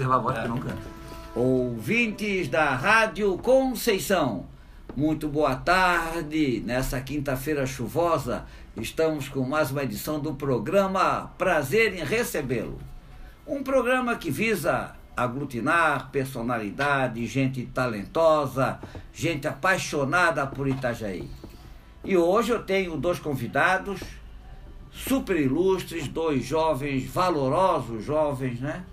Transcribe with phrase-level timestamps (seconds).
[0.00, 0.82] preservar a voz que não canto.
[1.34, 4.46] Ouvintes da Rádio Conceição,
[4.96, 6.62] muito boa tarde.
[6.64, 12.78] Nessa quinta-feira chuvosa, estamos com mais uma edição do programa Prazer em Recebê-lo.
[13.46, 18.78] Um programa que visa aglutinar personalidade, gente talentosa,
[19.12, 21.28] gente apaixonada por Itajaí.
[22.02, 24.00] E hoje eu tenho dois convidados
[24.90, 28.84] super ilustres, dois jovens, valorosos jovens, né?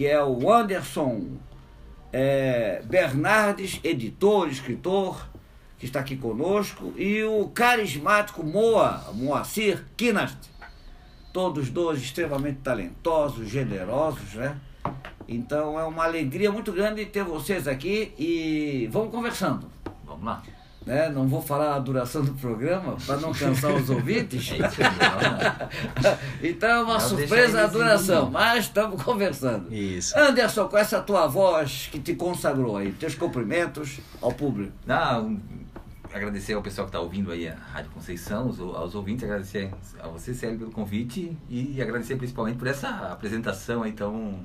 [0.00, 1.26] Que é o Anderson
[2.10, 5.28] é, Bernardes, editor, escritor,
[5.78, 10.38] que está aqui conosco, e o carismático Moa, Moacir Kinast.
[11.34, 14.56] Todos dois extremamente talentosos, generosos, né?
[15.28, 19.70] Então é uma alegria muito grande ter vocês aqui e vamos conversando.
[20.06, 20.42] Vamos lá.
[20.86, 21.10] Né?
[21.10, 24.50] Não vou falar a duração do programa para não cansar os ouvintes.
[26.42, 29.72] Então é uma Não surpresa a duração, mas estamos conversando.
[29.72, 30.18] Isso.
[30.18, 34.72] Anderson, com essa tua voz que te consagrou aí, teus cumprimentos ao público.
[34.86, 35.40] Não, um-
[36.12, 39.70] agradecer ao pessoal que está ouvindo aí a Rádio Conceição, os- aos ouvintes, agradecer
[40.02, 44.40] a você, Célio, pelo convite e agradecer principalmente por essa apresentação aí tão...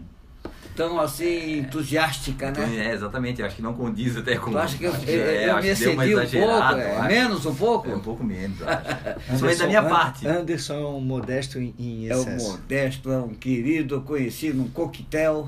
[0.76, 2.88] Tão assim, entusiástica, né?
[2.88, 4.52] É, exatamente, eu acho que não condiz até com...
[4.52, 6.76] Tu acha que eu, acho eu, é, eu me excedi um pouco?
[6.76, 7.90] é, menos um pouco?
[7.90, 8.86] É, um pouco menos, eu acho.
[9.26, 10.28] Principalmente da minha parte.
[10.28, 12.52] Anderson é um modesto em, em É um excesso.
[12.52, 15.48] modesto, é um querido, eu conheci num coquetel,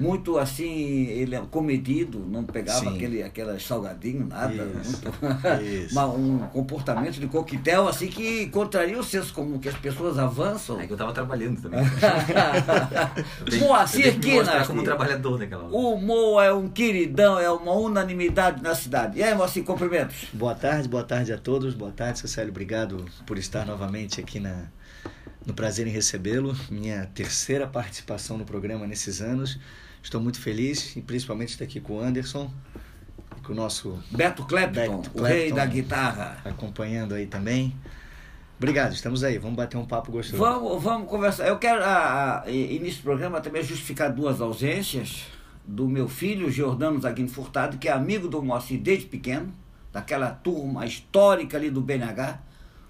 [0.00, 2.96] muito assim, ele é comedido, não pegava Sim.
[2.96, 4.52] aquele, aquelas salgadinho, nada.
[4.82, 5.94] Isso, muito- isso.
[5.94, 10.80] Mas um comportamento de coquetel assim que contraria o senso comum, que as pessoas avançam.
[10.80, 11.80] É que eu tava trabalhando também.
[13.60, 14.66] Moacir me mostrar Kinast.
[14.68, 15.72] como trabalhador naquela hora.
[15.74, 19.18] O Mo é um queridão, é uma unanimidade na cidade.
[19.18, 20.28] E aí, Moacir, cumprimentos.
[20.32, 21.74] Boa tarde, boa tarde a todos.
[21.74, 22.50] Boa tarde, Cecílio.
[22.50, 24.64] Obrigado por estar novamente aqui na,
[25.46, 26.56] no prazer em recebê-lo.
[26.70, 29.58] Minha terceira participação no programa nesses anos.
[30.02, 32.50] Estou muito feliz e principalmente estar aqui com o Anderson
[33.36, 36.38] e com o nosso Beto Clapton, Beto o rei da guitarra.
[36.44, 37.74] acompanhando aí também.
[38.56, 39.38] Obrigado, estamos aí.
[39.38, 40.36] Vamos bater um papo gostoso.
[40.36, 41.48] Vamos, vamos conversar.
[41.48, 45.26] Eu quero, a, a, início do programa, também justificar duas ausências
[45.64, 49.50] do meu filho, Giordano Zaguino Furtado, que é amigo do Moacir desde pequeno,
[49.92, 52.38] daquela turma histórica ali do BNH.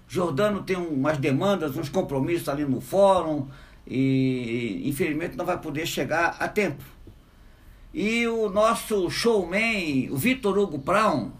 [0.07, 3.47] Giordano tem umas demandas, uns compromissos ali no fórum
[3.87, 6.83] e, infelizmente, não vai poder chegar a tempo.
[7.93, 11.31] E o nosso showman, o Vitor Hugo Brown,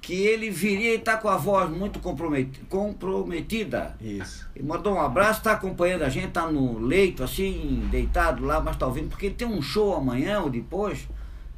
[0.00, 3.96] que ele viria e está com a voz muito comprometi- comprometida.
[4.00, 4.46] Isso.
[4.54, 8.74] Ele mandou um abraço, está acompanhando a gente, está no leito, assim, deitado lá, mas
[8.76, 11.06] está ouvindo, porque ele tem um show amanhã ou depois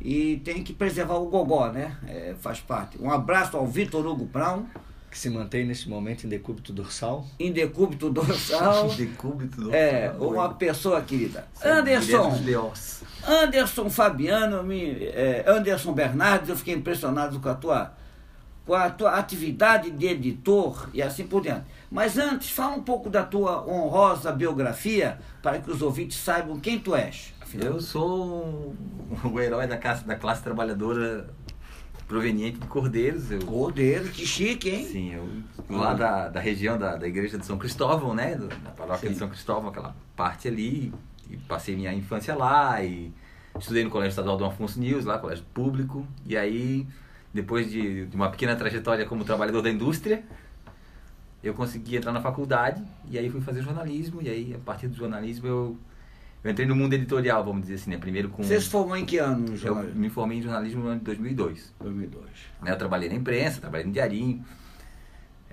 [0.00, 1.96] e tem que preservar o gogó, né?
[2.06, 2.96] É, faz parte.
[3.00, 4.64] Um abraço ao Vitor Hugo Brown,
[5.10, 7.26] Que se mantém neste momento em decúbito dorsal.
[7.40, 8.88] em decúbito dorsal.
[8.94, 11.48] Decúbito do É, uma pessoa querida.
[11.64, 12.30] Anderson.
[13.26, 17.92] Anderson Fabiano, me, é, Anderson Bernardes, eu fiquei impressionado com a tua
[18.64, 21.66] com a tua atividade de editor e assim por diante.
[21.88, 26.76] Mas antes, fala um pouco da tua honrosa biografia para que os ouvintes saibam quem
[26.76, 27.32] tu és.
[27.40, 28.74] Afinal, Eu sou
[29.22, 31.28] o herói da classe, da classe trabalhadora
[32.08, 33.30] proveniente de Cordeiros.
[33.30, 34.84] Eu, Cordeiro, que chique, hein?
[34.84, 35.28] sim, eu
[35.68, 38.34] lá da, da região da, da igreja de São Cristóvão, né?
[38.34, 39.12] Da paróquia Sim.
[39.14, 40.92] de São Cristóvão, aquela parte ali.
[41.30, 43.12] E passei minha infância lá e
[43.58, 46.06] estudei no Colégio Estadual Dom Afonso News, lá, colégio público.
[46.24, 46.86] E aí,
[47.32, 50.22] depois de, de uma pequena trajetória como trabalhador da indústria,
[51.42, 54.20] eu consegui entrar na faculdade e aí fui fazer jornalismo.
[54.22, 55.76] E aí, a partir do jornalismo, eu,
[56.42, 57.98] eu entrei no mundo editorial, vamos dizer assim, né?
[57.98, 58.42] Primeiro com...
[58.42, 59.82] Você se formou em que ano, Eu João?
[59.94, 61.72] me formei em jornalismo no ano de 2002.
[61.80, 62.24] 2002.
[62.62, 62.72] né?
[62.72, 64.44] Eu trabalhei na imprensa, trabalhei no Diarinho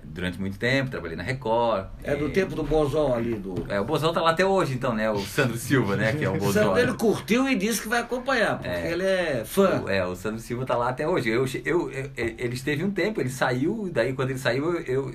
[0.06, 1.86] durante muito tempo, trabalhei na Record.
[2.02, 3.54] É do eh, tempo do Bozol ali, do...
[3.68, 5.10] É, o Bozão tá lá até hoje, então, né?
[5.10, 6.12] O Sandro Silva, né?
[6.12, 6.64] Que é o Bozão.
[6.74, 8.92] Sandro, ele curtiu e disse que vai acompanhar, porque É.
[8.92, 9.82] ele é fã.
[9.82, 11.28] O- É, o Sandro Silva tá lá até hoje.
[11.28, 15.12] Eu, eu, eu- ele esteve um tempo, ele saiu, daí quando ele saiu, eu, eu,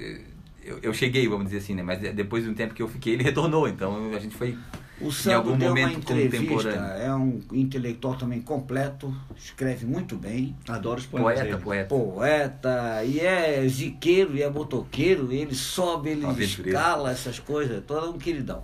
[0.63, 1.83] eu, eu cheguei, vamos dizer assim, né?
[1.83, 3.67] Mas depois de um tempo que eu fiquei, ele retornou.
[3.67, 4.57] Então a gente foi
[5.02, 10.16] O em Sandro algum deu uma momento entrevista, é um intelectual também completo, escreve muito
[10.18, 10.56] bem.
[10.68, 11.63] Adoro os poemas Poeta, dele.
[11.63, 11.88] poeta.
[11.96, 16.78] poeta, e é ziqueiro, e é motoqueiro, e ele sobe, ele Aventureiro.
[16.78, 18.63] escala essas coisas, todo um queridão.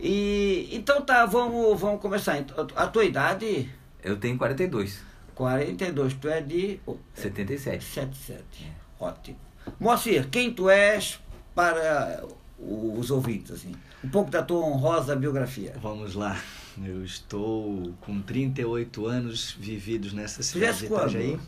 [0.00, 2.38] E então tá, vamos, vamos começar.
[2.38, 3.68] Então, A tua idade,
[4.02, 5.00] Eu tenho 42,
[5.34, 6.80] 42, tu é de
[7.14, 7.84] 77.
[7.84, 8.72] 77.
[8.98, 9.36] Ótimo.
[9.78, 11.20] Moacir, quem tu és
[11.54, 12.24] para
[12.58, 13.72] os ouvintes, assim?
[14.04, 15.74] Um pouco da tua honrosa biografia.
[15.82, 16.36] Vamos lá.
[16.84, 20.86] Eu estou com 38 anos vividos nessa cidade de?
[20.86, 21.38] Itajaí.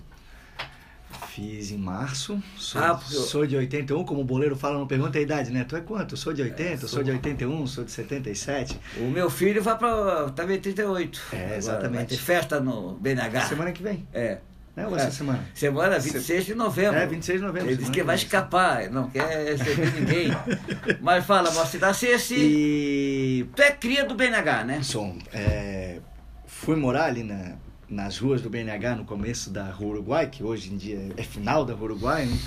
[1.28, 2.40] Fiz em março.
[2.56, 5.50] Sou, Ah, porque eu- sou de 81, como o boleiro fala, não pergunta a idade,
[5.50, 5.64] né?
[5.64, 6.16] Tu é quanto?
[6.16, 8.78] Sou de 80, eu sou sou- de 81, sou de 77.
[8.98, 11.20] O meu filho vai para também 38.
[11.32, 11.96] É, Agora exatamente.
[11.96, 13.46] Vai ter festa no BNH.
[13.46, 14.38] Semana que vem, É.
[14.80, 14.86] né?
[14.88, 15.10] Ou essa É.
[15.10, 15.44] semana?
[15.54, 16.98] Semana 26 de novembro.
[16.98, 17.68] É, 26 de novembro.
[17.70, 20.28] Ele disse que vai escapar, não quer receber ninguém.
[21.00, 24.82] Mas fala, Moacir Ceci, E tu é cria do BNH, né?
[24.82, 26.00] Som, é,
[26.46, 27.56] fui morar ali na,
[27.88, 31.64] nas ruas do BNH no começo da Rua Uruguai, que hoje em dia é final
[31.64, 32.26] da Rua Uruguai.
[32.26, 32.38] né?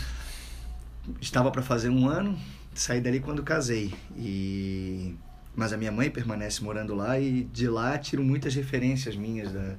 [1.21, 2.37] Estava para fazer um ano,
[2.73, 3.93] saí dali quando casei.
[4.17, 5.15] E
[5.55, 9.75] mas a minha mãe permanece morando lá e de lá tiro muitas referências minhas da,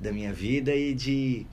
[0.00, 1.46] da minha vida e de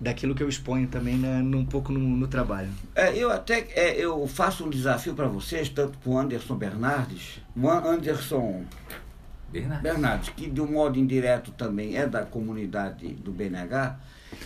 [0.00, 2.70] daquilo que eu exponho também na, num pouco no, no trabalho.
[2.94, 7.40] É, eu até é, eu faço um desafio para vocês, tanto com o Anderson Bernardes,
[7.56, 8.64] o Anderson
[9.50, 9.82] Bernardo.
[9.82, 13.98] Bernardes, que de um modo indireto também é da comunidade do BNH,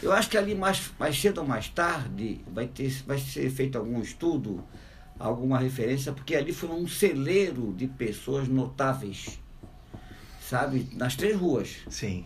[0.03, 3.77] eu acho que ali mais, mais cedo ou mais tarde vai, ter, vai ser feito
[3.77, 4.63] algum estudo,
[5.19, 9.41] alguma referência, porque ali foi um celeiro de pessoas notáveis,
[10.41, 12.25] sabe, nas três ruas, Sim.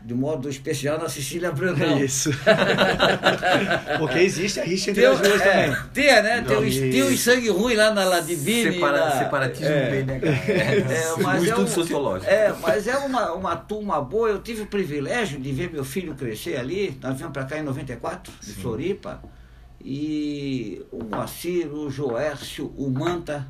[0.00, 1.98] De modo especial na Sicília Brandão.
[1.98, 2.30] É isso.
[3.98, 5.82] Porque existe a rixa entre Tem, as duas é, também.
[5.92, 6.42] tem, né?
[6.46, 8.72] Tem, os, tem os sangue ruim lá na Ladivine.
[8.74, 9.90] Separa, na- separatismo é.
[9.90, 10.34] bem, né, cara?
[10.36, 12.30] É, mas um é estudo um- sociológico.
[12.30, 14.28] É, mas é uma, uma turma boa.
[14.28, 16.96] Eu tive o privilégio de ver meu filho crescer ali.
[17.02, 18.60] Nós viemos para cá em 94, de Sim.
[18.62, 19.22] Floripa.
[19.84, 23.46] E o Moacir, o Joércio, o Manta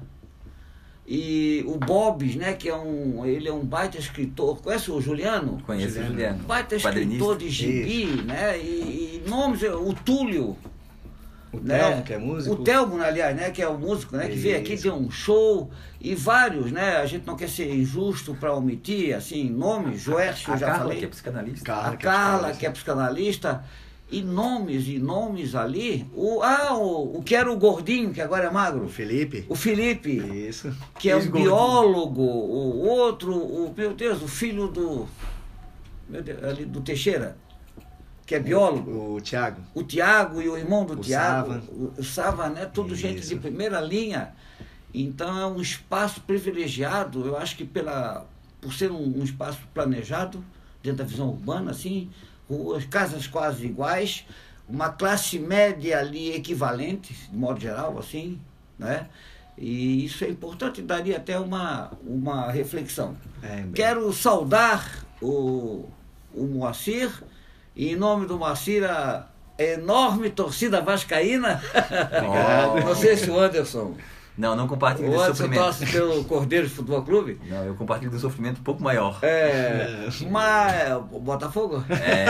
[1.11, 2.53] e o Bobs, né?
[2.53, 3.25] Que é um.
[3.25, 4.61] Ele é um baita escritor.
[4.61, 5.59] Conhece o Juliano?
[5.65, 6.13] Conheço o Juliano.
[6.13, 6.39] Juliano.
[6.45, 8.59] Baita escritor de gibi, né?
[8.59, 10.55] E, e nomes, o Túlio.
[11.51, 11.79] O né?
[11.79, 12.55] Telmo, que é músico.
[12.55, 14.83] O Telmo, aliás, né, que é o músico, né, que veio aqui, Isso.
[14.83, 19.49] deu um show, e vários, né, a gente não quer ser injusto para omitir, assim,
[19.49, 21.65] nomes, Joércio, já Carla, falei, que é psicanalista.
[21.65, 22.59] Carla, a que é Carla, psicanalista.
[22.59, 23.65] que é psicanalista,
[24.11, 28.45] e nomes e nomes ali, o, ah, o, o que era o gordinho, que agora
[28.47, 29.45] é O magro, Felipe.
[29.49, 30.11] o Felipe,
[30.49, 30.75] Isso.
[30.99, 35.07] que é um biólogo, o outro, o, meu Deus, o filho do,
[36.09, 37.37] meu Deus, ali do Teixeira,
[38.25, 39.61] que é biólogo, O Thiago.
[39.75, 41.65] o Tiago e o irmão do O Tiago, Sava.
[41.71, 42.67] o, o Sava, né?
[42.67, 43.31] Tudo gente Isso.
[43.31, 44.35] de primeira linha.
[44.93, 48.27] Então é um espaço privilegiado, eu acho que pela,
[48.61, 50.43] por ser um, um espaço planejado,
[50.83, 52.09] dentro da visão urbana, assim,
[52.49, 54.25] ruas, casas quase iguais,
[54.69, 58.41] uma classe média ali equivalente, de modo geral, assim,
[58.79, 59.09] né?
[59.57, 63.17] E isso é importante, daria até uma, uma reflexão.
[63.43, 63.65] É.
[63.75, 65.89] Quero saudar o,
[66.33, 67.11] o Moacir,
[67.75, 69.27] e em nome do Moacir, a
[69.59, 71.61] enorme torcida vascaína.
[71.75, 72.81] Obrigado.
[72.85, 73.97] Não sei se o Anderson.
[74.39, 75.63] Não, não compartilho O desse Anderson sofrimento.
[75.65, 77.41] torce pelo Cordeiro Futebol Clube.
[77.51, 79.19] Não, eu compartilho de um sofrimento um pouco maior.
[79.21, 81.85] É, mas o Botafogo?
[81.91, 82.27] É,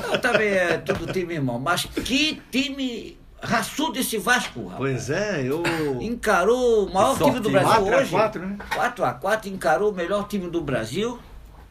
[0.00, 1.58] Não, também é todo time irmão.
[1.58, 4.78] Mas que time raçudo esse Vasco, rapaz.
[4.78, 5.62] Pois é, eu.
[6.00, 8.10] Encarou o maior time do Brasil 4 a hoje.
[8.10, 8.56] 4, né?
[8.70, 11.18] 4x4, encarou o melhor time do Brasil,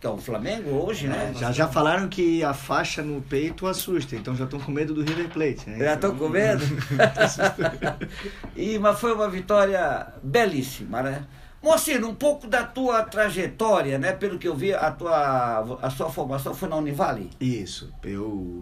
[0.04, 1.34] que é o Flamengo hoje, né?
[1.34, 5.02] Já, já falaram que a faixa no peito assusta, então já estão com medo do
[5.02, 5.70] River Plate.
[5.70, 5.80] Né?
[5.80, 6.62] Já estão Então, com medo?
[8.54, 11.26] e, mas foi uma vitória belíssima, né?
[11.62, 14.12] Moacir, um pouco da tua trajetória, né?
[14.12, 17.30] Pelo que eu vi, a, tua, a sua formação foi na Univale.
[17.40, 18.62] Isso, eu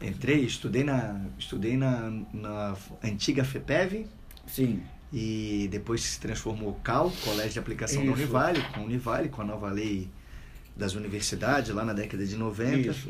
[0.00, 2.74] entrei, estudei na, estudei na, na
[3.04, 4.06] antiga FEPEV
[4.46, 4.82] Sim.
[5.12, 8.14] e depois se transformou CAL, Colégio de Aplicação da Isso.
[8.14, 10.08] Univale, com a Univale, com a nova lei
[10.76, 12.76] das universidades, lá na década de 90.
[12.90, 13.08] Isso.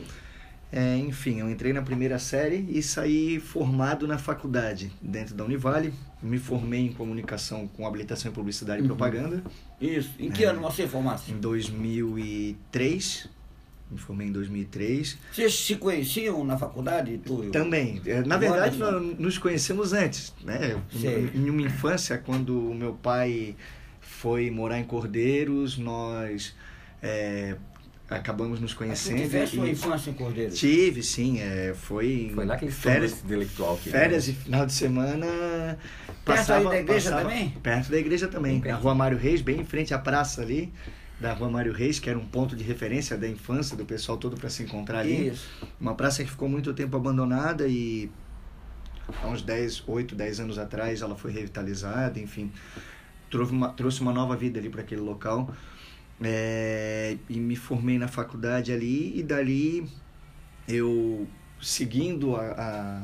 [0.72, 5.93] É, enfim, eu entrei na primeira série e saí formado na faculdade, dentro da Univale.
[6.20, 8.86] Me formei em comunicação com habilitação em publicidade Uhum.
[8.86, 9.43] e propaganda
[9.81, 10.10] Isso.
[10.19, 10.48] Em que É.
[10.48, 11.31] ano você formasse?
[11.31, 13.29] em 2003.
[13.91, 15.17] Me formei em 2003.
[15.32, 17.19] Vocês se conheciam na faculdade?
[17.24, 18.00] Tu, Também.
[18.06, 20.32] é, Na verdade, nós nos conhecemos antes.
[20.43, 20.81] Né?
[20.91, 21.31] Sei.
[21.34, 23.55] Em uma infância, quando o meu pai
[24.00, 26.55] foi morar em Cordeiros, nós
[27.05, 27.56] é,
[28.08, 29.20] acabamos nos Mas conhecendo.
[29.23, 30.53] tivesse uma e- infância em Cordeiro?
[30.53, 31.39] Tive, sim.
[31.41, 33.77] É, foi, foi lá que ele férias, intelectual.
[33.77, 35.79] Que férias e final de semana.
[36.25, 37.51] Perto da igreja também?
[37.63, 38.61] Perto da igreja também.
[38.61, 40.73] Bem Na rua Mário Reis, bem em frente à praça ali.
[41.20, 44.37] Da rua Mário Reis, que era um ponto de referência da infância do pessoal todo
[44.37, 45.29] para se encontrar ali.
[45.29, 45.49] Isso.
[45.81, 48.11] Uma praça que ficou muito tempo abandonada e
[49.23, 52.51] há uns 10, 8, 10 anos atrás ela foi revitalizada, enfim,
[53.31, 55.55] trouxe uma, trouxe uma nova vida ali para aquele local.
[56.23, 59.87] É, e me formei na faculdade ali e dali
[60.69, 61.27] eu
[61.61, 63.03] seguindo a, a-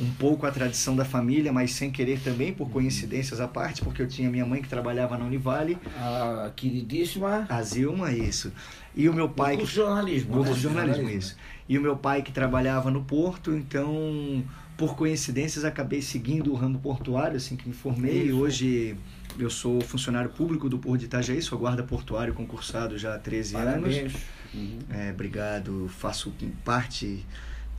[0.00, 4.02] um pouco a tradição da família, mas sem querer também, por coincidências à parte, porque
[4.02, 5.78] eu tinha minha mãe que trabalhava na Univale.
[5.96, 7.46] A queridíssima.
[7.48, 8.50] A Zilma, isso.
[8.96, 9.56] E o meu pai.
[9.58, 10.42] De jornalismo.
[10.42, 10.54] Né?
[10.54, 11.36] jornalismo, isso.
[11.68, 14.42] E o meu pai que trabalhava no Porto, então,
[14.76, 18.24] por coincidências, acabei seguindo o ramo portuário, assim que me formei.
[18.24, 18.38] Isso.
[18.38, 18.96] Hoje
[19.38, 23.56] eu sou funcionário público do Porto de Itajaí, sou guarda portuário concursado já há 13
[23.56, 23.94] anos.
[23.94, 24.14] Parabéns.
[24.54, 24.78] Uhum.
[24.90, 25.88] É, obrigado.
[25.98, 26.32] Faço
[26.64, 27.24] parte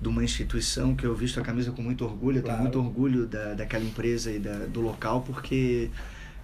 [0.01, 2.41] de uma instituição que eu visto a camisa com muito orgulho.
[2.41, 2.57] Claro.
[2.57, 5.89] tenho muito orgulho da, daquela empresa e da, do local, porque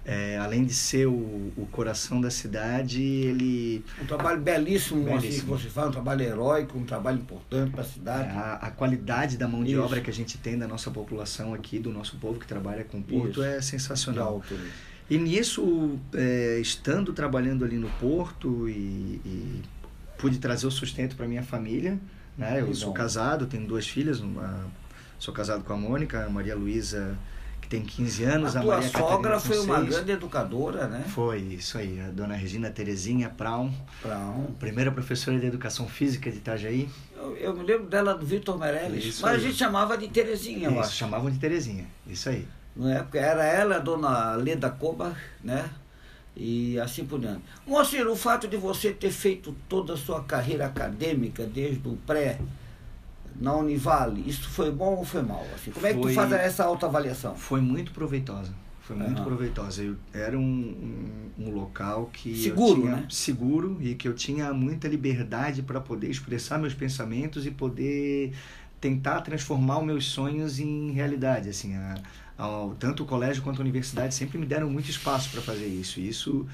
[0.04, 5.22] é, além de ser o, o coração da cidade, ele Um trabalho belíssimo, assim, que
[5.22, 5.58] Belíssimo.
[5.58, 8.28] você faz, um trabalho heróico, um trabalho importante para a cidade.
[8.36, 9.82] a, a qualidade da mão de Isso.
[9.82, 12.98] obra que a gente tem da nossa população aqui, do nosso povo que trabalha com
[12.98, 13.42] o porto, Isso.
[13.42, 14.34] é sensacional.
[14.34, 14.54] alto.
[15.10, 19.62] E nisso, é, estando trabalhando ali no Porto e, e
[20.16, 21.98] pude trazer o sustento para minha família,
[22.38, 22.60] né?
[22.60, 24.66] Eu Que sou casado, tenho duas filhas, uma,
[25.18, 27.18] sou casado com a Mônica, a Maria Luísa,
[27.60, 29.88] que tem 15 anos, A a, tua Maria sogra Catarina foi uma seis.
[29.90, 31.04] grande educadora, né?
[31.08, 36.30] Foi, isso aí, a dona Regina Terezinha Praum, Pra um- primeira professora de Educação Física
[36.30, 36.88] de Itajaí.
[37.16, 39.36] Eu, eu me lembro dela do Vitor Meirelles, Isso mas aí.
[39.38, 40.94] a gente chamava de Terezinha, eu Isso, acho.
[40.96, 42.46] chamavam de Terezinha, isso aí.
[42.80, 45.68] Na época era ela, a dona Leda Coba, né?
[46.34, 47.42] E assim por diante.
[47.66, 52.38] Moacir, o fato de você ter feito toda a sua carreira acadêmica, desde o pré,
[53.38, 55.44] na Univale, isso foi bom ou foi mal?
[55.54, 57.34] Assim, como é que tu Foi- faz essa autoavaliação?
[57.36, 58.52] Foi muito proveitosa.
[58.82, 59.24] Foi muito Aham.
[59.24, 59.82] proveitosa.
[59.82, 60.42] Eu, era um,
[61.38, 63.06] um, um local que Seguro, tinha né?
[63.10, 68.32] seguro e que eu tinha muita liberdade para poder expressar meus pensamentos e poder
[68.80, 71.48] tentar transformar os meus sonhos em realidade.
[71.50, 71.94] Assim, a,
[72.78, 76.00] tanto o colégio quanto a universidade sempre me deram muito espaço para fazer isso.
[76.00, 76.46] E isso,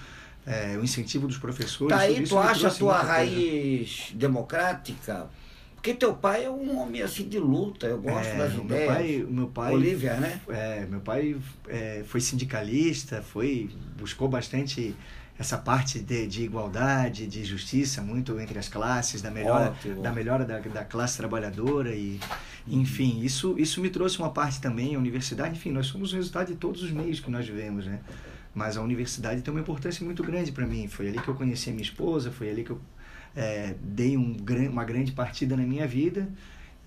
[0.47, 1.97] é, o incentivo dos professores.
[1.97, 3.19] Tá aí, tu acha a tua muita coisa.
[3.19, 5.29] raiz democrática?
[5.75, 8.93] Porque teu pai é um homem assim de luta, eu gosto É, das meu ideias.
[8.93, 10.41] pai, meu pai Olivia, né?
[10.49, 11.37] É, meu pai
[11.69, 14.97] é, foi sindicalista, foi buscou bastante
[15.39, 20.03] essa parte de, de igualdade, de justiça, muito entre as classes, da melhora, Ótimo.
[20.03, 22.19] da, melhora da, da classe trabalhadora e
[22.67, 26.49] enfim, isso, isso me trouxe uma parte também, a universidade, enfim, nós somos o resultado
[26.49, 28.01] de todos os meios que nós vivemos, né?
[28.53, 30.89] Mas a universidade tem uma importância muito grande para mim.
[30.89, 32.81] Foi ali que eu conheci a minha esposa, foi ali que eu
[33.37, 34.35] é, dei um,
[34.71, 36.27] uma grande partida na minha vida.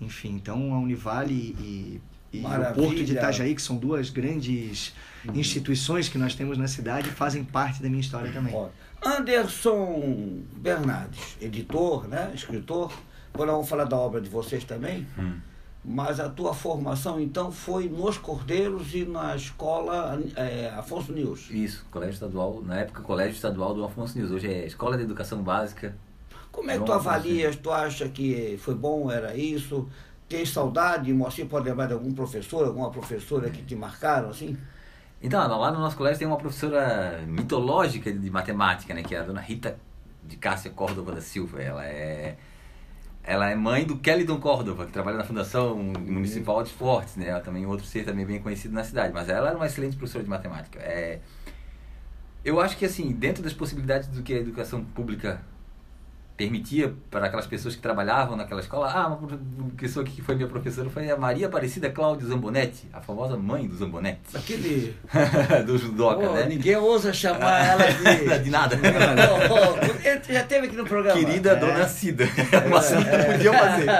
[0.00, 2.00] Enfim, então a Univale e,
[2.32, 2.86] e o Maravilha.
[2.86, 4.92] Porto de Itajaí, que são duas grandes
[5.34, 8.54] instituições que nós temos na cidade, fazem parte da minha história também.
[8.54, 8.68] Ó,
[9.04, 12.30] Anderson Bernardes, editor, né?
[12.34, 12.92] escritor.
[13.32, 15.06] Agora vamos falar da obra de vocês também.
[15.18, 15.38] Hum.
[15.82, 21.48] Mas a tua formação, então, foi nos Cordeiros e na escola é, Afonso News.
[21.50, 25.42] Isso, colégio estadual, na época colégio estadual do Afonso News, hoje é Escola de Educação
[25.42, 25.96] Básica.
[26.52, 27.56] Como é que tu avalias?
[27.56, 29.88] Tu acha que foi bom, era isso?
[30.30, 31.12] Tem saudade?
[31.12, 34.56] Moacir pode lembrar de algum professor, alguma professora que te marcaram, assim?
[35.20, 39.24] Então, lá no nosso colégio tem uma professora mitológica de matemática, né, que é a
[39.24, 39.76] dona Rita
[40.24, 41.60] de Cássia Córdova da Silva.
[41.60, 42.36] Ela é
[43.24, 47.28] ela é mãe do Kellydon Córdova, que trabalha na Fundação Municipal de Esportes, né?
[47.28, 50.22] Ela também outro ser também bem conhecido na cidade, mas ela era uma excelente professora
[50.22, 50.78] de matemática.
[50.78, 51.18] É,
[52.44, 55.42] eu acho que assim, dentro das possibilidades do que a educação pública
[56.44, 58.90] permitia para aquelas pessoas que trabalhavam naquela escola.
[58.90, 59.28] Ah, uma
[59.76, 63.76] pessoa que foi minha professora foi a Maria Aparecida Cláudia Zambonetti, a famosa mãe do
[63.76, 64.34] Zambonetti.
[64.34, 64.96] Aquele.
[65.66, 66.46] do judoca, Pô, né?
[66.48, 68.38] Ninguém ousa chamar ela de.
[68.42, 68.74] De nada.
[68.78, 71.18] Pô, ele já teve aqui no programa.
[71.20, 71.56] Querida É.
[71.56, 72.24] Dona Cida.
[72.66, 73.90] Uma que podia fazer.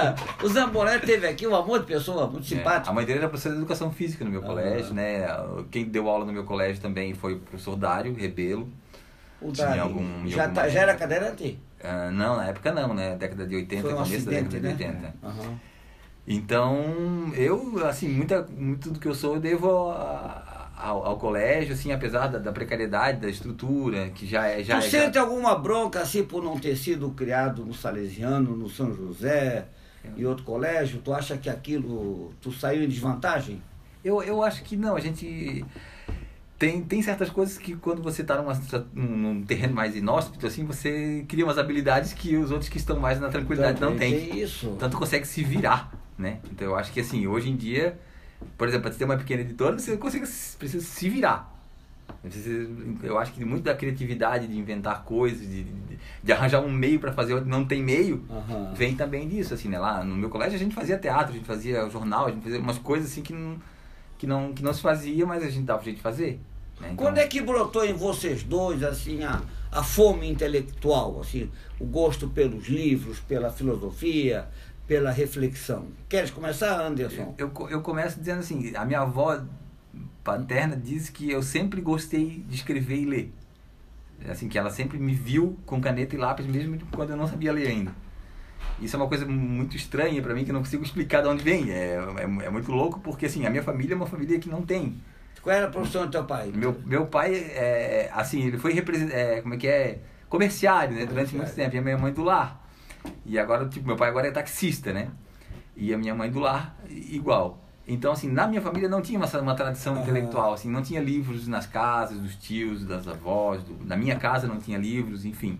[0.43, 2.89] o Zamboné teve aqui um amor de pessoa, muito É, simpático.
[2.89, 4.47] a mãe dele era professora de educação física no meu Aham.
[4.49, 5.27] colégio, né?
[5.69, 8.67] Quem deu aula no meu colégio também foi o professor Dário Rebelo.
[9.39, 9.79] O Dari.
[9.79, 11.59] algum- já, alguma- tá, já era cadeirante?
[11.83, 13.15] Ah, não, na época não, né?
[13.15, 14.69] Década de 80, Foi um começo da década de né?
[14.71, 15.15] 80.
[15.23, 15.59] Aham.
[16.27, 21.73] Então, eu, assim, muita, muito do que eu sou eu devo a- ao, ao colégio,
[21.73, 24.63] assim, apesar da, da precariedade, da estrutura, que já é...
[24.63, 28.55] Já, tu é- já- sente alguma bronca assim por não ter sido criado no Salesiano,
[28.55, 29.65] no São José
[30.15, 31.01] e outro colégio?
[31.03, 33.61] Tu acha que aquilo tu saiu em desvantagem?
[34.03, 35.63] Eu, eu acho que não, a gente
[36.61, 38.39] tem, tem certas coisas que quando você está
[38.93, 43.19] num, terreno mais inóspito, assim, você cria umas habilidades que os outros que estão mais
[43.19, 44.29] na tranquilidade não Também têm.
[44.29, 44.75] tem isso.
[44.77, 46.37] Tanto consegue se virar, né?
[46.51, 47.99] Então eu acho que assim, hoje em dia,
[48.59, 50.27] por exemplo, para ter uma pequena editora, você consegue,
[50.59, 51.51] precisa se virar.
[53.01, 56.99] Eu acho que muito da criatividade de inventar coisas, de, de, de arranjar um meio
[56.99, 58.71] para fazer onde não tem meio, Aham.
[58.75, 59.79] vem também disso, assim, né?
[59.79, 62.59] Lá no meu colégio a gente fazia teatro, a gente fazia jornal, a gente fazia
[62.59, 63.59] umas coisas assim que não,
[64.19, 66.39] que não, que não se fazia, mas a gente dava jeito de fazer.
[66.81, 66.89] Né?
[66.91, 71.85] Então, Quando é que brotou em vocês dois assim a, a fome intelectual, assim, o
[71.85, 74.47] gosto pelos livros, pela filosofia,
[74.87, 75.87] pela reflexão.
[76.09, 77.33] Queres começar, Anderson?
[77.37, 79.41] Eu, eu, eu começo dizendo assim, a minha avó
[80.23, 83.33] paterna diz que eu sempre gostei de escrever e ler.
[84.29, 87.51] Assim, que ela sempre me viu com caneta e lápis, mesmo quando eu não sabia
[87.51, 87.91] ler ainda.
[88.79, 91.43] Isso é uma coisa muito estranha para mim, que eu não consigo explicar de onde
[91.43, 91.71] vem.
[91.71, 94.61] É, é, é, muito louco, porque assim, a minha família é uma família que não
[94.61, 94.95] tem.
[95.41, 96.51] Qual era a profissão do teu pai?
[96.53, 99.99] Meu, meu pai, é, assim, ele foi é, como é que é?
[100.29, 101.05] Comerciário, né?
[101.05, 101.75] Durante muito tempo.
[101.75, 102.61] E a minha mãe do lar.
[103.25, 105.09] E agora, tipo, meu pai agora é taxista, né?
[105.75, 107.61] E a minha mãe do lar, igual.
[107.87, 110.01] Então, assim, na minha família não tinha uma, uma tradição uhum.
[110.01, 114.47] intelectual, assim, não tinha livros nas casas dos tios, das avós, do, na minha casa
[114.47, 115.59] não tinha livros, enfim.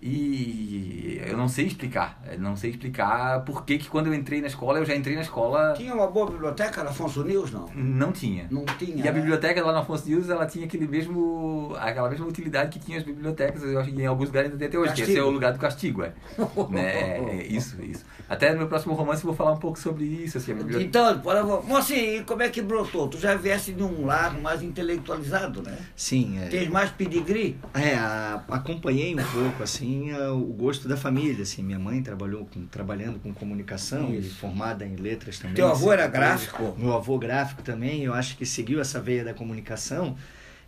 [0.00, 4.46] E eu não sei explicar, não sei explicar por que, que quando eu entrei na
[4.46, 5.72] escola, eu já entrei na escola...
[5.76, 7.68] Tinha uma boa biblioteca na Afonso News, não?
[7.74, 8.46] Não tinha.
[8.50, 9.12] Não tinha, E a né?
[9.12, 13.04] biblioteca lá na Afonso News, ela tinha aquele mesmo, aquela mesma utilidade que tinha as
[13.04, 15.06] bibliotecas, eu acho que em alguns lugares ainda tem até hoje, castigo.
[15.06, 16.12] que esse é o lugar do castigo, é.
[16.70, 17.18] né?
[17.18, 18.04] É, isso, isso.
[18.28, 20.38] Até no meu próximo romance eu vou falar um pouco sobre isso.
[20.38, 20.84] Assim, biblioteca...
[20.84, 23.08] Então, por favor, Mocinho, como é que brotou?
[23.08, 25.76] Tu já viesse de um lar mais intelectualizado, né?
[25.94, 26.38] Sim.
[26.40, 26.48] É...
[26.48, 27.56] Tens mais pedigree?
[27.74, 31.62] É, a, acompanhei um pouco, assim, a, o gosto da família, assim.
[31.62, 34.28] Minha mãe trabalhou com, trabalhando com comunicação isso.
[34.28, 35.54] e formada em letras também.
[35.54, 36.74] Teu avô era gráfico?
[36.78, 40.16] Meu avô gráfico também, eu acho que seguiu essa veia da comunicação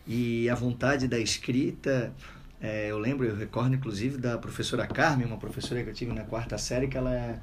[0.06, 2.12] e a vontade da escrita
[2.60, 6.24] é, eu lembro, eu recordo inclusive da professora Carmen, uma professora que eu tive na
[6.24, 7.40] quarta série, que ela,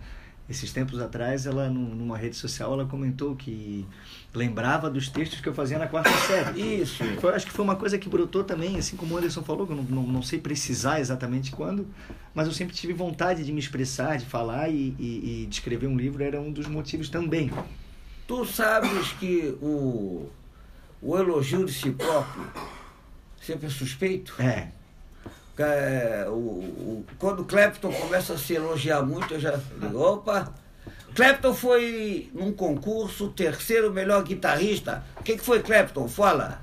[0.49, 3.85] esses tempos atrás, ela numa rede social, ela comentou que
[4.33, 6.61] lembrava dos textos que eu fazia na quarta série.
[6.81, 7.03] Isso.
[7.19, 9.73] Foi, acho que foi uma coisa que brotou também, assim como o Anderson falou, que
[9.73, 11.87] eu não, não, não sei precisar exatamente quando,
[12.33, 15.87] mas eu sempre tive vontade de me expressar, de falar e, e, e de escrever
[15.87, 17.51] um livro era um dos motivos também.
[18.27, 20.29] Tu sabes que o,
[21.01, 22.45] o elogio de si próprio
[23.41, 24.35] sempre é suspeito?
[24.39, 24.69] É.
[25.57, 30.53] É, o, o, quando o Clapton começa a se elogiar muito, eu já digo, opa,
[31.15, 35.03] Clapton foi num concurso, terceiro melhor guitarrista.
[35.17, 36.07] O que, que foi Clapton?
[36.09, 36.61] Fala.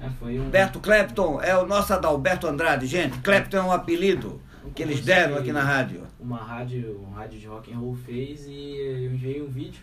[0.00, 0.50] É, foi um...
[0.50, 3.18] Berto Clapton é o nosso Adalberto Andrade, gente.
[3.20, 4.40] Clapton é um apelido
[4.74, 6.02] que eles deram aqui na rádio.
[6.20, 9.82] Uma rádio, uma rádio de rock and roll fez e eu enviei um vídeo.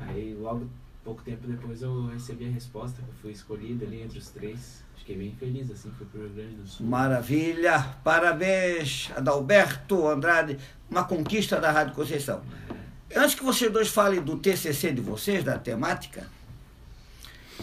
[0.00, 0.68] Aí logo
[1.04, 4.83] pouco tempo depois eu recebi a resposta que eu fui escolhido ali entre os três.
[5.04, 6.86] Fiquei bem feliz, assim, foi pro Rio Grande do Sul.
[6.86, 7.78] Maravilha!
[8.02, 10.58] Parabéns, Adalberto Andrade,
[10.90, 12.40] uma conquista da Rádio Conceição.
[13.10, 13.18] É.
[13.18, 16.26] Antes que vocês dois falem do TCC de vocês, da temática,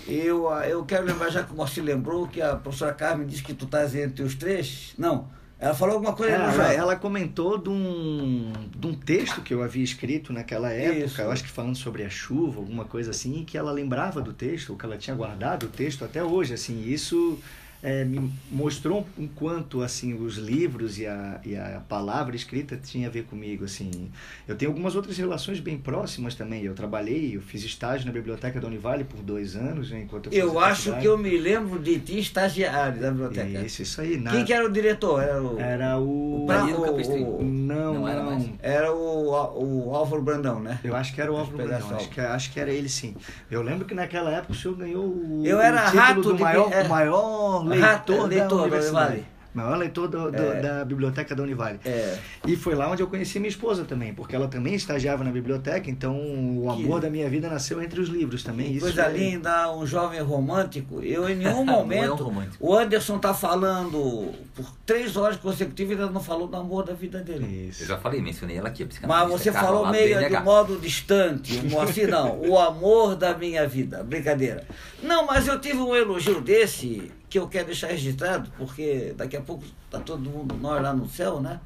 [0.07, 3.65] eu, eu quero lembrar, já que você lembrou, que a professora Carmen disse que tu
[3.65, 4.93] estás entre os três.
[4.95, 5.27] Não,
[5.61, 9.61] ela falou alguma coisa ela, ela, ela comentou de um, de um texto que eu
[9.61, 11.21] havia escrito naquela época, Isso.
[11.21, 14.71] eu acho que falando sobre a chuva, alguma coisa assim, que ela lembrava do texto,
[14.71, 16.55] ou que ela tinha guardado o texto até hoje.
[16.55, 17.37] Assim, isso
[17.83, 23.07] é, me mostrou um quanto assim os livros e a, e a palavra escrita tinha
[23.07, 24.11] a ver comigo assim.
[24.47, 26.63] Eu tenho algumas outras relações bem próximas também.
[26.63, 30.49] Eu trabalhei eu fiz estágio na biblioteca da Univale por dois anos né, enquanto eu,
[30.49, 33.65] eu acho que eu me lembro de ti estagiário da biblioteca.
[33.65, 34.31] Isso isso aí na...
[34.31, 35.21] quem que era o diretor?
[35.21, 38.49] Era o era o, o, o, o não não era mais.
[38.61, 40.79] era o, o Álvaro Brandão né?
[40.83, 43.15] Eu acho que era o Álvaro Brandão acho que acho que era ele sim.
[43.49, 46.33] Eu lembro que naquela época o senhor ganhou o, eu era o título rato do
[46.35, 49.25] de, maior, é, maior leitor, leitor da universidade.
[49.53, 50.61] Maior leitor do, do, é.
[50.61, 51.77] da biblioteca da Univale.
[51.83, 52.17] É.
[52.47, 55.89] E foi lá onde eu conheci minha esposa também, porque ela também estagiava na biblioteca,
[55.89, 56.15] então
[56.57, 57.01] o amor que...
[57.01, 58.71] da minha vida nasceu entre os livros também.
[58.71, 59.11] Isso coisa é...
[59.11, 61.01] linda, um jovem romântico.
[61.01, 66.13] Eu, em nenhum momento, um o Anderson está falando por três horas consecutivas e ainda
[66.13, 67.67] não falou do amor da vida dele.
[67.67, 67.83] Isso.
[67.83, 68.87] Eu já falei, mencionei ela aqui.
[69.05, 74.65] Mas você falou meio de modo distante, assim não, o amor da minha vida, brincadeira.
[75.03, 79.41] Não, mas eu tive um elogio desse que eu quero deixar registrado, porque daqui a
[79.41, 81.61] pouco está todo mundo nós lá no céu, né?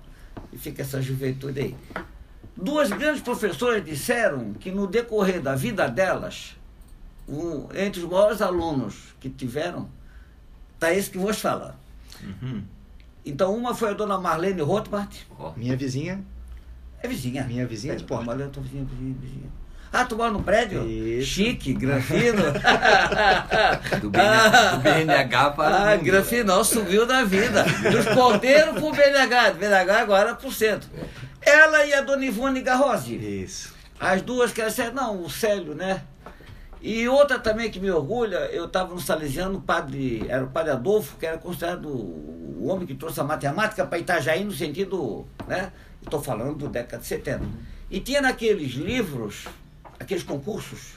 [0.53, 1.75] E fica essa juventude aí.
[2.55, 6.55] Duas grandes professoras disseram que no decorrer da vida delas,
[7.27, 9.89] um, entre os maiores alunos que tiveram,
[10.75, 11.79] está esse que vos fala.
[12.23, 12.63] Uhum.
[13.25, 15.23] Então, uma foi a dona Marlene Rothbart.
[15.39, 15.51] Oh.
[15.57, 16.23] Minha vizinha.
[17.01, 17.43] É vizinha.
[17.43, 18.23] Minha vizinha é, de porta.
[18.23, 19.49] Marlene, tua vizinha, vizinha, vizinha.
[19.97, 20.85] Ah, tu mora no prédio?
[20.85, 21.25] Isso.
[21.25, 22.43] Chique, grafino.
[24.01, 25.91] do, BNH, do BNH para.
[25.91, 27.63] Ah, grafino, subiu da vida.
[27.63, 30.89] Dos porteiros pro BNH, do BNH agora pro centro.
[31.41, 33.15] Ela e a dona Ivone Garrosi.
[33.15, 33.73] Isso.
[33.97, 36.01] As duas que eram, não, o Célio, né?
[36.81, 40.71] E outra também que me orgulha, eu estava no Salesiano, o padre, era o padre
[40.73, 45.71] Adolfo, que era considerado o homem que trouxe a matemática para Itajaí no sentido, né?
[46.03, 47.45] Estou falando da década de 70.
[47.89, 49.45] E tinha naqueles livros
[49.99, 50.93] aqueles concursos,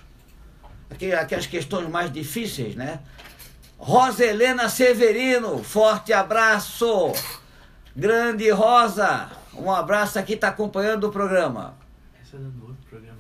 [0.90, 3.00] aquelas questões mais difíceis, né?
[3.78, 7.12] Rosa Helena Severino, forte abraço.
[7.94, 11.76] Grande Rosa, Um abraço aqui, está acompanhando o programa.
[12.20, 13.18] Essa é do outro programa.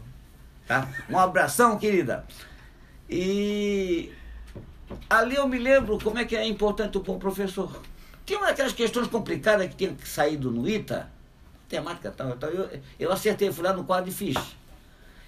[0.66, 0.86] Tá?
[1.10, 2.24] Um abração, querida.
[3.10, 4.12] E
[5.08, 7.82] ali eu me lembro como é que é importante o bom professor.
[8.24, 11.08] Tinha uma daquelas questões complicadas que tinha que sair do NUITA,
[11.68, 12.50] temática tal, tal.
[12.50, 14.36] Eu, eu acertei, fui lá no quadro e fiz.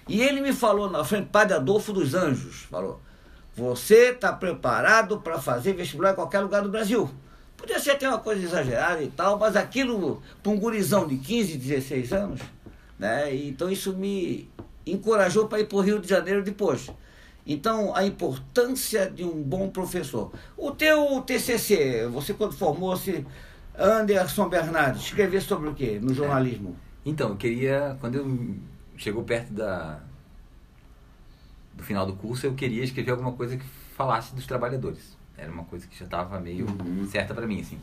[0.07, 2.99] E ele me falou na frente, Padre Adolfo dos Anjos, falou,
[3.55, 7.09] você está preparado para fazer vestibular em qualquer lugar do Brasil.
[7.55, 11.57] Podia ser até uma coisa exagerada e tal, mas aquilo, para um gurizão de 15,
[11.57, 12.41] 16 anos,
[12.97, 13.33] né?
[13.35, 14.49] Então isso me
[14.85, 16.89] encorajou para ir para o Rio de Janeiro depois.
[17.45, 20.31] Então, a importância de um bom professor.
[20.55, 23.25] O teu TCC, você quando formou-se,
[23.77, 26.75] Anderson Bernardes, escrever sobre o quê no jornalismo?
[27.05, 28.55] Então, eu queria, quando eu
[29.01, 29.99] chegou perto da
[31.73, 33.63] do final do curso, eu queria escrever alguma coisa que
[33.95, 35.17] falasse dos trabalhadores.
[35.37, 37.07] Era uma coisa que já estava meio Uhum.
[37.09, 37.79] certa para mim, assim.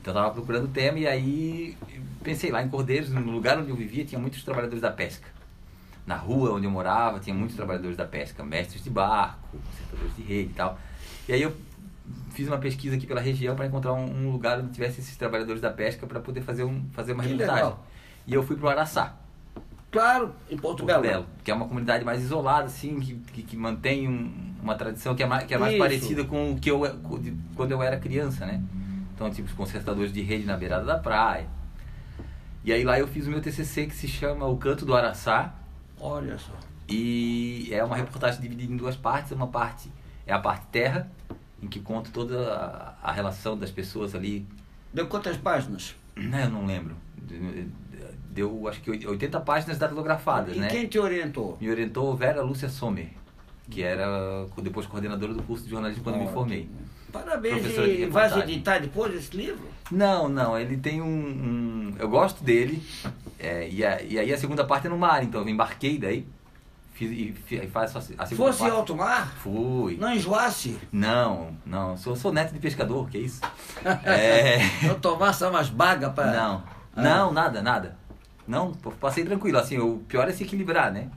[0.00, 1.76] Então eu estava procurando o tema e aí
[2.22, 5.26] pensei lá em Cordeiros, no lugar onde eu vivia, tinha muitos trabalhadores da pesca.
[6.06, 10.22] Na rua onde eu morava, tinha muitos trabalhadores da pesca, mestres de barco, consertadores de
[10.22, 10.78] rede e tal.
[11.28, 11.54] E aí eu
[12.32, 15.60] fiz uma pesquisa aqui pela região para encontrar um, um lugar onde tivesse esses trabalhadores
[15.60, 17.64] da pesca para poder fazer, um, fazer uma Que reportagem.
[17.64, 17.86] legal.
[18.26, 19.16] E eu fui para o Araçá.
[19.94, 21.02] Claro, em Porto, Porto Belo.
[21.02, 25.14] Belo, que é uma comunidade mais isolada, assim, que, que, que mantém um- uma tradição
[25.14, 25.82] que é mais, que é mais Isso.
[25.82, 26.82] parecida com o que eu
[27.20, 28.60] de- quando eu era criança, né?
[29.14, 31.46] Então, tipo, os consertadores de rede na beirada da praia.
[32.64, 35.54] E aí lá eu fiz o meu TCC que se chama O Canto do Araçá
[36.00, 36.52] Olha só.
[36.88, 39.30] e é uma reportagem dividida em duas partes.
[39.32, 39.88] Uma parte
[40.26, 41.08] é a parte terra,
[41.62, 42.52] em que conto toda
[43.02, 44.44] a, a relação das pessoas ali.
[44.92, 45.94] Deu quantas páginas?
[46.16, 46.96] Né, eu não lembro.
[48.34, 50.66] Deu, acho que 80 páginas datilografadas, e né?
[50.68, 51.56] quem te orientou?
[51.60, 53.08] Me orientou Vera Lúcia Sommer,
[53.70, 56.68] que era depois coordenadora do curso de jornalismo quando me formei.
[57.12, 57.60] Parabéns.
[57.60, 59.68] Professora de E vai editar depois esse livro?
[59.88, 61.06] Não, não, ele tem um.
[61.06, 62.82] um- eu gosto dele,
[63.38, 66.26] é, e, a- e aí a segunda parte é no mar, então eu embarquei daí.
[66.92, 68.72] Fiz, e, e faz a segunda Fosse parte.
[68.74, 69.32] alto mar?
[69.38, 69.96] Fui.
[69.96, 70.76] Não enjoasse?
[70.92, 73.40] Não, não, sou, sou neto de pescador, que isso?
[74.04, 74.58] É.
[74.88, 76.32] Não tomasse umas bagas para.
[76.32, 76.62] Não,
[76.96, 77.02] Ah.
[77.02, 77.96] não, nada, nada.
[78.46, 81.08] Não, passei tranquilo, assim, o pior é se equilibrar, né?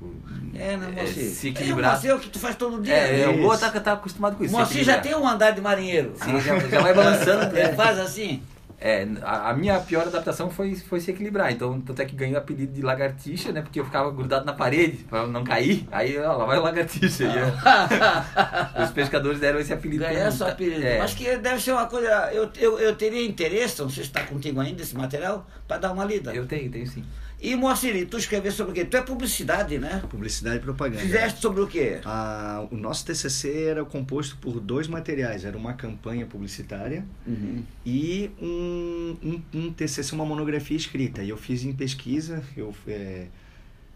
[0.00, 0.12] O-
[0.54, 1.24] É, né, é, Moacir?
[1.30, 1.90] se É, equilibrar.
[1.92, 2.94] Moacir é o que tu faz todo dia.
[2.94, 3.42] É, o Isso.
[3.42, 4.52] Boa tá, tá acostumado com isso.
[4.52, 5.02] se Moacir já equilibrar.
[5.02, 6.14] tem um andar de marinheiro.
[6.16, 7.56] Sim, já, já vai balançando.
[7.56, 7.74] Ele né?
[7.74, 8.42] faz assim.
[8.86, 11.50] É, a, a minha pior adaptação foi, foi se equilibrar.
[11.50, 13.62] Então, tanto é que ganhei o apelido de lagartixa, né?
[13.62, 15.88] Porque eu ficava grudado na parede pra não cair.
[15.90, 17.24] Aí, ó, lá vai o lagartixa.
[17.24, 20.36] Eu- os pescadores deram esse apelido Ganhar mim.
[20.36, 20.84] sua apelido.
[20.86, 20.98] É.
[20.98, 22.30] Mas que deve ser uma coisa.
[22.30, 25.92] Eu, eu, eu teria interesse, não sei se está contigo ainda esse material, para dar
[25.92, 26.34] uma lida.
[26.34, 27.02] Eu tenho, tenho sim.
[27.44, 28.86] E Moacir, tu escreveu sobre o quê?
[28.86, 30.02] Tu é publicidade, né?
[30.08, 31.02] Publicidade e propaganda.
[31.02, 32.00] Fizeste sobre o quê?
[32.02, 35.44] Ah, o nosso TCC era composto por dois materiais.
[35.44, 37.62] Era uma campanha publicitária Uhum.
[37.84, 41.22] e um, um, um TCC, uma monografia escrita.
[41.22, 43.26] E eu fiz em pesquisa, eu é,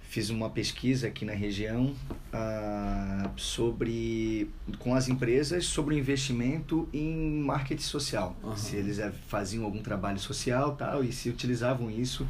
[0.08, 1.94] fiz uma pesquisa aqui na região
[2.32, 8.34] ah, sobre com as empresas sobre o investimento em marketing social.
[8.42, 8.56] Aham.
[8.56, 12.26] Se eles eh, faziam algum trabalho social tal e se utilizavam isso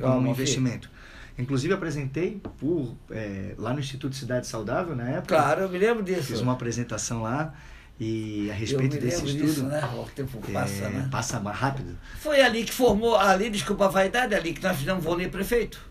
[0.00, 0.30] como Moacir.
[0.30, 0.90] investimento.
[1.38, 5.36] Inclusive apresentei por eh, lá no Instituto Cidade Saudável na época.
[5.36, 6.24] Claro, eu me lembro disso.
[6.24, 7.54] Fiz uma apresentação lá
[7.98, 9.46] e a eu respeito me desse estudo.
[9.46, 9.80] disso, né?
[9.94, 11.08] O tempo passa, é, né?
[11.10, 11.96] passa mais rápido.
[12.18, 15.89] Foi ali que formou, ali, desculpa a vaidade, ali que nós fizemos Volney Prefeito.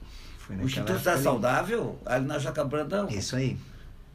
[0.50, 1.24] O Instituto ali.
[1.24, 3.08] Saudável, ali na Jaca Brandão.
[3.10, 3.58] Isso aí.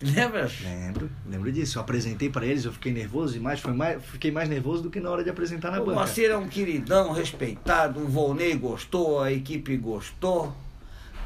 [0.02, 0.50] Lembra?
[0.60, 1.78] Lembro, lembro disso.
[1.78, 4.90] Eu apresentei para eles, eu fiquei nervoso e mais, foi mais, fiquei mais nervoso do
[4.90, 5.98] que na hora de apresentar na O banca.
[5.98, 10.54] Moacir é um queridão, respeitado, o Volney gostou, a equipe gostou.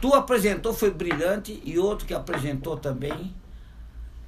[0.01, 3.35] Tu apresentou, foi brilhante, e outro que apresentou também,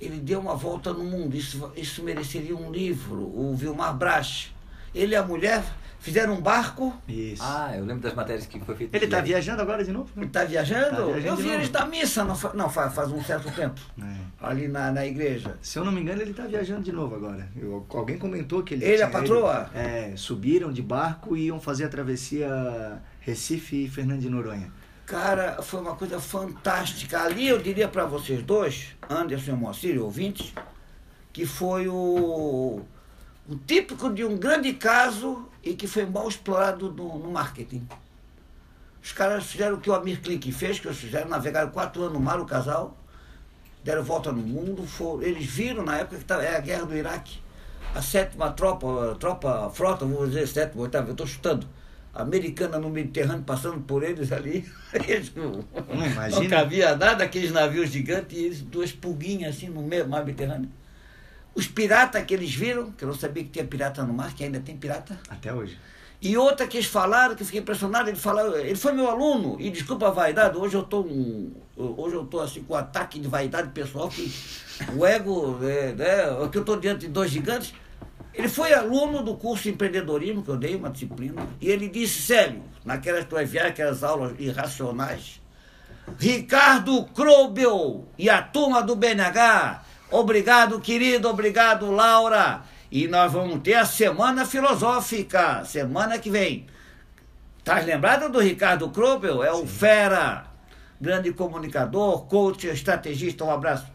[0.00, 1.36] ele deu uma volta no mundo.
[1.36, 4.52] Isso, isso mereceria um livro, o Vilmar Brach.
[4.92, 5.62] Ele e a mulher
[6.00, 7.42] fizeram um barco, Isso.
[7.44, 8.94] Ah, eu lembro das matérias que foi feito.
[8.94, 10.10] Ele tá viajando agora de novo?
[10.16, 10.96] ele está viajando.
[10.96, 13.80] Tá viajando Eu vi eles da missa, não, fa- não faz, faz um certo tempo,
[14.02, 14.16] É.
[14.40, 15.56] ali na, na igreja.
[15.62, 17.48] Se eu não me engano, ele tá viajando de novo agora.
[17.56, 18.84] Eu- alguém comentou que ele.
[18.84, 19.68] Ele, a tinha patroa?
[19.70, 24.72] ido- é, subiram de barco e iam fazer a travessia Recife e Fernando de Noronha.
[25.06, 27.20] Cara, foi uma coisa fantástica.
[27.22, 30.54] Ali eu diria para vocês dois, Anderson e Moacir, ouvintes,
[31.32, 32.80] que foi o,
[33.48, 37.86] o típico de um grande caso e que foi mal explorado no, no marketing.
[39.02, 42.14] Os caras fizeram o que o Amir Klink fez, que eles fizeram, navegaram quatro anos
[42.14, 42.96] no mar, o casal,
[43.82, 46.96] deram volta no mundo, foram, eles viram na época que tava, é a guerra do
[46.96, 47.38] Iraque,
[47.94, 51.66] a sétima tropa, tropa, frota, vou dizer sétima, oitava, eu estou chutando,
[52.12, 56.42] americana no Mediterrâneo, passando por eles ali, eles não, Não, imagina.
[56.42, 60.68] não cabia nada, aqueles navios gigantes, e eles, duas pulguinhas assim no meio, mar Mediterrâneo.
[61.54, 64.44] Os piratas que eles viram, que eu não sabia que tinha pirata no mar, que
[64.44, 65.78] ainda tem pirata, Até hoje.
[66.22, 69.56] E outra que eles falaram, que eu fiquei impressionado, ele falou, ele foi meu aluno,
[69.58, 73.18] e desculpa a vaidade, hoje eu estou um, hoje eu tô assim com um ataque
[73.18, 74.30] de vaidade pessoal, que
[74.94, 77.72] o ego, é, né, que eu estou diante de dois gigantes.
[78.34, 82.20] Ele foi aluno do curso de empreendedorismo que eu dei, uma disciplina, e ele disse,
[82.20, 85.40] sério, naquelas tuas viagens, aquelas aulas irracionais,
[86.18, 92.62] Ricardo Krobel e a turma do BNH, obrigado, querido, obrigado, Laura.
[92.90, 96.66] E nós vamos ter a Semana Filosófica, semana que vem.
[97.62, 99.44] Tá lembrado do Ricardo Krobel?
[99.44, 100.46] É o fera,
[101.00, 103.86] grande comunicador, coach, estrategista, um abraço.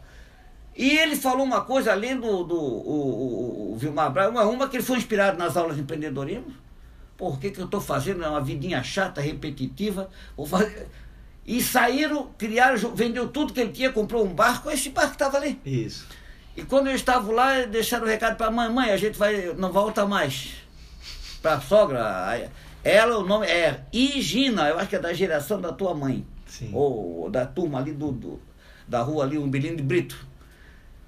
[0.74, 4.76] E ele falou uma coisa, além do, do o, o Vilmar Braga, uma, uma que
[4.76, 6.52] ele foi inspirado nas aulas de empreendedorismo.
[7.16, 8.22] Por que, que eu estou fazendo?
[8.22, 10.10] É uma vidinha chata, repetitiva.
[10.36, 10.86] Vou fazer...
[11.46, 15.60] E saíram, criaram, vendeu tudo que ele tinha, comprou um barco, esse barco estava ali.
[15.64, 16.06] Isso.
[16.56, 19.54] E quando eu estava lá, deixaram o recado para a mãe, mãe, a gente vai,
[19.54, 20.54] não volta mais.
[21.40, 22.50] Para a sogra.
[22.82, 26.26] Ela, o nome é Igina, eu acho que é da geração da tua mãe.
[26.46, 26.70] Sim.
[26.72, 28.40] Ou, da turma ali do, do,
[28.88, 30.16] da rua ali, um de Brito.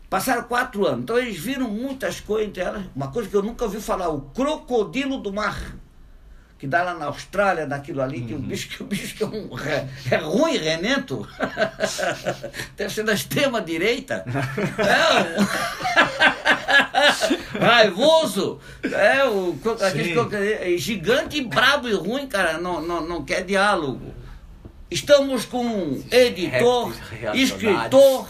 [0.09, 1.03] Passaram quatro anos.
[1.03, 2.85] Então eles viram muitas coisas entre elas.
[2.94, 5.77] Uma coisa que eu nunca ouvi falar, o crocodilo do mar
[6.59, 9.27] que dá lá na Austrália, daquilo ali, que o bicho, que o bicho que é,
[9.27, 11.27] um, é, é ruim, renento.
[12.77, 14.25] Deve ser da extrema direita.
[14.79, 15.79] É um...
[17.59, 18.61] raivoso.
[18.83, 20.14] É o aquele,
[20.53, 22.59] é gigante, brabo e ruim, cara.
[22.59, 24.14] Não, não, não quer diálogo.
[24.90, 26.94] Estamos com um editor,
[27.35, 28.29] escritor,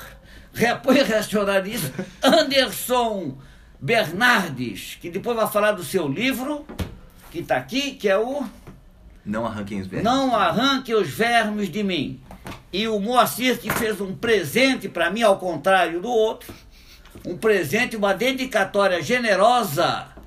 [0.52, 3.38] reacionarista, Anderson
[3.80, 6.66] Bernardes, que depois vai falar do seu livro
[7.30, 8.44] que está aqui, que é o.
[9.24, 10.04] Não arranquem os vermes.
[10.04, 12.20] Não arranquem os vermes de mim.
[12.72, 16.52] E o Moacir que fez um presente para mim, ao contrário do outro.
[17.26, 20.17] Um presente, uma dedicatória generosa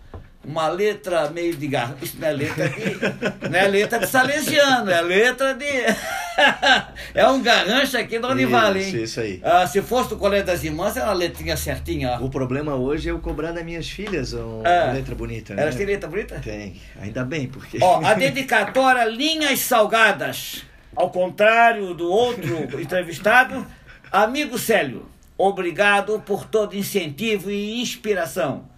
[0.44, 1.96] uma letra meio de gar...
[2.02, 3.50] Isso não é letra de.
[3.50, 5.66] não é letra de salesiano, é letra de.
[7.14, 9.04] é um garrancho aqui do Univale, hein?
[9.04, 9.40] Isso aí.
[9.44, 12.18] Ah, se fosse do Colégio das Irmãs, era uma letrinha certinha.
[12.20, 12.26] Ó.
[12.26, 14.94] O problema hoje é eu cobrar das minhas filhas uma é.
[14.94, 15.54] letra bonita.
[15.54, 15.62] Né?
[15.62, 16.40] Elas têm letra bonita?
[16.44, 17.78] Tem, ainda bem, porque.
[17.80, 20.64] Ó, a dedicatória Linhas Salgadas.
[20.94, 23.66] Ao contrário do outro entrevistado,
[24.12, 25.06] amigo Célio,
[25.38, 28.71] obrigado por todo incentivo e inspiração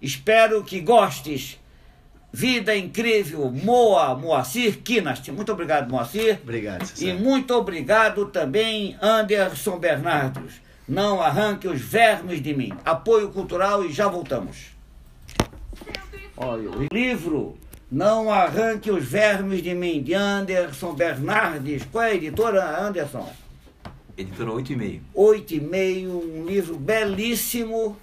[0.00, 1.58] Espero que gostes.
[2.32, 5.32] Vida incrível, Moa Moacir Kinast.
[5.32, 6.38] Muito obrigado, Moacir.
[6.42, 10.54] Obrigado, E muito obrigado também, Anderson Bernardos.
[10.88, 12.72] Não arranque os vermes de mim.
[12.84, 14.70] Apoio cultural e já voltamos.
[16.36, 17.58] Olha, o livro
[17.90, 21.84] Não Arranque os Vermes de Mim, de Anderson Bernardes.
[21.92, 23.30] Qual é a editora, Anderson?
[24.16, 25.02] Editora 8 e meio.
[25.14, 27.96] 8 e meio, um livro belíssimo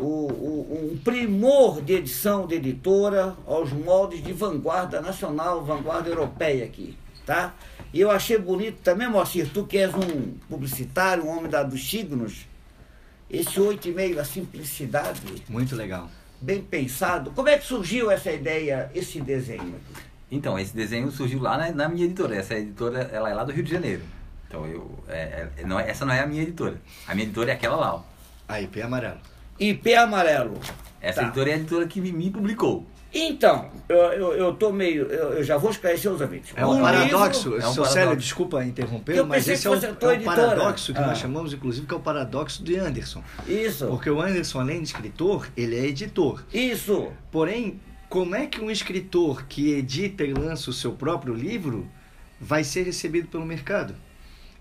[0.00, 6.64] o, o, um primor de edição de editora aos moldes de vanguarda nacional, vanguarda europeia
[6.64, 7.54] aqui, tá?
[7.92, 11.88] E eu achei bonito também, Moacir, tu que és um publicitário, um homem da, dos
[11.88, 12.46] signos,
[13.28, 15.20] esse oito e meio, a simplicidade.
[15.48, 16.08] Muito legal.
[16.40, 17.30] Bem pensado.
[17.32, 20.02] Como é que surgiu essa ideia, esse desenho aqui?
[20.30, 22.36] Então, esse desenho surgiu lá na, na minha editora.
[22.36, 24.02] Essa editora, ela é lá do Rio de Janeiro.
[24.46, 26.80] Então, eu, é, é, não, é, essa não é a minha editora.
[27.06, 28.02] A minha editora é aquela lá, ó.
[28.48, 29.18] A IP Amarelo.
[29.60, 30.58] IP Amarelo.
[31.00, 31.26] Essa tá.
[31.26, 32.86] editora é a editora que me publicou.
[33.12, 35.06] Então, eu, eu, eu tô meio.
[35.06, 36.52] Eu, eu já vou esclarecer os ouvintes.
[36.54, 40.18] É um, paradoxo, livro, é um seu Célio, desculpa interromper, mas esse é, um, é
[40.18, 41.08] um paradoxo que ah.
[41.08, 43.22] nós chamamos, inclusive, que é o paradoxo de Anderson.
[43.48, 43.86] Isso.
[43.88, 46.44] Porque o Anderson, além de escritor, ele é editor.
[46.54, 47.08] Isso.
[47.32, 51.88] Porém, como é que um escritor que edita e lança o seu próprio livro
[52.40, 53.94] vai ser recebido pelo mercado?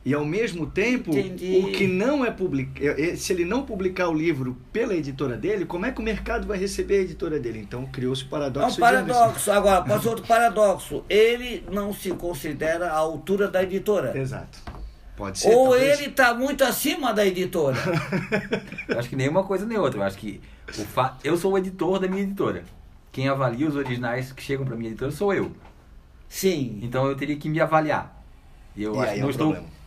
[0.05, 1.61] E ao mesmo tempo, Entendi.
[1.61, 5.35] o que não é publicado, é, é, se ele não publicar o livro pela editora
[5.35, 7.59] dele, como é que o mercado vai receber a editora dele?
[7.59, 8.75] Então criou-se o paradoxo.
[8.75, 9.51] É um paradoxo.
[9.51, 11.03] Agora, ser outro paradoxo.
[11.09, 14.17] Ele não se considera a altura da editora.
[14.17, 14.59] Exato.
[15.17, 15.49] Pode ser.
[15.49, 15.99] Ou talvez.
[15.99, 17.77] ele está muito acima da editora.
[18.87, 19.99] eu acho que nem uma coisa nem outra.
[19.99, 21.17] Eu acho que o fa...
[21.25, 22.63] eu sou o editor da minha editora.
[23.11, 25.51] Quem avalia os originais que chegam para minha editora sou eu.
[26.29, 26.79] Sim.
[26.81, 28.23] Então eu teria que me avaliar.
[28.77, 29.78] E eu e acho que é não um estou problema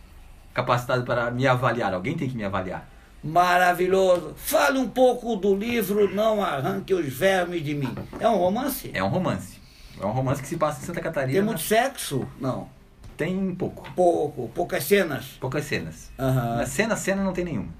[0.53, 1.95] capacitado para me avaliar.
[1.95, 2.89] Alguém tem que me avaliar.
[3.23, 4.35] Maravilhoso.
[4.37, 7.95] Fale um pouco do livro Não Arranque os Vermes de Mim.
[8.19, 8.91] É um romance?
[8.93, 9.61] É um romance.
[10.01, 11.35] É um romance que se passa em Santa Catarina.
[11.35, 12.27] Tem muito sexo?
[12.41, 12.69] Não.
[13.17, 13.89] Tem pouco.
[13.95, 14.49] Pouco.
[14.49, 15.37] Poucas cenas?
[15.41, 16.11] Poucas cenas.
[16.19, 16.57] Uhum.
[16.57, 17.73] Na cena, cena não tem nenhuma.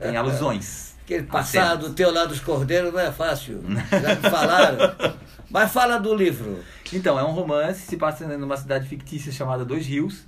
[0.00, 0.92] Tem alusões.
[1.04, 3.60] Aquele passado teu lá dos cordeiros não é fácil.
[3.90, 4.78] Já me falaram.
[5.50, 6.60] Mas fala do livro.
[6.90, 10.24] Então, é um romance, se passa numa cidade fictícia chamada Dois Rios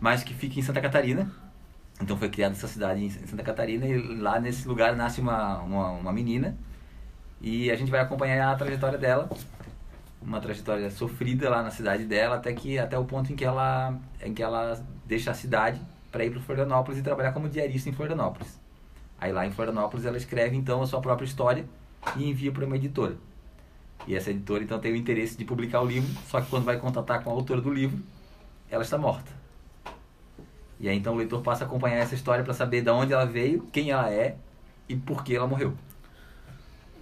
[0.00, 1.30] mas que fica em Santa Catarina.
[2.00, 5.90] Então foi criada essa cidade em Santa Catarina e lá nesse lugar nasce uma, uma,
[5.90, 6.56] uma menina
[7.40, 9.28] e a gente vai acompanhar a trajetória dela
[10.22, 13.98] uma trajetória sofrida lá na cidade dela, até que até o ponto em que ela
[14.22, 15.80] em que ela deixa a cidade
[16.12, 18.58] para ir para Florianópolis e trabalhar como diarista em Florianópolis.
[19.18, 21.64] Aí lá em Florianópolis ela escreve então a sua própria história
[22.16, 23.16] e envia para uma editora.
[24.06, 26.78] E essa editora então tem o interesse de publicar o livro, só que quando vai
[26.78, 28.02] contatar com a autora do livro,
[28.70, 29.39] ela está morta.
[30.80, 33.26] E aí então o leitor passa a acompanhar essa história para saber de onde ela
[33.26, 34.36] veio, quem ela é
[34.88, 35.74] e por que ela morreu.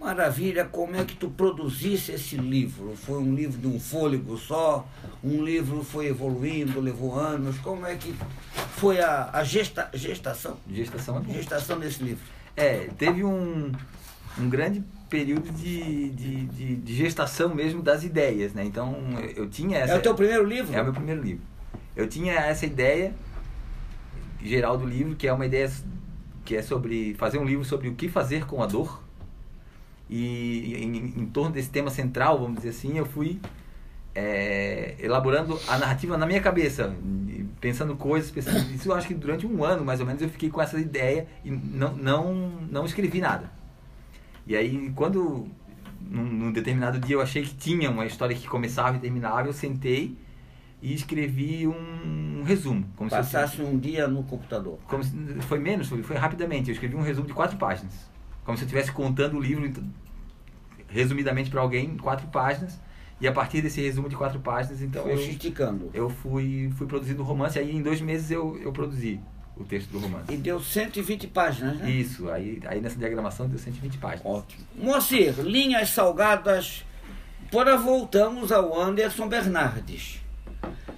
[0.00, 2.94] Maravilha, como é que tu produzisse esse livro?
[2.96, 4.86] Foi um livro de um fôlego só?
[5.24, 7.58] Um livro foi evoluindo, levou anos?
[7.58, 8.14] Como é que
[8.76, 10.56] foi a, a gesta, gestação?
[10.70, 11.32] Gestação é.
[11.32, 12.24] Gestação desse livro.
[12.56, 13.72] É, teve um,
[14.38, 18.64] um grande período de, de, de, de gestação mesmo das ideias, né?
[18.64, 19.94] Então eu, eu tinha essa.
[19.94, 20.76] É o teu primeiro livro?
[20.76, 21.42] É o meu primeiro livro.
[21.96, 23.12] Eu tinha essa ideia
[24.42, 25.70] geral do livro, que é uma ideia
[26.44, 29.03] que é sobre fazer um livro sobre o que fazer com a dor.
[30.09, 33.38] E em, em torno desse tema central, vamos dizer assim, eu fui
[34.14, 36.94] é, elaborando a narrativa na minha cabeça,
[37.61, 40.51] pensando coisas, pensando, isso eu acho que durante um ano mais ou menos eu fiquei
[40.51, 42.35] com essa ideia e não, não,
[42.70, 43.51] não escrevi nada.
[44.46, 45.46] E aí quando
[46.01, 49.53] num, num determinado dia eu achei que tinha uma história que começava e terminava, eu
[49.53, 50.16] sentei
[50.80, 52.84] e escrevi um, um resumo.
[52.96, 54.78] Como Passasse se eu, um dia no computador.
[54.86, 56.68] Como se, foi menos, foi, foi rapidamente.
[56.68, 57.92] Eu escrevi um resumo de quatro páginas.
[58.44, 59.70] Como se eu estivesse contando o livro
[60.88, 62.78] resumidamente para alguém em quatro páginas.
[63.20, 65.90] E a partir desse resumo de quatro páginas, então foi eu, esticando.
[65.92, 67.58] eu fui, fui produzindo o romance.
[67.58, 69.20] Aí em dois meses eu, eu produzi
[69.56, 70.32] o texto do romance.
[70.32, 71.90] E deu 120 páginas, né?
[71.90, 74.24] Isso, aí, aí nessa diagramação deu 120 páginas.
[74.24, 74.64] Ótimo.
[74.76, 76.84] Moacir, linhas salgadas.
[77.50, 80.20] Bora voltamos ao Anderson Bernardes.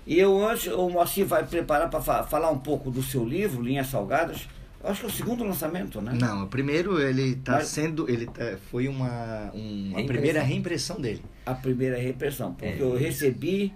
[0.06, 3.88] E eu antes, o Moacir vai preparar para falar um pouco do seu livro, Linhas
[3.88, 4.48] Salgadas.
[4.82, 6.16] Eu acho que é o segundo lançamento, né?
[6.18, 7.68] Não, o primeiro ele está Mas...
[7.68, 11.22] sendo, ele tá, foi uma, um, a primeira reimpressão dele.
[11.44, 12.82] A primeira reimpressão, porque é.
[12.82, 13.74] eu recebi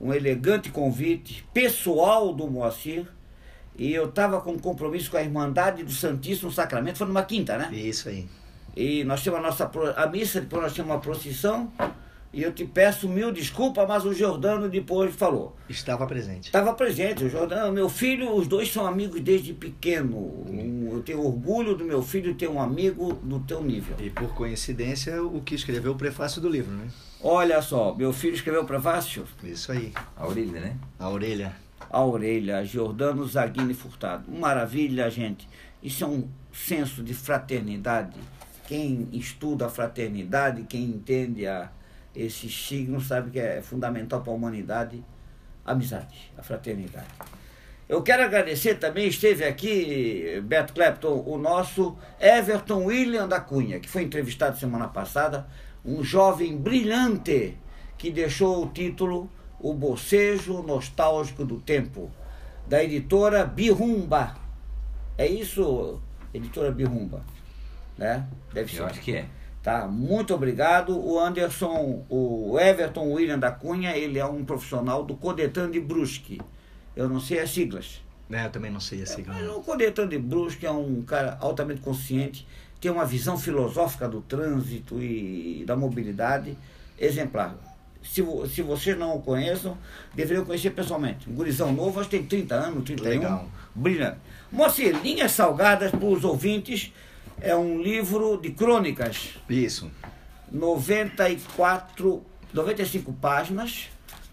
[0.00, 3.06] um elegante convite pessoal do Moacir
[3.76, 7.58] e eu estava com um compromisso com a Irmandade do Santíssimo Sacramento, foi numa quinta,
[7.58, 7.74] né?
[7.74, 8.28] Isso aí.
[8.76, 11.72] E nós tínhamos a nossa a missa, depois nós tínhamos uma procissão
[12.34, 15.56] e eu te peço mil desculpas, mas o Jordano depois falou.
[15.68, 16.46] Estava presente.
[16.46, 17.24] Estava presente.
[17.24, 20.16] O Jordano, meu filho, os dois são amigos desde pequeno.
[20.16, 23.96] Um, eu tenho orgulho do meu filho ter um amigo do teu nível.
[24.00, 26.88] E por coincidência, o que escreveu o prefácio do livro, né?
[27.22, 29.24] Olha só, meu filho escreveu o prefácio?
[29.44, 29.92] Isso aí.
[30.16, 30.76] A orelha, né?
[30.98, 31.54] A orelha.
[31.88, 34.28] A orelha, Jordano Zaguini Furtado.
[34.28, 35.48] Maravilha, gente.
[35.80, 38.18] Isso é um senso de fraternidade.
[38.66, 41.70] Quem estuda a fraternidade, quem entende a
[42.14, 45.04] esse signo sabe que é fundamental para a humanidade,
[45.64, 47.08] a amizade, a fraternidade.
[47.88, 53.88] Eu quero agradecer também, esteve aqui, Beto Clapton, o nosso Everton William da Cunha, que
[53.88, 55.46] foi entrevistado semana passada,
[55.84, 57.58] um jovem brilhante
[57.98, 62.10] que deixou o título O Bocejo Nostálgico do Tempo,
[62.66, 64.34] da editora Birumba.
[65.18, 66.00] É isso,
[66.32, 67.22] editora Birumba?
[67.98, 68.26] Né?
[68.52, 68.80] Deve ser.
[68.80, 69.26] Eu acho que é.
[69.64, 69.86] Tá?
[69.88, 70.94] Muito obrigado.
[70.94, 76.38] O Anderson, o Everton William da Cunha, ele é um profissional do Codetan de Brusque.
[76.94, 78.02] Eu não sei as siglas.
[78.30, 79.34] É, eu também não sei as siglas.
[79.40, 82.46] É, o Codetan de Brusque é um cara altamente consciente,
[82.78, 86.58] tem uma visão filosófica do trânsito e da mobilidade
[86.98, 87.56] exemplar.
[88.02, 88.22] Se,
[88.54, 89.78] se vocês não o conheçam,
[90.14, 91.30] deveriam conhecer pessoalmente.
[91.30, 93.08] Um gurizão novo, acho que tem 30 anos, 31.
[93.08, 93.48] Legal.
[93.74, 94.18] Brilhante.
[94.52, 96.92] Moacir, linhas salgadas para os ouvintes
[97.40, 99.34] é um livro de crônicas.
[99.48, 99.90] Isso.
[100.50, 103.88] 94, 95 páginas.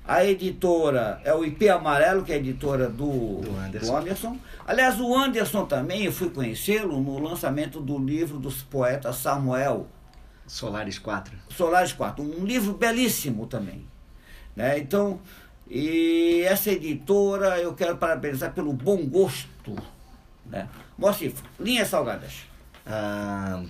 [0.08, 3.92] A editora é o IP Amarelo, que é a editora do, do, Anderson.
[3.92, 4.38] do Anderson.
[4.66, 9.88] Aliás, o Anderson também, eu fui conhecê-lo no lançamento do livro dos poetas Samuel.
[10.48, 11.34] Solares 4.
[11.50, 13.86] Solares 4, um livro belíssimo também.
[14.56, 14.80] Né?
[14.80, 15.20] Então,
[15.70, 19.78] e essa editora eu quero parabenizar pelo bom gosto.
[20.46, 20.68] Né?
[20.98, 22.51] Mostre, linhas salgadas.
[22.94, 23.64] Ah,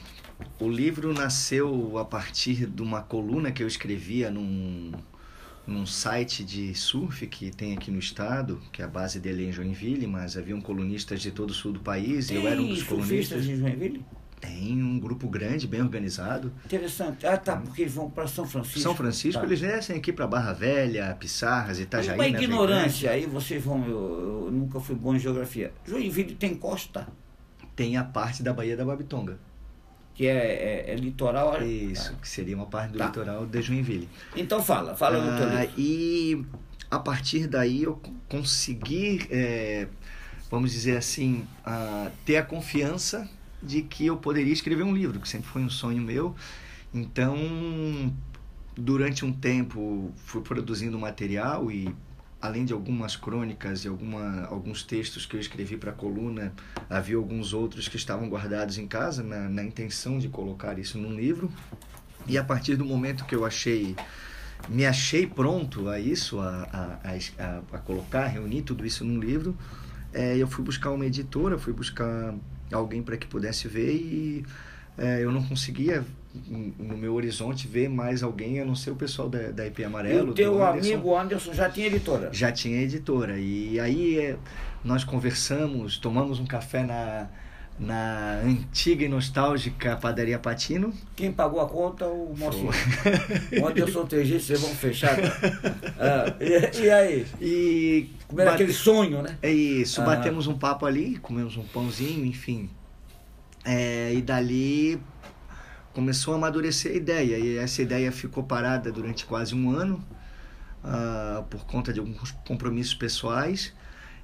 [0.60, 4.92] o livro nasceu a partir de uma coluna que eu escrevia num,
[5.68, 9.52] num site de surf que tem aqui no estado, que a base dele é em
[9.52, 12.68] Joinville, mas haviam colunistas de todo o sul do país tem e eu era um
[12.68, 13.46] dos colunistas.
[13.46, 14.04] de Joinville?
[14.40, 16.52] Tem um grupo grande, bem organizado.
[16.66, 17.28] Interessante.
[17.28, 18.80] Ah, tá, porque eles vão para São Francisco.
[18.80, 19.46] São Francisco, tá.
[19.46, 22.16] eles descem aqui para Barra Velha, Pissarras, Itajaí.
[22.16, 23.88] Uma ignorância, aí vocês vão.
[23.88, 25.72] Eu, eu, nunca fui bom em geografia.
[25.86, 27.08] Joinville tem costa
[27.82, 29.40] tem a parte da Baía da Babitonga.
[30.14, 31.60] Que é, é, é litoral.
[31.64, 33.08] Isso, que seria uma parte do tá.
[33.08, 34.08] litoral de Joinville.
[34.36, 35.74] Então fala, fala ah, teu livro.
[35.80, 36.46] E
[36.92, 39.88] a partir daí eu consegui, é,
[40.52, 41.44] vamos dizer assim,
[42.24, 43.28] ter a confiança
[43.64, 46.36] de que eu poderia escrever um livro, que sempre foi um sonho meu.
[46.94, 47.36] Então,
[48.78, 51.92] durante um tempo, fui produzindo material e
[52.42, 56.52] além de algumas crônicas e alguma, alguns textos que eu escrevi para a coluna,
[56.90, 61.16] havia alguns outros que estavam guardados em casa na, na intenção de colocar isso num
[61.16, 61.52] livro.
[62.28, 63.96] E a partir do momento que eu achei,
[64.68, 69.56] me achei pronto a isso, a, a, a, a colocar, reunir tudo isso num livro,
[70.14, 72.34] é, eu fui buscar uma editora, fui buscar
[72.72, 74.46] alguém para que pudesse ver e
[74.98, 79.30] é, eu não conseguia no meu horizonte ver mais alguém a não ser o pessoal
[79.30, 80.28] da, da IP Amarelo.
[80.28, 82.30] E o teu Anderson, amigo Anderson já tinha editora?
[82.32, 83.38] Já tinha editora.
[83.38, 84.38] E aí é,
[84.84, 87.28] nós conversamos, tomamos um café na,
[87.78, 90.94] na antiga e nostálgica padaria Patino.
[91.16, 92.06] Quem pagou a conta?
[92.08, 92.72] O Mocinho.
[93.62, 95.18] O Anderson TG, vocês vão fechar.
[96.04, 97.28] Ah, e, e, aí?
[97.40, 98.64] E Como era bate...
[98.64, 99.38] aquele sonho, né?
[99.40, 100.06] É isso, ah.
[100.06, 102.72] batemos um papo ali, comemos um pãozinho, enfim.
[103.64, 105.00] É, e dali
[105.94, 110.04] começou a amadurecer a ideia e essa ideia ficou parada durante quase um ano
[110.84, 113.74] uh, por conta de alguns compromissos pessoais.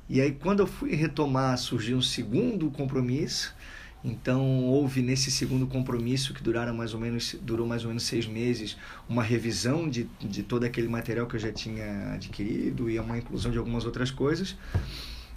[0.10, 3.56] E aí quando eu fui retomar surgiu um segundo compromisso.
[4.04, 8.28] Então houve nesse segundo compromisso que duraram mais ou menos durou mais ou menos seis
[8.28, 8.78] meses
[9.10, 13.52] uma revisão de, de todo aquele material que eu já tinha adquirido e uma inclusão
[13.52, 14.56] de algumas outras coisas.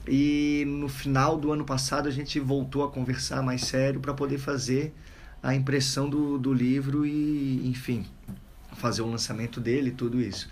[0.06, 4.38] E no final do ano passado a gente voltou a conversar mais sério para poder
[4.38, 4.94] fazer
[5.42, 8.06] a impressão do, do livro e, enfim,
[8.76, 10.48] fazer o lançamento dele, tudo isso.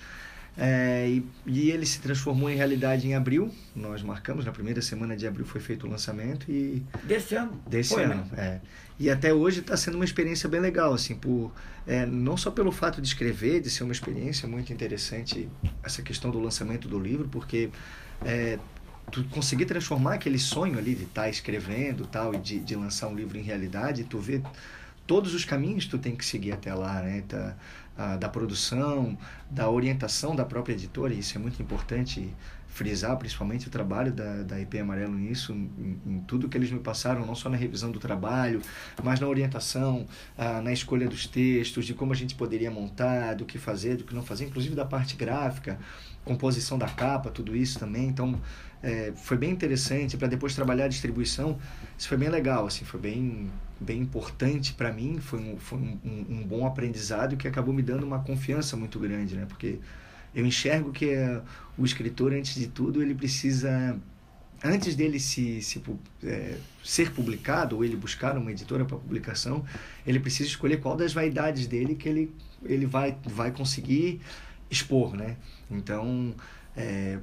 [0.60, 3.54] É, e, e, ele se transformou em realidade em abril.
[3.76, 6.84] Nós marcamos, na primeira semana de abril foi feito o lançamento e...
[7.04, 7.62] Desse ano?
[7.64, 8.60] Desse foi, ano, né?
[8.60, 8.60] é.
[8.98, 11.52] E até hoje está sendo uma experiência bem legal, assim, por,
[11.86, 15.48] é, não só pelo fato de escrever, de ser uma experiência muito interessante,
[15.84, 17.70] essa questão do lançamento do livro, porque
[18.24, 18.58] é,
[19.12, 23.06] tu conseguir transformar aquele sonho ali de estar tá escrevendo tal e de, de lançar
[23.06, 24.42] um livro em realidade, tu vê
[25.08, 27.24] todos os caminhos tu tem que seguir até lá, né?
[27.26, 27.56] Da,
[27.96, 29.18] a, da produção,
[29.50, 32.32] da orientação da própria editora, e isso é muito importante
[32.68, 36.78] frisar, principalmente o trabalho da, da IP Amarelo nisso, em, em, tudo que eles me
[36.78, 38.62] passaram, não só na revisão do trabalho,
[39.02, 40.06] mas na orientação,
[40.62, 44.14] na escolha dos textos, de como a gente poderia montar, do que fazer, do que
[44.14, 45.76] não fazer, inclusive da parte gráfica,
[46.24, 48.06] composição da capa, tudo isso também.
[48.06, 48.40] Então,
[48.80, 51.58] é, foi bem interessante para depois trabalhar a distribuição.
[51.98, 53.50] Isso foi bem legal, assim, foi bem,
[53.80, 55.18] bem importante para mim.
[55.18, 59.36] Foi, um, foi um, um, bom aprendizado que acabou me dando uma confiança muito grande,
[59.36, 59.46] né?
[59.46, 59.78] Porque
[60.34, 61.40] eu enxergo que é,
[61.76, 63.98] o escritor, antes de tudo, ele precisa
[64.62, 65.80] antes dele se, se
[66.24, 69.64] é, ser publicado ou ele buscar uma editora para publicação,
[70.06, 74.20] ele precisa escolher qual das vaidades dele que ele, ele vai, vai conseguir
[74.70, 75.36] expor, né?
[75.70, 76.34] Então,
[76.76, 77.18] é,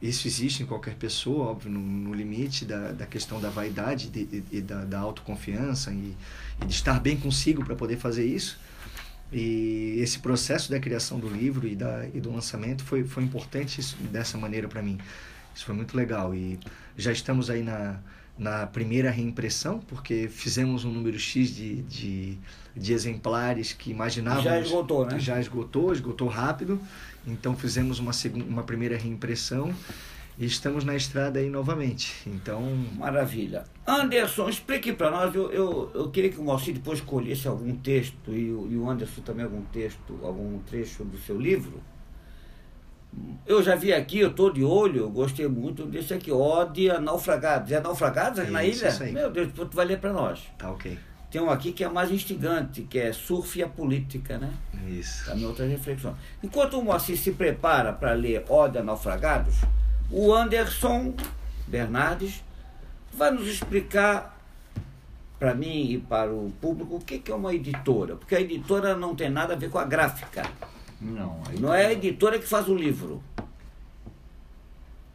[0.00, 4.10] isso existe em qualquer pessoa, óbvio, no, no limite da, da questão da vaidade
[4.50, 6.16] e, da, da autoconfiança e,
[6.62, 8.58] e, de estar bem consigo para poder fazer isso.
[9.32, 13.80] E esse processo da criação do livro e, da, e do lançamento foi, foi importante
[13.80, 14.98] isso, dessa maneira para mim.
[15.54, 16.34] Isso foi muito legal.
[16.34, 16.58] E
[16.96, 17.98] já estamos aí na,
[18.38, 22.38] na primeira reimpressão, porque fizemos um número X de, de,
[22.74, 24.44] de exemplares que imaginávamos.
[24.44, 25.18] Já esgotou, né?
[25.18, 26.80] Já esgotou, esgotou rápido.
[27.26, 29.74] Então fizemos uma, segunda, uma primeira reimpressão
[30.38, 32.14] e estamos na estrada aí novamente.
[32.26, 32.62] Então.
[32.96, 33.64] Maravilha.
[33.84, 35.34] Anderson, explique para nós.
[35.34, 39.20] Eu, eu, eu queria que o Moacir depois escolhesse algum texto e, e o Anderson
[39.22, 41.82] também algum texto, algum trecho do seu livro.
[43.46, 47.00] Eu já vi aqui, eu estou de olho, eu gostei muito desse aqui, Ode a
[47.00, 47.72] Naufragados.
[47.72, 48.92] É Naufragados aqui na ilha?
[49.12, 50.40] Meu Deus, tu vai ler para nós.
[50.58, 50.98] Tá ok.
[51.30, 54.50] Tem um aqui que é mais instigante, que é Surf e a Política, né?
[54.88, 55.26] Isso.
[55.26, 56.16] Também outra reflexão.
[56.42, 59.56] Enquanto o Moacir se prepara para ler Ode a Naufragados,
[60.10, 61.14] o Anderson
[61.66, 62.42] Bernardes
[63.12, 64.38] vai nos explicar
[65.38, 68.16] para mim e para o público o que é uma editora.
[68.16, 70.42] Porque a editora não tem nada a ver com a gráfica.
[71.00, 71.40] Não.
[71.60, 73.22] Não é a editora que faz o livro.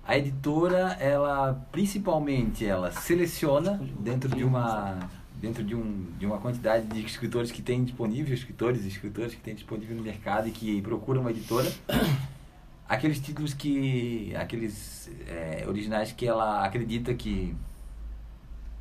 [0.05, 5.09] A editora, ela principalmente ela seleciona dentro de uma
[5.43, 9.41] dentro de, um, de uma quantidade de escritores que tem disponível, escritores e escritores que
[9.41, 11.69] tem disponível no mercado e que procuram uma editora,
[12.87, 17.53] aqueles títulos que, aqueles é, originais que ela acredita que,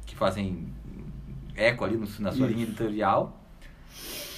[0.06, 0.68] que fazem
[1.56, 2.46] eco ali no, na sua Isso.
[2.46, 3.36] linha editorial,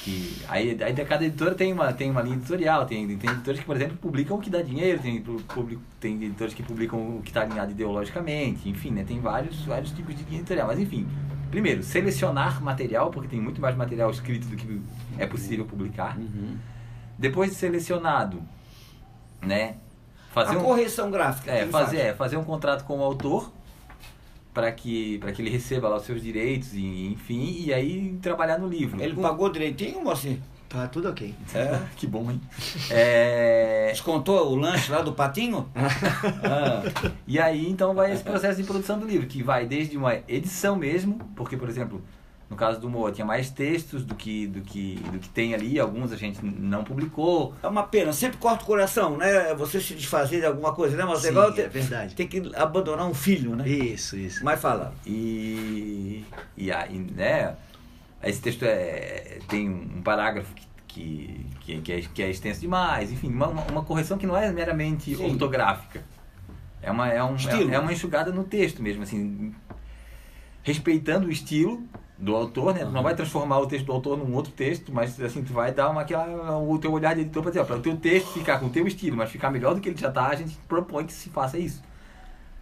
[0.05, 3.65] que aí, aí cada editora tem uma, tem uma linha editorial, tem, tem editores que,
[3.65, 7.31] por exemplo, publicam o que dá dinheiro, tem, public, tem editores que publicam o que
[7.31, 11.09] está alinhado ideologicamente, enfim, né, tem vários, vários tipos de linha editorial, mas enfim,
[11.51, 14.83] primeiro, selecionar material, porque tem muito mais material escrito do que
[15.19, 16.19] é possível publicar.
[16.19, 16.59] Uhum.
[17.19, 18.43] Depois de selecionado,
[19.41, 19.77] né?
[20.33, 21.51] Fazer a um, correção gráfica.
[21.51, 23.51] É, fazer, é, fazer um contrato com o autor
[24.55, 28.69] para que, que ele receba lá os seus direitos, e, enfim, e aí trabalhar no
[28.69, 29.03] livro.
[29.03, 30.41] Ele pagou direitinho, mocinho?
[30.69, 31.35] Tá tudo ok.
[31.55, 31.81] É.
[31.97, 32.41] Que bom, hein?
[32.91, 35.69] É, Descontou o lanche lá do patinho?
[36.43, 36.83] Ah,
[37.27, 40.77] E aí, então, vai esse processo de produção do livro, que vai desde uma edição
[40.77, 42.03] mesmo, porque, por exemplo,
[42.49, 45.81] no caso do Moa, tinha mais textos do que, do que, do que tem ali,
[45.81, 47.55] alguns a gente não publicou.
[47.63, 49.55] é uma pena, sempre corta o coração, né?
[49.55, 51.05] Você se desfazer de alguma coisa, né?
[51.05, 52.15] Mas Sim, é igual é ter, verdade.
[52.15, 53.67] ter que abandonar um filho, né?
[53.69, 54.45] Isso, isso.
[54.45, 54.95] Mas fala.
[55.07, 56.25] E,
[56.57, 57.57] e aí, né,
[58.23, 63.29] esse texto é, tem um parágrafo que, que, que, é, que é extenso demais, enfim,
[63.29, 65.31] uma, uma correção que não é meramente Sim.
[65.31, 66.05] ortográfica.
[66.81, 69.55] É uma, é, um, é, é uma enxugada no texto mesmo, assim,
[70.63, 71.83] respeitando o estilo
[72.17, 72.81] do autor, né?
[72.81, 72.93] Tu Aham.
[72.93, 75.91] não vai transformar o texto do autor num outro texto, mas assim, tu vai dar
[75.91, 78.59] uma, aquela, o teu olhar de editor para dizer, ó, para o teu texto ficar
[78.61, 81.05] com o teu estilo, mas ficar melhor do que ele já tá, a gente propõe
[81.05, 81.83] que se faça isso.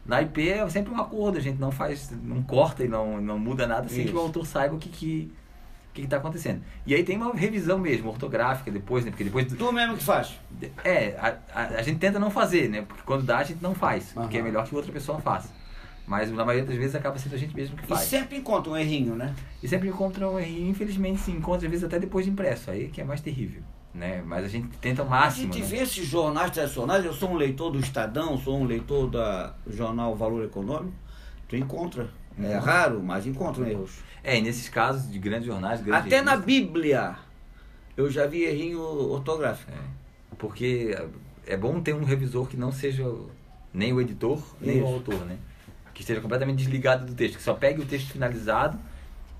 [0.05, 3.38] Na IP é sempre um acordo, a gente não faz, não corta e não, não
[3.38, 5.32] muda nada sem que o autor saiba o que que
[5.90, 6.62] o que está acontecendo.
[6.86, 9.11] E aí tem uma revisão mesmo, ortográfica depois, né?
[9.11, 10.40] Porque depois Tu mesmo que faz.
[10.82, 12.80] é, a, a, a gente tenta não fazer, né?
[12.80, 15.50] Porque quando dá a gente não faz, porque é melhor que outra pessoa faça.
[16.07, 18.00] Mas na maioria das vezes acaba sendo a gente mesmo que E faz.
[18.00, 19.34] sempre encontra um errinho, né?
[19.62, 22.88] E sempre encontra um erro, infelizmente se encontra às vezes até depois de impresso, aí
[22.88, 23.62] que é mais terrível,
[23.94, 24.20] né?
[24.26, 25.66] Mas a gente tenta o A máximo, gente né?
[25.68, 29.74] vê esses jornais tradicionais, eu sou um leitor do Estadão, sou um leitor da do
[29.76, 30.92] jornal Valor Econômico,
[31.48, 32.11] tu encontra.
[32.38, 32.61] É Uhum.
[32.61, 33.98] raro, mas encontram erros.
[34.24, 37.14] É, e nesses casos de grandes jornais, grandes Até na Bíblia
[37.96, 39.70] eu já vi errinho ortográfico.
[39.70, 39.76] é,
[40.38, 40.96] porque
[41.46, 43.05] é bom ter um revisor que não seja
[43.72, 44.86] nem o editor, nem Isso.
[44.86, 45.36] o autor, né?
[46.03, 48.76] Que esteja completamente desligado do texto, que só pegue o texto finalizado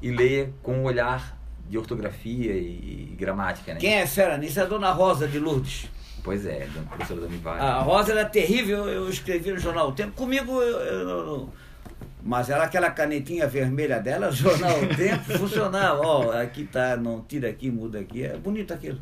[0.01, 1.37] e leia com um olhar
[1.69, 3.81] de ortografia e, gramática, né?
[3.81, 5.91] Quem é fera nisso é a dona Rosa de Lourdes.
[6.23, 7.61] Pois é, da professora da Univale.
[7.61, 10.13] A Rosa era terrível, eu escrevi no jornal O Tempo.
[10.13, 11.53] Comigo, eu, eu
[12.23, 16.01] mas era aquela canetinha vermelha dela, o jornal O Tempo funcionava.
[16.01, 18.23] Ó, aqui tá, não tira aqui, muda aqui.
[18.23, 19.01] É bonito aquilo.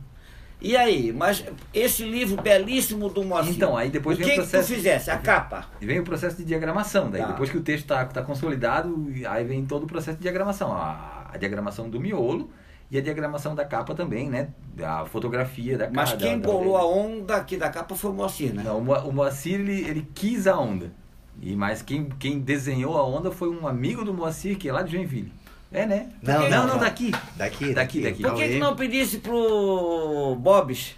[0.61, 3.55] E aí, mas esse livro belíssimo do Moacir.
[3.55, 5.11] Então, aí depois o vem que, o que tu processo- fizesse?
[5.11, 5.67] A capa.
[5.81, 7.29] E vem o processo de diagramação, daí Tá.
[7.29, 10.73] depois que o texto está tá consolidado, aí vem todo o processo de diagramação.
[10.73, 12.51] A, a diagramação do miolo
[12.91, 14.49] e a diagramação da capa também, né?
[14.75, 16.23] Da fotografia da Mas capa.
[16.25, 18.63] quem da, da- bolou a onda aqui da capa foi o Moacir, né?
[18.65, 20.93] Não, o Moacir, ele, ele quis a onda.
[21.41, 24.83] E, mas quem, quem desenhou a onda foi um amigo do Moacir, que é lá
[24.83, 25.33] de Joinville.
[25.73, 26.09] É, né?
[26.23, 27.13] Não, não, não, não, daqui.
[27.37, 28.23] Daqui, Daqui, daqui.
[28.23, 30.97] Por que, que não pedisse pro Bobs,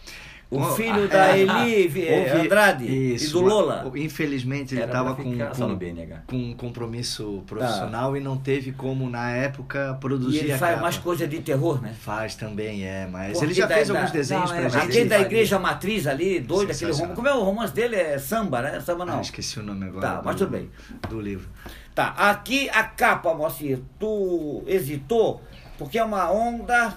[0.59, 3.91] o filho da é, Eli Andrade e Isso, do Lola?
[3.97, 5.79] Infelizmente ele estava com, com,
[6.27, 10.73] com um compromisso profissional e não teve como, na época, E produzir ele a faz
[10.73, 10.83] capa.
[10.83, 11.95] mais coisa de terror, né?
[11.99, 14.71] Faz também, é, mas Porque ele já da- fez da- alguns desenhos Não, pra é,
[14.71, 14.85] gente.
[14.85, 17.15] Aquele da igreja matriz ali, doido, aquele romance.
[17.15, 17.97] Como é o romance dele?
[17.97, 18.81] É samba, né?
[18.81, 19.19] Samba não.
[19.19, 20.07] Ah, esqueci o nome agora.
[20.07, 20.71] Tá, do, mas tudo bem.
[21.09, 21.49] Do livro.
[21.95, 25.43] Tá, aqui a capa, Moacir, tu hesitou,
[25.79, 26.95] porque é uma onda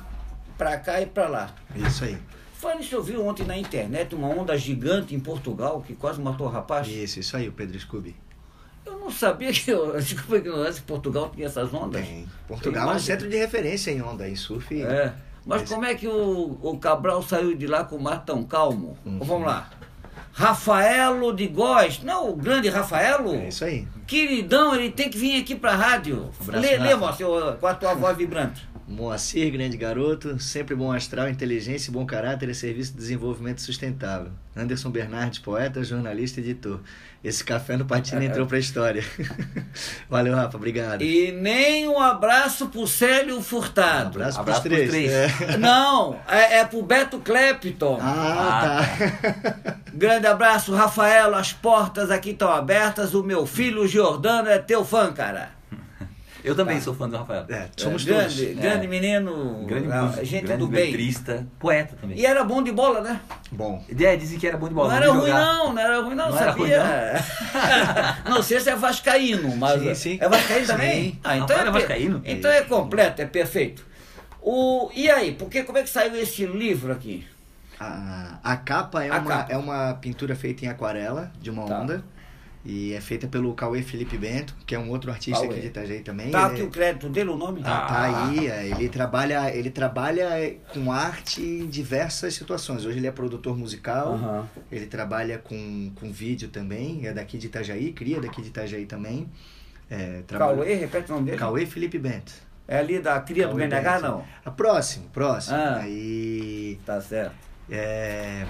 [0.58, 1.49] pra cá e pra lá.
[1.76, 2.18] Isso aí.
[2.66, 6.47] Foi isso eu vi ontem na internet, uma onda gigante em Portugal, que quase matou
[6.47, 6.88] o rapaz.
[6.88, 8.16] Isso, isso aí, o Pedro Scooby.
[8.84, 12.03] Eu não sabia que, eu, desculpa a ignorância, que Portugal tinha essas ondas.
[12.03, 12.28] Tem.
[12.47, 14.82] Portugal é um centro de referência em onda, em surf.
[14.82, 15.13] É.
[15.45, 18.43] Mas Mas- como é que o, o Cabral saiu de lá com o mar tão
[18.43, 18.97] calmo?
[19.05, 19.20] Uhum.
[19.20, 19.70] Vamos lá.
[20.34, 23.36] Rafaelo de Góes, não, o grande Rafaelo?
[23.36, 23.88] É isso aí.
[24.07, 26.32] Queridão, ele tem que vir aqui pra rádio.
[26.41, 26.95] Abraço, lê, lê.
[26.95, 27.28] Moacir,
[27.59, 28.68] com a tua voz vibrante.
[28.88, 34.32] Moacir, grande garoto, sempre bom astral, inteligência e bom caráter a serviço do desenvolvimento sustentável.
[34.56, 36.80] Anderson Bernardes, poeta, jornalista e editor.
[37.24, 39.04] Esse café no Patina entrou pra história.
[40.08, 41.02] Valeu, Rafa, obrigado.
[41.02, 44.10] E nem um abraço pro Célio Um Furtado.
[44.20, 44.90] abraço, Abraço pros três.
[44.92, 45.52] pros três.
[45.56, 45.58] É.
[45.58, 47.98] Não, é, é pro Beto Clapton.
[48.00, 48.86] Ah,
[49.64, 49.78] tá.
[49.96, 51.34] Grande abraço, Rafael.
[51.34, 53.16] As portas aqui estão abertas.
[53.16, 55.55] O meu filho Giordano é teu fã, cara.
[56.46, 56.84] Eu também Tá.
[56.84, 57.46] sou fã do Rafael.
[57.50, 58.62] É, somos É, grande, todos.
[58.62, 58.88] grande É.
[58.88, 60.86] menino, Grande ah, músico, gente grande do bem.
[60.86, 62.18] letrista, poeta também.
[62.18, 63.20] E era bom de bola, né?
[63.52, 64.89] Bom, É, dizem que era bom de bola.
[64.89, 66.84] não era vi ruim não, não era ruim não, Não era sabia?
[68.30, 70.18] não sei se é vascaíno, mas Sim, sim.
[70.22, 70.72] é vascaíno Sim.
[70.72, 71.20] também?
[71.24, 72.22] Ah, então Rafael é, é vascaíno?
[72.26, 73.86] Então é completo, é perfeito.
[74.41, 77.26] O, e aí, porque como é que saiu esse livro aqui?
[77.80, 79.52] a, a capa, é, A uma, capa.
[79.52, 81.80] é uma pintura feita em aquarela de uma Tá.
[81.82, 82.04] onda.
[82.68, 85.51] E é feita pelo Cauê Felipe Bento, que é um outro artista Cauê.
[85.51, 86.32] aqui de Itajaí também.
[86.32, 87.61] Tá aqui é- o crédito dele, o nome?
[87.61, 88.28] Tá, tá Ah.
[88.28, 92.84] aí, é, ele trabalha, ele trabalha com arte em diversas situações.
[92.84, 94.20] Hoje ele é produtor musical,
[94.72, 99.30] ele trabalha com, com vídeo também, é daqui de Itajaí, cria daqui de Itajaí também.
[99.88, 101.38] É, trabalha- Cauê, repete o nome dele.
[101.38, 102.34] Cauê Felipe Bento.
[102.68, 104.01] É ali da cria do Cauê BNH, Bento.
[104.07, 104.26] não?
[104.43, 105.55] Ah, próximo, próximo.
[105.55, 105.82] Ah.
[105.84, 107.36] Aí, Tá certo.
[107.70, 108.43] é,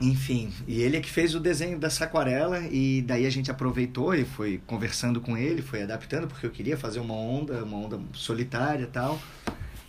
[0.00, 4.14] enfim, e ele é que fez o desenho dessa aquarela e daí a gente aproveitou
[4.14, 8.00] e foi conversando com ele, foi adaptando porque eu queria fazer uma onda, uma onda
[8.14, 9.20] solitária e tal.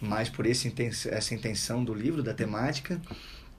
[0.01, 0.73] mais por esse,
[1.09, 2.99] essa intenção do livro, da temática.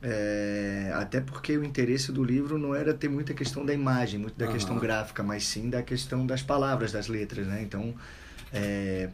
[0.05, 4.37] É, até porque o interesse do livro não era ter muita questão da imagem, muito
[4.37, 4.55] da Aham.
[4.55, 7.63] questão gráfica, mas sim da questão das palavras, das letras, né?
[7.63, 7.95] Então,
[8.53, 9.09] é,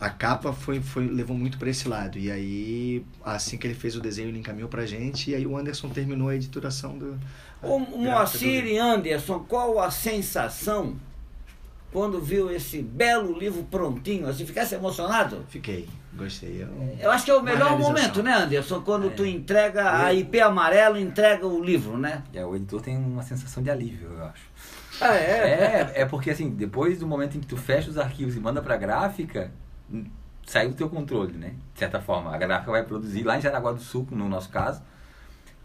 [0.00, 2.18] a capa foi, foi levou muito para esse lado.
[2.18, 5.56] E aí, assim que ele fez o desenho, ele encaminhou pra gente, e aí o
[5.56, 7.18] Anderson terminou a editoração do.
[7.60, 8.68] Do Moacir livro.
[8.70, 10.94] e Anderson, qual a sensação
[11.90, 14.28] quando viu esse belo livro prontinho?
[14.28, 15.44] Assim, ficasse emocionado?
[15.48, 16.62] Fiquei, gostei.
[16.62, 16.68] Eu,
[17.00, 18.80] Eu acho que é o melhor momento, né, Anderson?
[18.82, 19.10] Quando É.
[19.10, 22.22] tu entrega a IP amarelo, entrega o livro, né?
[22.32, 24.42] É, o editor tem uma sensação de alívio, eu acho.
[25.00, 28.40] Ah, É, é porque assim, depois do momento em que tu fecha os arquivos e
[28.40, 29.50] manda pra gráfica,
[29.92, 30.04] hum,
[30.46, 31.54] sai do teu controle, né?
[31.74, 32.34] De certa forma.
[32.34, 34.82] A gráfica vai produzir lá em Jaraguá do Sul, no nosso caso.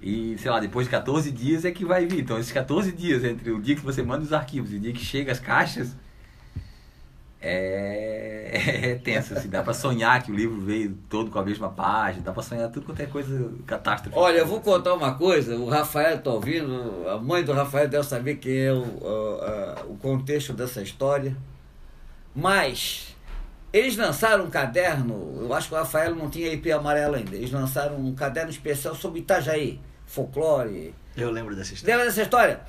[0.01, 2.19] E, sei lá, depois de 14 dias é que vai vir.
[2.19, 4.91] Então, esses 14 dias entre o dia que você manda os arquivos e o dia
[4.91, 5.95] que chega as caixas,
[7.41, 9.47] é, é tenso, assim.
[9.47, 12.69] Dá pra sonhar que o livro veio todo com a mesma página, dá pra sonhar
[12.69, 14.17] tudo quanto é coisa catástrofe.
[14.17, 18.05] Olha, eu vou contar uma coisa, o Rafael tá ouvindo, a mãe do Rafael deve
[18.05, 18.83] saber quem é o,
[19.89, 21.35] o contexto dessa história.
[22.35, 23.12] Mas
[23.73, 27.51] eles lançaram um caderno, eu acho que o Rafael não tinha IP amarelo ainda, eles
[27.51, 30.93] lançaram um caderno especial sobre Itajaí, folclore.
[31.17, 31.95] eu lembro dessa história.
[31.95, 32.61] Lembra dessa história?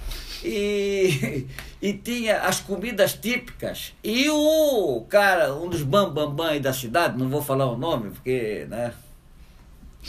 [0.43, 1.47] E,
[1.83, 3.93] e tinha as comidas típicas.
[4.03, 7.77] E o cara, um dos bambambam bam, bam aí da cidade, não vou falar o
[7.77, 8.95] nome, porque, né?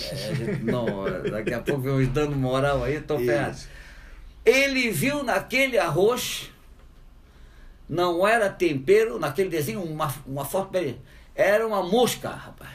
[0.02, 0.86] é, a gente não,
[1.32, 3.56] daqui a pouco eu dando moral aí, tô ferrado.
[3.56, 3.68] Isso.
[4.46, 6.52] Ele viu naquele arroz,
[7.88, 10.72] não era tempero, naquele desenho, uma, uma foto
[11.36, 12.72] era uma mosca, rapaz.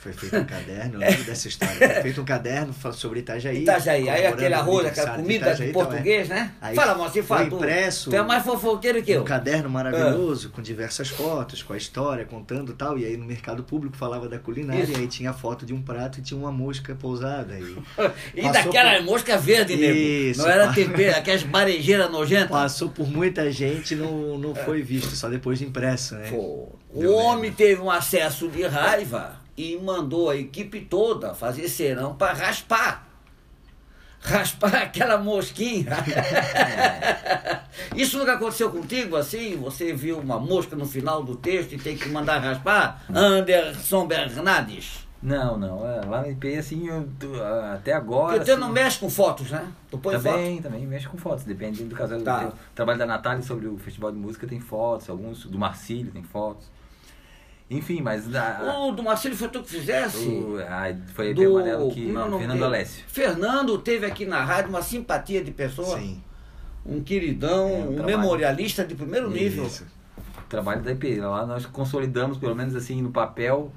[0.00, 1.74] Foi feito um caderno, eu lembro dessa história.
[1.76, 3.62] Foi feito um caderno sobre Itajaí.
[3.62, 5.84] Itajaí, aí aquele arroz, aquela comida Itajaí, de então, é.
[5.86, 6.52] português, né?
[6.60, 7.46] Aí fala, Moacir, fala.
[7.46, 9.22] foi impresso Tu é mais fofoqueiro que eu.
[9.22, 12.96] Um caderno maravilhoso com diversas fotos, com a história, contando tal.
[12.96, 14.92] E aí no mercado público falava da culinária, Isso.
[14.92, 17.58] e aí tinha a foto de um prato e tinha uma mosca pousada.
[17.58, 17.76] E
[18.40, 19.98] E daquela por- mosca verde, nego.
[19.98, 22.50] Isso, Não era tempero, aquelas barejeiras nojentas.
[22.50, 24.54] passou por muita gente e não, não É.
[24.64, 26.28] foi visto, só depois de impresso, né?
[26.30, 32.14] Pô, o homem teve um acesso de raiva e mandou a equipe toda fazer serão
[32.14, 33.08] para raspar.
[34.20, 35.96] Raspar aquela mosquinha.
[37.96, 39.56] Isso nunca aconteceu contigo assim?
[39.56, 43.02] Você viu uma mosca no final do texto e tem que mandar raspar?
[43.12, 45.08] Anderson Bernardes.
[45.20, 45.84] Não, não.
[45.84, 47.08] é, lá no IP, assim, eu,
[47.74, 48.34] até agora.
[48.34, 49.66] Porque você assim, não mexe com fotos, né?
[49.90, 50.22] Tu põe foto.
[50.22, 52.20] também, também mexe com fotos, depende do caso.
[52.20, 52.46] Tá.
[52.46, 56.22] O trabalho da Natália sobre o Festival de Música tem fotos, alguns do Marcílio tem
[56.22, 56.70] fotos.
[57.70, 60.26] Enfim, mas da, O do Marcelo foi tu que fizesse?
[60.26, 62.62] o, a, foi a do amarelo que como é Fernando?
[62.64, 63.04] Alessio.
[63.06, 66.22] Fernando teve aqui na rádio uma simpatia de pessoa, Sim.
[66.86, 68.18] um queridão, É, um um trabalho.
[68.18, 69.66] memorialista de primeiro nível.
[69.66, 69.84] Isso.
[70.48, 71.20] trabalho da IP.
[71.20, 73.70] Lá nós consolidamos, pelo menos assim, no papel,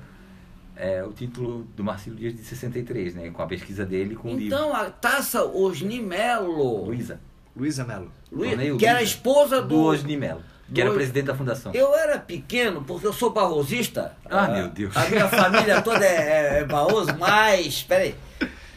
[0.74, 3.30] é, o título do Marcílio Dias de 63, né?
[3.30, 4.56] Com a pesquisa dele com o livro.
[4.56, 7.20] Então a taça Osni Melo, Luísa.
[7.54, 8.10] Luísa Mello.
[8.32, 9.12] Luí- Torneio que era a Luísa.
[9.16, 9.82] esposa Do do.
[9.84, 10.42] Osni Melo,
[10.74, 11.72] que era presidente da fundação.
[11.74, 14.16] Eu era pequeno, porque eu sou barrosista.
[14.30, 14.96] Ah, A- meu Deus.
[14.96, 17.84] A minha família toda é, é, é barroso, mas.
[17.84, 18.16] Peraí.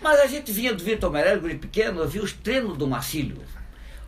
[0.02, 3.38] Mas a gente vinha do Vitor Meirelles, guri pequeno, eu vi os treinos do Marcílio.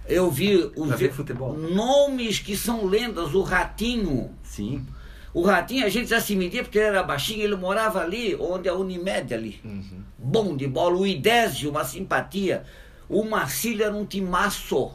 [0.07, 1.55] Eu vi os ver futebol.
[1.57, 4.30] nomes que são lendas, o Ratinho.
[4.43, 4.87] Sim.
[5.34, 8.68] O Ratinho a gente já se media porque ele era baixinho, ele morava ali, onde
[8.68, 9.61] é a Unimed ali.
[9.64, 10.03] Uhum.
[10.18, 12.62] Bom de bola, o Idésio, uma simpatia.
[13.09, 14.93] O Marcílio era um timaço.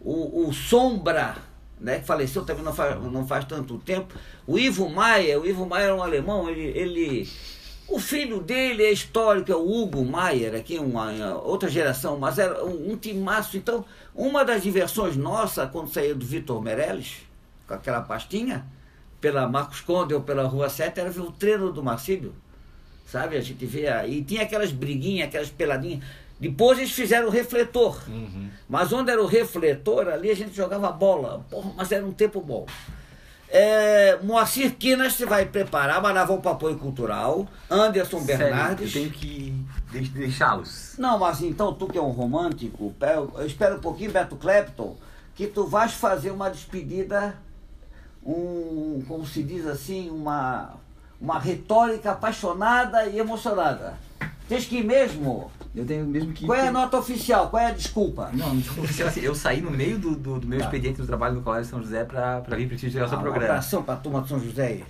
[0.00, 1.36] O, o Sombra,
[1.80, 4.14] né, que faleceu também não faz, não faz tanto tempo.
[4.46, 7.28] O Ivo Maia, o Ivo Maia era um alemão, ele, ele
[7.88, 12.64] o filho dele é histórico, é o Hugo Maier, aqui uma outra geração, mas era
[12.64, 13.56] um, um timaço.
[13.56, 17.18] Então, uma das diversões nossa quando saía do Vitor Meirelles,
[17.66, 18.66] com aquela pastinha,
[19.20, 22.34] pela Marcos Conde ou pela Rua 7, era ver o treino do Marcílio.
[23.06, 23.36] Sabe?
[23.36, 24.18] A gente vê aí.
[24.18, 26.04] E tinha aquelas briguinhas, aquelas peladinhas.
[26.38, 27.98] Depois eles fizeram o refletor.
[28.08, 28.48] Uhum.
[28.68, 31.44] Mas onde era o refletor, ali a gente jogava bola.
[31.50, 32.66] Porra, mas era um tempo bom.
[33.48, 37.46] É, Moacir Quinas se vai preparar, mas nós vamos para apoio cultural.
[37.70, 38.94] Anderson Sério, Bernardes.
[38.94, 39.54] eu tenho que
[39.92, 40.94] de- deixá-los.
[40.98, 42.92] Não, mas então tu que é um romântico,
[43.36, 44.96] eu espero um pouquinho, Beto Clapton,
[45.34, 47.36] que tu vais fazer uma despedida,
[48.24, 50.74] um, como se diz assim, uma,
[51.20, 53.94] uma retórica apaixonada e emocionada.
[54.48, 55.50] Tens que ir mesmo.
[55.76, 56.46] Eu tenho mesmo que.
[56.46, 57.50] Qual é a nota oficial?
[57.50, 58.30] Qual é a desculpa?
[58.32, 60.64] Não, desculpa, oficial, assim, eu saí no meio do, do, do meu Tá.
[60.64, 63.22] expediente do trabalho no Colégio São José pra, pra vir prestigiar o seu Ah, um
[63.24, 63.46] programa.
[63.50, 64.84] abração para a turma de São José aí.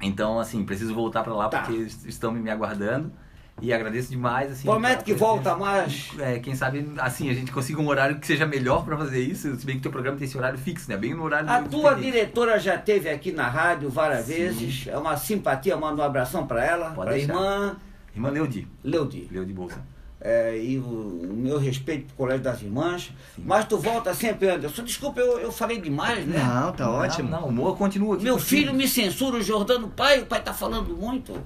[0.00, 1.58] Então, assim, preciso voltar pra lá Tá.
[1.60, 3.12] porque eles estão me aguardando.
[3.60, 4.66] E agradeço demais, assim.
[4.66, 6.10] Promete que volta mais.
[6.18, 9.54] É, quem sabe, assim, a gente consiga um horário que seja melhor pra fazer isso,
[9.54, 10.96] se bem que o teu programa tem esse horário fixo, né?
[10.96, 14.32] Bem no horário A tua diretora já teve aqui na rádio várias Sim.
[14.32, 14.86] vezes.
[14.88, 17.34] É uma simpatia, manda um abração pra ela, Pode pra deixar.
[17.34, 17.76] irmã
[18.16, 18.66] Irmã Leudi.
[18.82, 19.28] Leudi.
[19.30, 19.80] Leudi Bolsa.
[20.24, 23.10] É, e o, o meu respeito pro Colégio das Irmãs.
[23.36, 24.84] Mas tu volta sempre, Anderson.
[24.84, 26.38] Desculpa, eu, eu falei demais, né?
[26.38, 27.28] Não, tá ótimo.
[27.28, 28.22] Não, não, o Moa continua aqui.
[28.22, 31.42] Meu filho me censura, o Jordano, pai, o pai tá falando muito.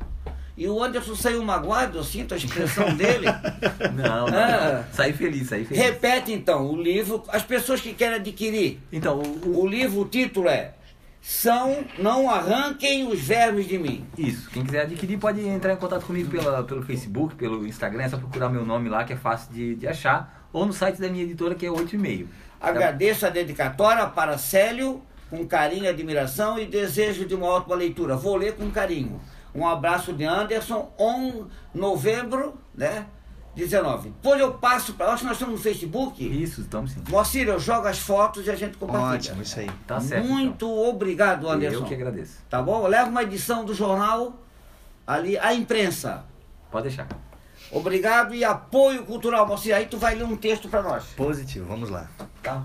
[0.58, 3.26] E o Anderson saiu magoado, eu sinto a expressão dele.
[3.94, 4.38] Não, não.
[4.38, 4.84] Ah.
[4.92, 5.82] Saí feliz, saí feliz.
[5.82, 8.80] Repete então o livro, as pessoas que querem adquirir.
[8.92, 10.72] Então, o- O livro, o título é
[11.28, 14.06] São, não arranquem os vermes de mim.
[14.16, 18.08] Isso, quem quiser adquirir pode entrar em contato comigo pela, pelo Facebook, pelo Instagram, é
[18.08, 21.08] só procurar meu nome lá que é fácil de, de achar, ou no site da
[21.08, 22.28] minha editora que é 8,5.
[22.60, 28.16] Agradeço a dedicatória para Célio, com carinho e admiração, e desejo de uma ótima leitura.
[28.16, 29.20] Vou ler com carinho.
[29.52, 33.04] Um abraço de Anderson, 1 novembro, né?
[33.56, 34.10] 19.
[34.10, 35.06] Depois eu passo para.
[35.06, 36.42] Acho que nós estamos no Facebook.
[36.42, 37.02] Isso, estamos sim.
[37.08, 39.14] Moacir, eu jogo as fotos e a gente compartilha.
[39.14, 39.70] Ótimo, isso aí.
[39.86, 40.26] Tá certo.
[40.26, 41.52] Muito obrigado, então.
[41.52, 41.78] Anderson.
[41.78, 42.38] Eu que agradeço.
[42.50, 42.86] Tá bom?
[42.86, 44.38] Leva uma edição do jornal
[45.06, 46.24] ali, a imprensa.
[46.70, 47.08] Pode deixar.
[47.72, 49.74] Obrigado e apoio cultural, Moacir.
[49.74, 51.04] Aí tu vai ler um texto para nós.
[51.16, 52.08] Positivo, vamos lá.
[52.42, 52.64] Tá?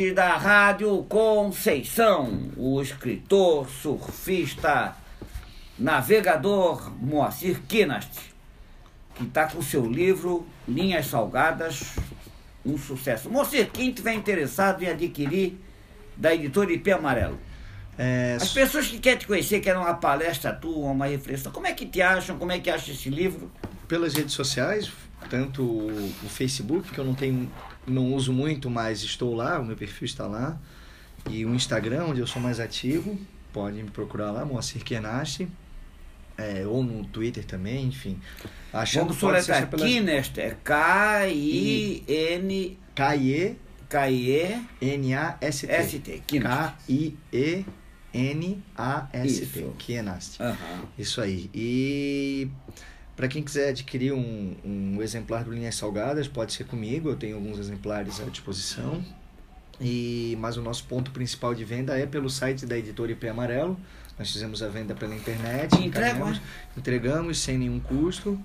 [0.00, 4.96] E da Rádio Conceição, o escritor, surfista,
[5.78, 8.31] navegador Moacir Kinast,
[9.22, 11.94] que está com seu livro Linhas Salgadas,
[12.64, 13.28] um sucesso.
[13.30, 15.58] Moacir, quem tiver interessado em adquirir
[16.16, 17.38] da editora IP Amarelo,
[17.98, 21.72] É, as pessoas que querem te conhecer, querem uma palestra tua, uma reflexão, como é
[21.74, 23.50] que te acham, como é que acham esse livro?
[23.86, 24.90] pelas redes sociais,
[25.28, 27.50] tanto o o Facebook, que eu não tenho,
[27.86, 30.58] não uso muito, mas estou lá, o meu perfil está lá,
[31.28, 33.18] e o Instagram, onde eu sou mais ativo,
[33.52, 35.46] pode me procurar lá, Moacir Kenashi,
[36.42, 38.18] é, ou no Twitter também, enfim.
[38.72, 41.98] Achando Vamos soletrar pelas Kinest, é K-I-N...
[42.94, 43.56] K-I-E
[43.92, 44.64] K-I-E...
[44.80, 46.22] N-A-S-T.
[46.40, 47.66] K-I-E-N-A-S-T.
[49.78, 50.42] Kienast.
[50.42, 50.84] Aham.
[50.98, 51.50] Isso aí.
[51.54, 52.48] E
[53.14, 57.10] para quem quiser adquirir um, um exemplar do Linhas Salgadas, pode ser comigo.
[57.10, 59.04] Eu tenho alguns exemplares à disposição.
[59.78, 63.78] E mas o nosso ponto principal de venda é pelo site da editora IP Amarelo.
[64.18, 65.74] Nós fizemos a venda pela internet.
[65.76, 66.40] E entregam, encaminhamos-
[66.76, 68.38] Entregamos sem nenhum custo.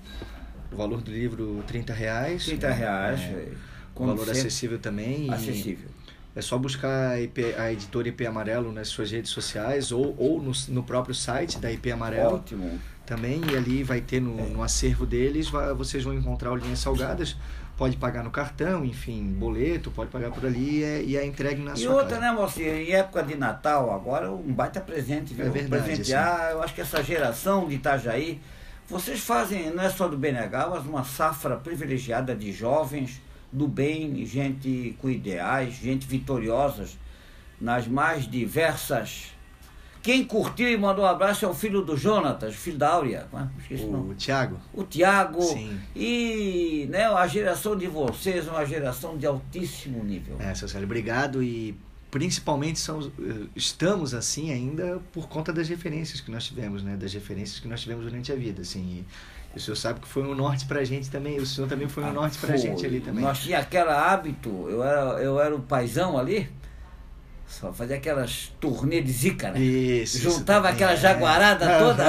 [0.72, 2.44] O valor do livro 30 reais.
[2.46, 3.20] 30 reais.
[3.20, 3.48] É,
[3.94, 5.32] com valor sempre acessível também.
[5.32, 5.88] acessível.
[6.36, 10.40] é só buscar a, IP a editora IP Amarelo nas suas redes sociais ou, ou
[10.42, 12.78] no, no próprio site da IP Amarelo Ótimo.
[13.04, 13.40] também.
[13.52, 14.42] E ali vai ter no, É.
[14.44, 17.36] no acervo deles, vai- vocês vão encontrar o Linhas Salgadas.
[17.78, 21.62] Pode pagar no cartão, enfim, boleto, pode pagar por ali e é, e é entregue
[21.62, 22.20] na E sua outra, casa.
[22.20, 22.82] né, mocinha?
[22.82, 25.46] Em época de Natal, agora, um baita presente, viu?
[25.46, 28.40] É verdade, Presentear, eu acho que essa geração de Itajaí,
[28.88, 33.22] vocês fazem, não é só do BNH, mas uma safra privilegiada de jovens
[33.52, 36.98] do bem, gente com ideais, gente vitoriosas
[37.60, 39.32] nas mais diversas.
[40.08, 43.46] Quem curtiu e mandou um abraço é o filho do Jonatas, filho da Áurea, ah,
[43.60, 44.14] esqueci o nome.
[44.72, 45.78] O Tiago Sim.
[45.94, 50.38] e né, a geração de vocês é uma geração de altíssimo nível.
[50.40, 51.76] é, seu Célio, obrigado e
[52.10, 56.96] principalmente são, eh, estamos assim ainda por conta das referências que nós tivemos, né?
[56.96, 59.04] Das referências que nós tivemos durante a vida, assim.
[59.54, 62.04] E, o senhor sabe que foi um norte pra gente também, o senhor também foi
[62.04, 62.58] um norte pra Foi.
[62.58, 63.22] gente ali também.
[63.22, 66.48] Nós tinha aquele hábito, eu era, eu era o paizão ali,
[67.48, 69.58] só fazia aquelas turnê de zica, né?
[69.58, 70.96] Isso, isso Juntava também, aquela é.
[70.96, 72.04] jaguarada toda.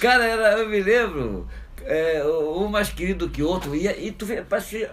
[0.00, 1.46] Cara, era, eu me lembro,
[1.84, 4.90] é, um mais querido que o outro, ia, e tu vê, parecia,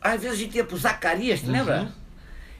[0.00, 1.52] às vezes a gente ia pro Zacarias, tu Uhum.
[1.52, 1.88] lembra?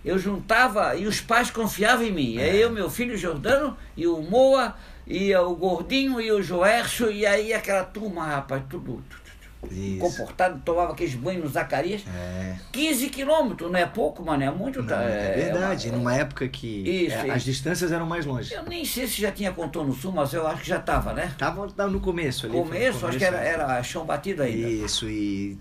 [0.05, 2.39] Eu juntava e os pais confiavam em mim.
[2.39, 2.55] É.
[2.55, 4.77] eu, meu filho Jordano, e o Moa,
[5.07, 9.26] e o Gordinho, e o Joércio, e aí aquela turma, rapaz, tudo, tudo
[9.73, 9.99] Isso.
[9.99, 12.03] comportado, tomava aqueles banhos no Zacarias.
[12.07, 12.57] É.
[12.73, 14.81] 15 quilômetros, não é pouco, mano, é muito.
[14.81, 16.67] Não, tá, é verdade, uma- numa época que
[17.07, 18.53] Isso, é, as distâncias eram mais longe.
[18.55, 21.33] Eu nem sei se já tinha contorno sul, mas eu acho que já estava, né?
[21.39, 22.53] Tava tava no começo ali.
[22.55, 24.69] foi no Começo, acho que era, era chão batido ainda.
[24.69, 25.57] Isso, e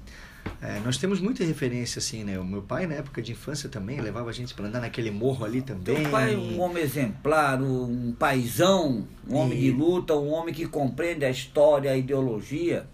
[0.62, 2.38] é, nós temos muita referência, assim, né?
[2.40, 5.44] O meu pai, na época de infância também, levava a gente para andar naquele morro
[5.46, 5.96] ali também.
[6.02, 10.54] Teu pai é um homem exemplar, um paizão, um homem E- de luta, um homem
[10.54, 12.86] que compreende a história, a ideologia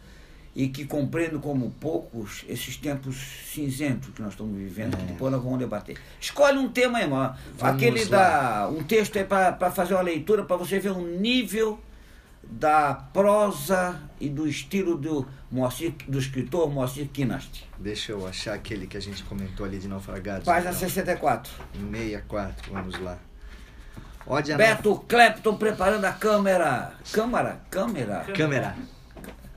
[0.56, 3.16] e que compreende como poucos esses tempos
[3.52, 5.97] cinzentos que nós estamos vivendo, que depois nós vamos debater.
[6.20, 6.99] Escolhe um tema.
[7.02, 7.08] É.
[7.08, 8.10] Vamos Aquele lá.
[8.10, 8.70] da.
[8.70, 11.80] Um texto aí para fazer uma leitura, para você ver o nível
[12.43, 17.68] da prosa e do estilo do, Moacir, do escritor Moacir Kinast.
[17.78, 20.45] Deixa eu achar aquele que a gente comentou ali de naufragados.
[20.45, 20.80] Página então.
[20.80, 21.52] 64.
[21.91, 23.18] 64, vamos lá.
[24.26, 26.93] Ode Beto Clapton preparando a câmera.
[27.12, 27.62] Câmara?
[27.70, 28.26] Câmera?
[28.36, 28.76] Câmera.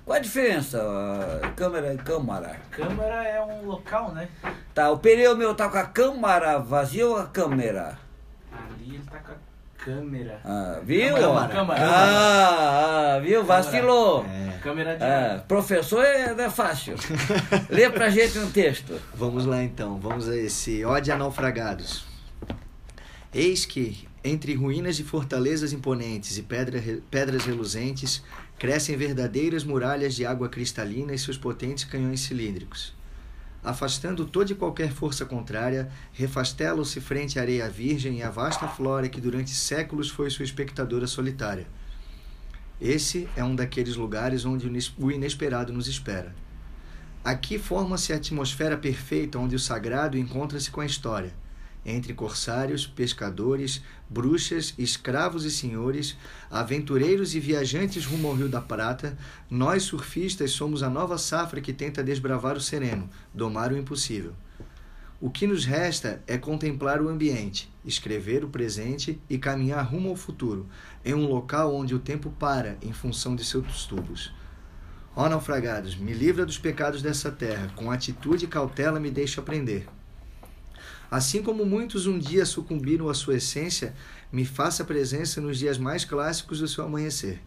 [0.04, 2.60] Qual a diferença, uh, câmera e câmara?
[2.70, 4.28] Câmara é um local, né?
[4.74, 7.98] Tá, o pneu meu tá com a câmara vazia ou a câmera?
[8.52, 9.36] Ali ele tá com a
[9.82, 10.40] câmera.
[10.44, 11.14] Ah, viu?
[11.14, 11.80] Câmara, câmara.
[11.82, 13.42] Ah, ah, viu?
[13.44, 14.26] Vacilou.
[14.26, 14.58] É.
[14.58, 15.02] Câmera de.
[15.02, 16.96] Ah, professor é, é fácil.
[17.70, 19.00] Lê pra gente um texto.
[19.14, 22.04] Vamos lá então, vamos a esse Ode a Naufragados.
[23.32, 28.22] Eis que, entre ruínas de fortalezas imponentes e pedra, pedras reluzentes,
[28.64, 32.94] crescem verdadeiras muralhas de água cristalina e seus potentes canhões cilíndricos.
[33.62, 39.06] Afastando toda e qualquer força contrária, refastelam-se frente à areia virgem e à vasta flora
[39.06, 41.66] que durante séculos foi sua espectadora solitária.
[42.80, 46.34] Esse é um daqueles lugares onde o inesperado nos espera.
[47.22, 51.34] Aqui forma-se a atmosfera perfeita onde o sagrado encontra-se com a história
[51.84, 56.16] entre corsários, pescadores, bruxas, escravos e senhores,
[56.50, 59.16] aventureiros e viajantes rumo ao Rio da Prata,
[59.50, 64.34] nós surfistas somos a nova safra que tenta desbravar o sereno, domar o impossível.
[65.20, 70.16] O que nos resta é contemplar o ambiente, escrever o presente e caminhar rumo ao
[70.16, 70.68] futuro,
[71.04, 74.32] em um local onde o tempo para em função de seus tubos.
[75.16, 79.86] Ó naufragados, me livra dos pecados dessa terra, com atitude e cautela me deixa aprender.
[81.10, 83.94] Assim como muitos um dia sucumbiram à sua essência,
[84.32, 87.40] me faça presença nos dias mais clássicos do seu amanhecer.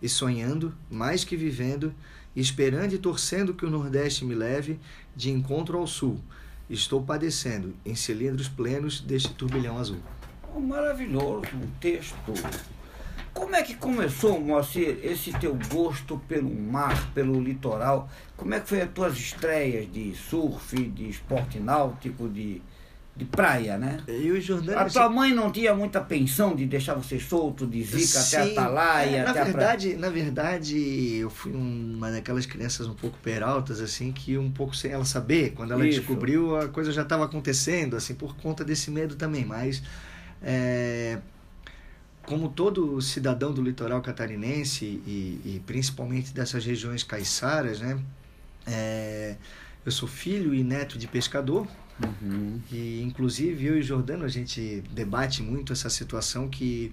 [0.00, 1.94] E sonhando, mais que vivendo,
[2.36, 4.78] esperando e torcendo que o Nordeste me leve
[5.16, 6.20] de encontro ao Sul,
[6.68, 10.00] estou padecendo em cilindros plenos deste turbilhão azul.
[10.54, 12.32] Oh, maravilhoso um texto.
[13.32, 18.10] Como é que começou, Moacir, esse teu gosto pelo mar, pelo litoral?
[18.36, 22.60] Como é que foi as tuas estreias de surf, de esporte náutico, de,
[23.18, 23.98] de praia, né?
[24.06, 24.30] E.
[24.76, 28.52] A tua mãe não tinha muita pensão de deixar você solto, de zica Sim, até
[28.52, 33.18] Atalaia, é, na até a verdade, Na verdade, eu fui uma daquelas crianças um pouco
[33.18, 35.98] peraltas, assim, que um pouco sem ela saber, quando ela Isso.
[35.98, 39.82] descobriu, a coisa já estava acontecendo, assim, por conta desse medo também, mas...
[40.40, 41.18] é,
[42.22, 47.98] como todo cidadão do litoral catarinense e, e principalmente dessas regiões caiçaras, né?
[48.66, 49.34] É,
[49.84, 51.66] eu sou filho e neto de pescador,
[52.00, 52.60] Uhum.
[52.70, 56.92] e inclusive eu e Jordano a gente debate muito essa situação que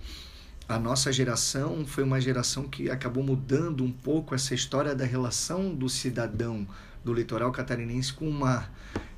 [0.67, 5.75] a nossa geração foi uma geração que acabou mudando um pouco essa história da relação
[5.75, 6.67] do cidadão
[7.03, 8.73] do litoral catarinense com o mar.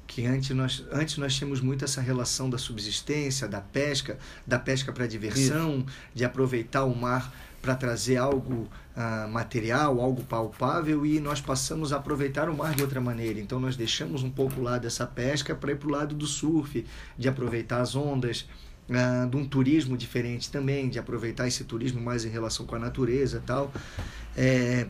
[0.05, 4.91] Que antes nós, antes nós tínhamos muito essa relação da subsistência, da pesca, da pesca
[4.91, 8.69] para diversão, de aproveitar o mar para trazer algo
[8.99, 13.39] ah, material, algo palpável, e nós passamos a aproveitar o mar de outra maneira.
[13.39, 16.25] Então nós deixamos um pouco o lado dessa pesca para ir para o lado do
[16.25, 16.83] surf,
[17.15, 18.49] de aproveitar as ondas,
[18.89, 22.79] ah, de um turismo diferente também, de aproveitar esse turismo mais em relação com a
[22.79, 23.71] natureza tal.
[24.35, 24.87] É,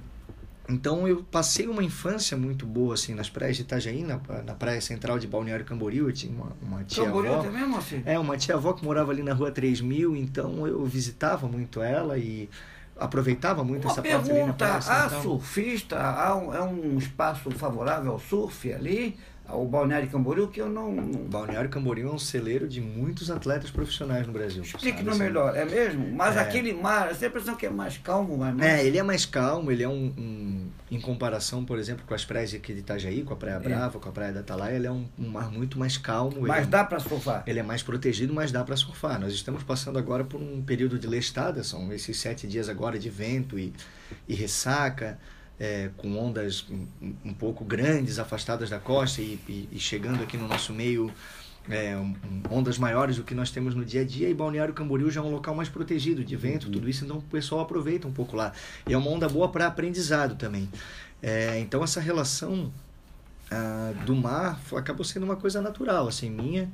[0.69, 4.79] então eu passei uma infância muito boa assim nas praias de Itajaí, na, na praia
[4.79, 7.43] central de Balneário Camboriú, eu tinha uma, uma tia Camboriú avó.
[7.43, 8.03] também?
[8.05, 12.17] É, uma tia avó que morava ali na rua 3000, então eu visitava muito ela
[12.17, 12.49] e
[12.99, 15.21] aproveitava muito Uma essa parte ali na pergunta, praia há central.
[15.21, 19.17] surfista, há um, é um espaço favorável ao surf ali,
[19.47, 20.91] ao Balneário Camboriú, que eu não...
[20.91, 24.61] não- Balneário Camboriú é um celeiro de muitos atletas profissionais no Brasil.
[24.63, 25.19] Explique no assim.
[25.19, 26.11] melhor, é mesmo?
[26.13, 26.39] Mas É.
[26.41, 29.83] aquele mar, essa impressão que é mais calmo, mas É, ele é mais calmo, ele
[29.83, 33.37] é um, um- Em comparação, por exemplo, com as praias aqui de Itajaí, com a
[33.37, 36.37] Praia Brava, com a Praia da Atalaia, ele é um, um mar muito mais calmo.
[36.41, 37.43] mas é- dá para surfar.
[37.45, 39.19] Ele é mais protegido, mas dá para surfar.
[39.19, 43.09] Nós estamos passando agora por um período de lestada, são esses sete dias agora de
[43.09, 43.73] vento e,
[44.27, 45.19] e ressaca,
[45.59, 46.85] é, com ondas um,
[47.25, 51.11] um pouco grandes, afastadas da costa e, e- e chegando aqui no nosso meio
[51.69, 52.15] é, um-
[52.49, 54.29] ondas maiores do que nós temos no dia a dia.
[54.29, 57.21] E Balneário Camboriú já é um local mais protegido de vento, tudo isso, então o
[57.21, 58.53] pessoal aproveita um pouco lá.
[58.87, 60.69] E é uma onda boa para aprendizado também.
[61.21, 62.71] É, então essa relação
[63.51, 66.69] ah, do mar acabou sendo uma coisa natural, assim, minha.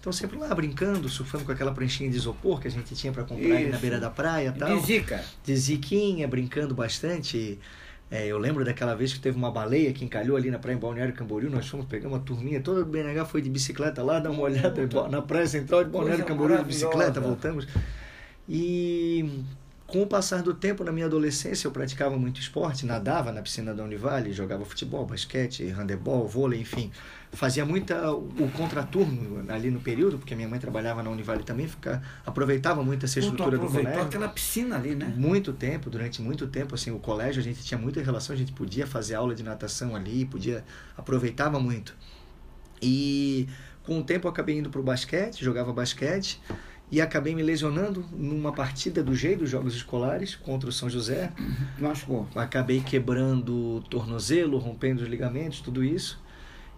[0.00, 3.24] Então sempre lá brincando, surfando com aquela pranchinha de isopor que a gente tinha para
[3.24, 4.78] comprar ali na beira da praia e tal.
[4.78, 5.24] De zica.
[5.44, 7.58] De ziquinha, brincando bastante.
[8.10, 10.78] É, eu lembro daquela vez que teve uma baleia que encalhou ali na praia em
[10.78, 11.50] Balneário Camboriú.
[11.50, 14.88] Nós fomos pegar uma turminha, toda do BNH foi de bicicleta lá, dar uma olhada
[15.10, 17.66] na praia central de Balneário Coisa Camboriú de bicicleta, voltamos.
[18.48, 19.44] E
[19.88, 23.72] com o passar do tempo, na minha adolescência, eu praticava muito esporte, nadava na piscina
[23.72, 26.92] da Univale, jogava futebol, basquete, handebol, vôlei, enfim.
[27.32, 32.02] Fazia muita o contraturno ali no período, porque minha mãe trabalhava na Univale também, fica,
[32.26, 34.02] aproveitava muito essa Tu estrutura do colégio.
[34.02, 35.10] aquela piscina ali, né?
[35.16, 38.52] Muito tempo, durante muito tempo, assim, o colégio a gente tinha muita relação, a gente
[38.52, 40.62] podia fazer aula de natação ali, podia
[40.98, 41.96] aproveitava muito.
[42.82, 43.48] E
[43.84, 46.38] com o tempo eu acabei indo pro basquete, jogava basquete
[46.90, 51.32] e acabei me lesionando numa partida do G dos Jogos Escolares contra o São José.
[51.78, 52.26] Machucou.
[52.34, 56.20] Acabei quebrando o tornozelo, rompendo os ligamentos, tudo isso.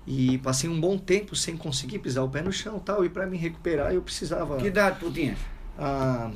[0.07, 3.05] E passei um bom tempo sem conseguir pisar o pé no chão tal.
[3.05, 4.57] E para me recuperar eu precisava.
[4.57, 5.39] Que idade tu tinhas?
[5.79, 6.31] há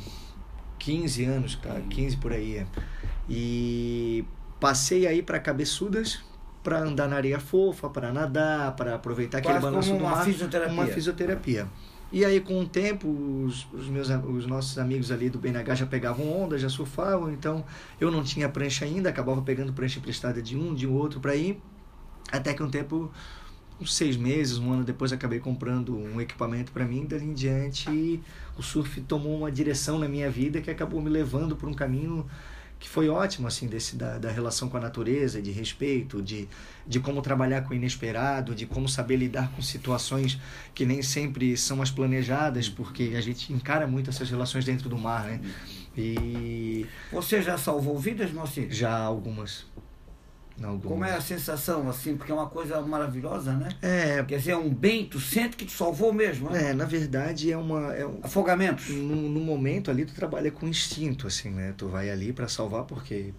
[0.79, 2.57] 15 anos, cara, 15 por aí.
[2.59, 2.67] é.
[3.29, 4.25] E
[4.61, 6.21] passei aí para cabeçudas
[6.63, 10.17] para andar na areia fofa, para nadar, para aproveitar aquele Quase balanço como do uma
[10.17, 10.73] mar, fisioterapia.
[10.73, 11.67] uma fisioterapia.
[12.13, 13.09] E aí com o tempo
[13.45, 17.65] os, os meus os nossos amigos ali do BNH já pegavam onda, já surfavam, então
[18.01, 21.61] eu não tinha prancha ainda, acabava pegando prancha emprestada de um, de outro para ir,
[22.31, 23.11] até que um tempo
[23.81, 27.07] uns seis meses, um ano depois, acabei comprando um equipamento para mim.
[27.07, 28.21] Dali em diante,
[28.57, 32.27] o surf tomou uma direção na minha vida que acabou me levando por um caminho
[32.85, 36.47] que foi ótimo, assim, desse, da, da relação com a natureza, de respeito, de,
[36.87, 40.39] de como trabalhar com o inesperado, de como saber lidar com situações
[40.75, 44.99] que nem sempre são as planejadas, porque a gente encara muito essas relações dentro do
[44.99, 45.41] mar, né?
[45.97, 48.71] E Você já salvou vidas, Moacir?
[48.71, 49.65] já algumas.
[50.63, 50.85] Algumas.
[50.93, 52.17] Como é a sensação, assim?
[52.17, 53.69] Porque é uma coisa maravilhosa, né?
[53.83, 56.71] É, Quer dizer, é um bem, tu sente que tu salvou mesmo, né?
[56.71, 57.93] é, na verdade é uma.
[57.95, 58.89] É um, Afogamentos.
[58.91, 61.75] no, no momento ali tu trabalha com instinto, assim, né?
[61.77, 63.33] Tu vai ali para salvar porque,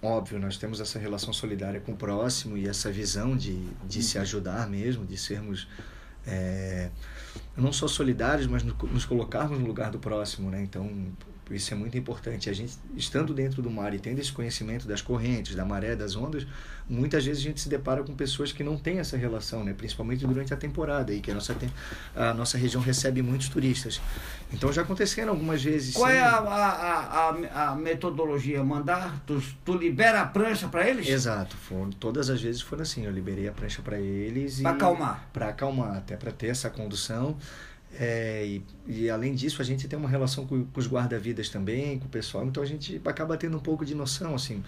[0.00, 4.16] óbvio, nós temos essa relação solidária com o próximo e essa visão de, de se
[4.18, 5.68] ajudar mesmo, de sermos
[6.26, 6.88] é,
[7.56, 10.62] não só solidários, mas no- nos colocarmos no lugar do próximo, né?
[10.62, 10.88] Então,
[11.50, 12.48] isso é muito importante.
[12.48, 16.16] A gente, estando dentro do mar e tendo esse conhecimento das correntes, da maré, das
[16.16, 16.46] ondas,
[16.88, 19.72] muitas vezes a gente se depara com pessoas que não têm essa relação, né?
[19.72, 21.54] Principalmente durante a temporada, aí que a nossa,
[22.14, 24.00] a nossa região recebe muitos turistas.
[24.52, 25.94] Então, já aconteceram algumas vezes.
[25.94, 26.16] Qual sim.
[26.16, 28.62] é a, a, a, a metodologia?
[28.62, 29.20] Mandar?
[29.26, 31.08] Tu, tu libera a prancha para eles?
[31.08, 33.04] Exato, foram, todas as vezes foram assim.
[33.04, 35.28] Eu liberei a prancha para eles Pra acalmar.
[35.32, 37.36] para acalmar, até para ter essa condução.
[37.98, 41.98] É, e, e além disso, a gente tem uma relação com, com os guarda-vidas também,
[41.98, 44.62] com o pessoal, então a gente acaba tendo um pouco de noção, assim.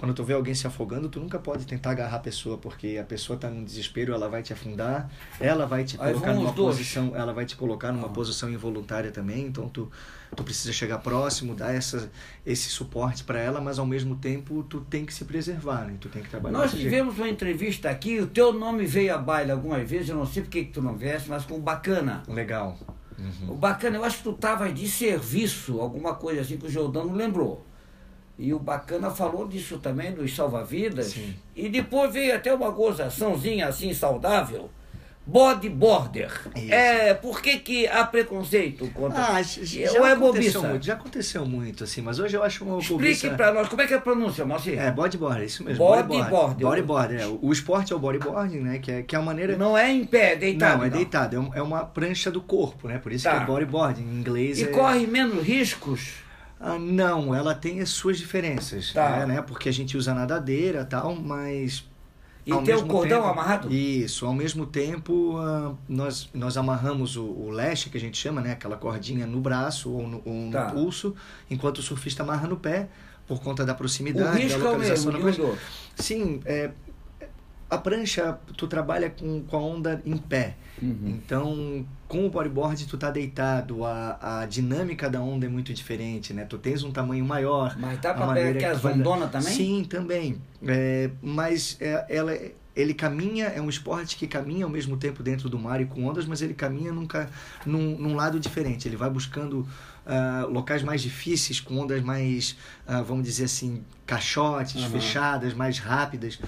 [0.00, 3.04] Quando tu vê alguém se afogando, tu nunca pode tentar agarrar a pessoa, porque a
[3.04, 6.76] pessoa está num desespero, ela vai te afundar, ela vai te Aí colocar numa dois.
[6.78, 8.10] posição, ela vai te colocar numa Ah.
[8.10, 9.90] posição involuntária também, então tu,
[10.34, 12.10] tu precisa chegar próximo, dar essa,
[12.46, 15.96] esse suporte para ela, mas ao mesmo tempo tu tem que se preservar, né?
[16.00, 16.90] Tu tem que trabalhar Nós desse jeito.
[16.94, 20.42] tivemos uma entrevista aqui, o teu nome veio a baile algumas vezes, eu não sei
[20.42, 22.22] porque que tu não viesse, mas com o Bacana.
[22.26, 22.78] Legal.
[23.18, 23.50] Uhum.
[23.52, 27.12] O Bacana, eu acho que tu estavas de serviço, alguma coisa assim que o Jordano
[27.14, 27.66] lembrou.
[28.42, 31.14] E o Bacana falou disso também, dos salva-vidas.
[31.54, 34.70] E depois veio até uma gozaçãozinha assim saudável.
[35.26, 36.32] Bodyboarder.
[36.56, 36.72] Isso.
[36.72, 39.22] É, por que, que há preconceito contra.
[39.36, 40.60] Ah, já, Ou é aconteceu bobiça?
[40.62, 43.30] muito, já aconteceu muito, assim, mas hoje eu acho uma Explique bobiça...
[43.30, 44.78] pra nós, como é que é a pronúncia, Moacir?
[44.78, 45.84] É, bodyboard, é isso mesmo.
[45.84, 46.64] Bodyboard.
[46.64, 47.26] Bodyboard, é.
[47.42, 48.78] O esporte é o bodyboarding, né?
[48.78, 49.54] Que é, que é a maneira...
[49.56, 50.78] Não é em pé, deitado.
[50.78, 51.52] Não, é deitado.
[51.54, 52.98] É, é uma prancha do corpo, né?
[52.98, 53.36] Por isso Tá.
[53.36, 54.02] que é bodyboarding.
[54.02, 54.66] Em inglês E é...
[54.68, 56.14] corre menos riscos.
[56.60, 59.10] Ah, não, ela tem as suas diferenças, Tá.
[59.20, 59.42] né, né?
[59.42, 61.88] Porque a gente usa nadadeira e tal, mas...
[62.46, 63.72] E tem o cordão tempo- amarrado?
[63.72, 68.40] Isso, ao mesmo tempo ah, nós, nós amarramos o, o leste, que a gente chama,
[68.40, 68.52] né?
[68.52, 70.66] Aquela cordinha no braço ou no, ou no Tá.
[70.70, 71.14] pulso,
[71.50, 72.88] enquanto o surfista amarra no pé,
[73.26, 75.58] por conta da O proximidade, risco da é o localização mesmo, da.
[76.02, 76.70] Sim, é,
[77.70, 80.56] a prancha, tu trabalha com, com a onda em pé.
[80.82, 80.98] Uhum.
[81.06, 86.32] Então, com o bodyboard, tu tá deitado, a, a dinâmica da onda é muito diferente,
[86.34, 86.44] né?
[86.44, 87.76] Tu tens um tamanho maior.
[87.78, 89.54] Mas a pra pegar que as vai dar- ondonas também?
[89.54, 90.40] Sim, também.
[90.66, 92.36] É, mas é, ela,
[92.74, 96.04] ele caminha, é um esporte que caminha ao mesmo tempo dentro do mar e com
[96.06, 97.28] ondas, mas ele caminha nunca,
[97.64, 98.88] num, num lado diferente.
[98.88, 99.66] Ele vai buscando
[100.06, 102.56] ah, locais mais difíceis, com ondas mais,
[102.86, 104.90] ah, vamos dizer assim, caixotes, Aham.
[104.90, 106.40] fechadas, mais rápidas.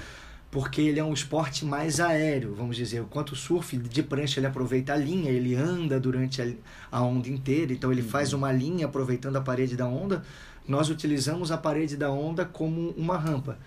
[0.53, 3.01] Porque ele é um esporte mais aéreo, vamos dizer.
[3.01, 6.53] Enquanto o surf de prancha ele aproveita a linha, ele anda durante a,
[6.91, 10.23] a onda inteira, então ele faz uma linha aproveitando a parede da onda.
[10.69, 13.59] Nós utilizamos a parede da onda como uma rampa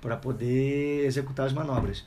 [0.00, 2.04] para poder executar as manobras.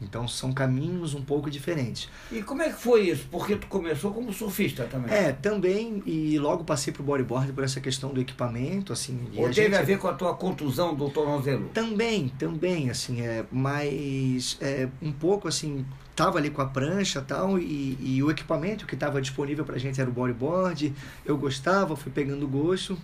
[0.00, 2.08] Então são caminhos um pouco diferentes.
[2.30, 3.26] E como é que foi isso?
[3.30, 5.10] Porque tu começou como surfista também.
[5.14, 9.18] É, também, e logo passei pro bodyboard por essa questão do equipamento, assim.
[9.34, 11.70] Ou a teve gente- a ver com a tua contusão do tornozelo?
[11.70, 17.58] Também, também, assim, é, mas é, um pouco assim, tava ali com a prancha tal,
[17.58, 20.92] e, e o equipamento que estava disponível pra gente era o bodyboard,
[21.24, 22.98] eu gostava, fui pegando gosto,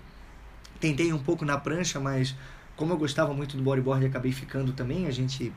[0.79, 2.35] tentei um pouco na prancha, mas
[2.77, 5.51] como eu gostava muito do bodyboard, acabei ficando também, a gente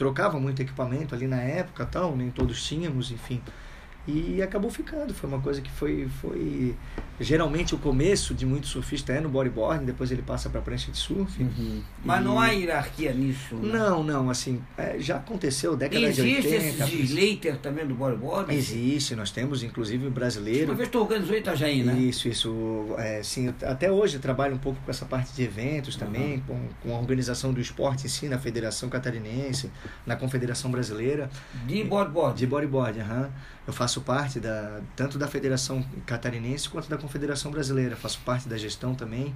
[0.00, 3.42] trocava muito equipamento ali na época tal, nem todos tínhamos, enfim,
[4.06, 6.74] e acabou ficando, foi uma coisa que foi, foi
[7.20, 10.96] Geralmente o começo de muito surfista é no bodyboard, depois ele passa para prancha de
[10.96, 11.42] surf.
[11.42, 11.82] Uhum.
[12.02, 13.56] Mas não há hierarquia nisso?
[13.56, 13.78] Né?
[13.78, 16.56] Não, não, assim, é, já aconteceu, década Existe de 80.
[16.56, 18.54] Existe esse slater também do bodyboard?
[18.54, 20.68] Existe, nós temos inclusive o brasileiro.
[20.68, 21.92] Uma vez tu organizou Itajaí, né?
[21.98, 22.86] Isso, isso.
[22.96, 26.70] É, sim, até hoje eu trabalho um pouco com essa parte de eventos também, uhum.
[26.82, 29.70] com, com a organização do esporte em si, na Federação Catarinense,
[30.06, 31.28] na Confederação Brasileira.
[31.66, 32.38] De bodyboard?
[32.38, 33.24] De bodyboard, aham.
[33.24, 33.59] Uhum.
[33.66, 37.94] Eu faço parte da, tanto da Federação Catarinense quanto da Confederação Brasileira.
[37.96, 39.34] Faço parte da gestão também.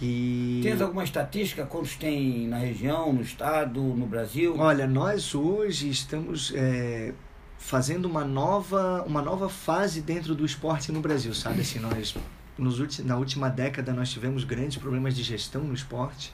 [0.00, 0.60] E...
[0.62, 1.66] Tens alguma estatística?
[1.66, 4.56] Quantos tem na região, no estado, no Brasil?
[4.56, 7.12] Olha, nós hoje estamos é,
[7.58, 11.62] fazendo uma nova, uma nova fase dentro do esporte no Brasil, sabe?
[11.62, 12.14] Assim, nós,
[12.56, 16.32] nos, na última década nós tivemos grandes problemas de gestão no esporte.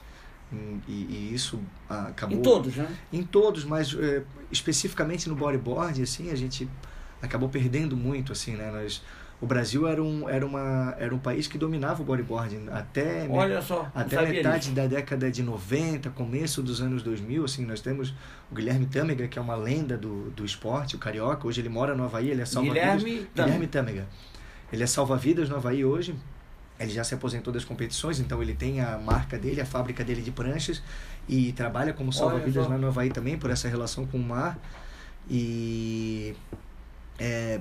[0.87, 1.59] E, e, isso
[1.89, 6.69] acabou em todos né em todos mas é, especificamente no bodyboard assim a gente
[7.25, 9.01] acabou perdendo muito assim né nós
[9.41, 13.61] o Brasil era um, era, uma, era um país que dominava o bodyboard até, Olha
[13.61, 17.43] só, até metade da década de 90, começo dos anos 2000.
[17.43, 18.13] Assim, nós temos
[18.49, 21.45] o Guilherme Tâmega, que é uma lenda do, do esporte, o carioca.
[21.45, 23.03] Hoje ele mora no Havaí, ele é salva-vidas.
[23.03, 24.07] Guilherme, Guilherme Tâmega.
[24.71, 26.15] Ele é salva-vidas no Havaí hoje.
[26.79, 30.21] Ele já se aposentou das competições, então ele tem a marca dele, a fábrica dele
[30.21, 30.81] de pranchas
[31.27, 34.57] e trabalha como salva-vidas lá no Havaí também, por essa relação com o mar.
[35.29, 36.35] E
[37.19, 37.59] é,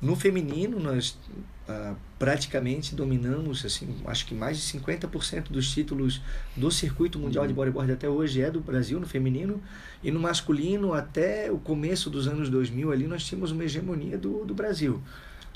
[0.00, 1.18] no feminino, nós
[1.66, 6.20] ah, praticamente dominamos, assim, acho que mais de 50% dos títulos
[6.54, 7.56] do circuito mundial de uhum.
[7.56, 9.62] bodyboard até hoje é do Brasil, no feminino.
[10.02, 14.44] E no masculino, até o começo dos anos 2000 ali, nós tínhamos uma hegemonia do,
[14.44, 15.02] do Brasil.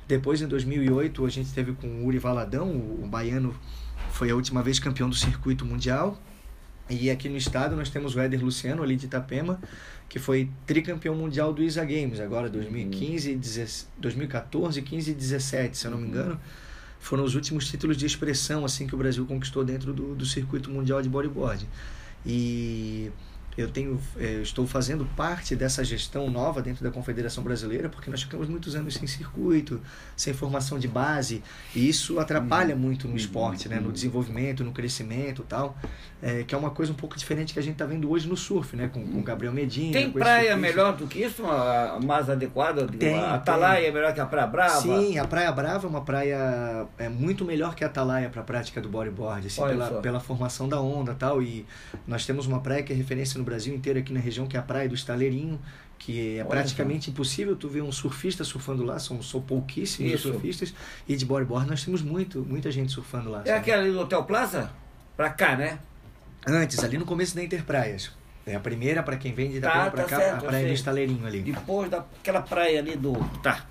[0.07, 3.55] Depois, em 2008, a gente teve com o Uri Valadão, o, o baiano
[4.11, 6.19] foi a última vez campeão do circuito mundial.
[6.91, 9.61] E aqui no estado nós temos o Éder Luciano, ali de Itapema,
[10.09, 13.67] que foi tricampeão mundial do ISA Games, agora 2015, uhum.
[13.99, 16.41] 2014, 15 e 17, se eu não me engano.
[16.99, 20.71] Foram os últimos títulos de expressão assim que o Brasil conquistou dentro do, do circuito
[20.71, 21.69] mundial de bodyboard.
[22.27, 23.11] E
[23.59, 28.09] eu tenho é, eu estou fazendo parte dessa gestão nova dentro da Confederação Brasileira porque
[28.09, 29.81] nós ficamos muitos anos sem circuito
[30.17, 31.43] sem formação de base
[31.75, 32.81] e isso atrapalha uhum.
[32.81, 33.17] muito no uhum.
[33.17, 33.93] esporte né no uhum.
[33.93, 35.77] desenvolvimento no crescimento tal
[36.23, 38.37] é, que é uma coisa um pouco diferente que a gente está vendo hoje no
[38.37, 42.87] surf né com, com Gabriel Medina tem praia melhor do que isso uma, mais adequada
[42.87, 43.89] tem, a Atalaia tem.
[43.89, 47.45] é melhor que a Praia Brava sim a Praia Brava é uma praia é muito
[47.45, 51.13] melhor que a Atalaia para a prática do bodyboard assim, pela, pela formação da onda
[51.13, 51.67] tal e
[52.07, 54.61] nós temos uma praia que é referência no Brasil inteiro aqui na região, que é
[54.61, 55.59] a Praia do Estaleirinho,
[55.99, 60.31] que é Olha praticamente impossível tu ver um surfista surfando lá, são, pouquíssimos Isso.
[60.31, 60.75] surfistas,
[61.09, 63.41] e de bodyboard nós temos muito, muita gente surfando lá.
[63.41, 63.59] É sabe?
[63.59, 64.71] aquela ali do Hotel Plaza?
[65.17, 65.79] Pra cá, né?
[66.47, 68.13] Antes, ali no começo da Interpraias.
[68.47, 70.67] É a primeira para quem vem de Itapema tá, pra tá cá, certo, a praia
[70.67, 71.43] do Estaleirinho ali.
[71.43, 73.13] Depois daquela praia ali do.
[73.43, 73.67] Tá.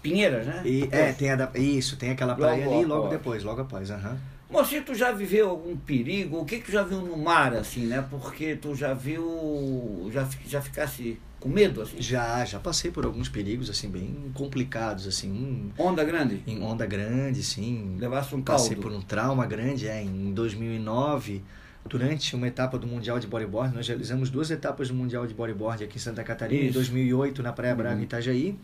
[0.00, 0.62] Pinheiras, né?
[0.64, 3.90] E, é, tem a da, isso, tem aquela praia logo ali logo depois, logo após.
[3.90, 4.16] Uhum.
[4.52, 6.38] Mocinho, tu já viveu algum perigo?
[6.38, 8.06] O que, que tu já viu no mar, assim, né?
[8.10, 10.10] Porque tu já viu.
[10.12, 11.96] Já, já ficasse com medo, assim?
[11.98, 15.72] Já, já passei por alguns perigos, assim, bem complicados, assim.
[15.78, 16.42] Onda grande?
[16.46, 17.96] Em onda grande, sim.
[17.98, 18.62] Levasse um caldo?
[18.62, 20.02] Passei por um trauma grande, é.
[20.02, 21.42] Em 2009,
[21.86, 25.82] durante uma etapa do Mundial de Bodyboard, nós realizamos duas etapas do Mundial de Bodyboard
[25.82, 26.70] aqui em Santa Catarina, Isso.
[26.70, 28.02] em 2008 na Praia Brava, uhum.
[28.02, 28.58] Itajaí,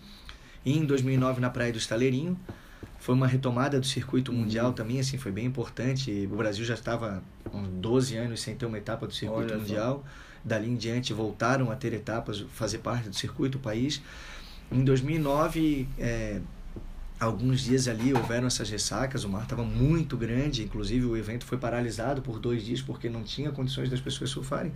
[0.67, 2.39] e em 2009 na Praia do Estaleirinho
[2.99, 6.29] foi uma retomada do circuito mundial também, assim, foi bem importante.
[6.31, 10.05] O Brasil já estava há 12 anos sem ter uma etapa do circuito Olha mundial.
[10.05, 10.29] Só.
[10.45, 14.03] Dali em diante voltaram a ter etapas, fazer parte do circuito, o país.
[14.71, 16.41] Em 2009, é,
[17.19, 21.59] alguns dias ali houveram essas ressacas, o mar estava muito grande, inclusive o evento foi
[21.59, 24.73] paralisado por dois dias porque não tinha condições das pessoas surfarem.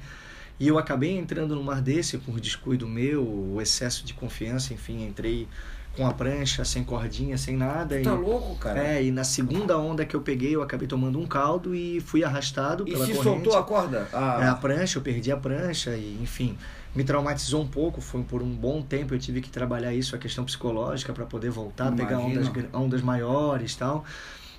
[0.59, 5.05] E eu acabei entrando no mar desse por descuido meu, o excesso de confiança, enfim,
[5.05, 5.49] entrei
[5.97, 8.01] com a prancha, sem cordinha, sem nada.
[8.01, 8.83] Tá e, louco, cara?
[8.83, 12.25] É, e na segunda onda que eu peguei, eu acabei tomando um caldo e fui
[12.25, 13.45] arrastado e pela se corrente.
[13.45, 14.09] soltou a corda?
[14.13, 14.39] Ah.
[14.43, 16.57] É, a prancha, eu perdi a prancha e, enfim,
[16.95, 18.01] me traumatizou um pouco.
[18.01, 21.51] Foi por um bom tempo eu tive que trabalhar isso, a questão psicológica, para poder
[21.51, 22.09] voltar, Imagina.
[22.09, 24.05] pegar ondas, ondas maiores e tal.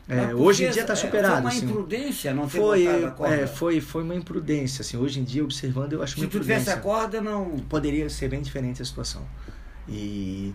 [0.08, 1.34] É, hoje em dia está superado.
[1.34, 1.66] Foi uma assim.
[1.66, 3.36] imprudência não ter foi, a corda.
[3.36, 4.82] É, foi, foi uma imprudência.
[4.82, 6.60] Assim, hoje em dia, observando, eu acho Se uma imprudência.
[6.60, 7.58] Se tu tivesse a corda, não...
[7.70, 9.22] Poderia ser bem diferente a situação.
[9.88, 10.54] E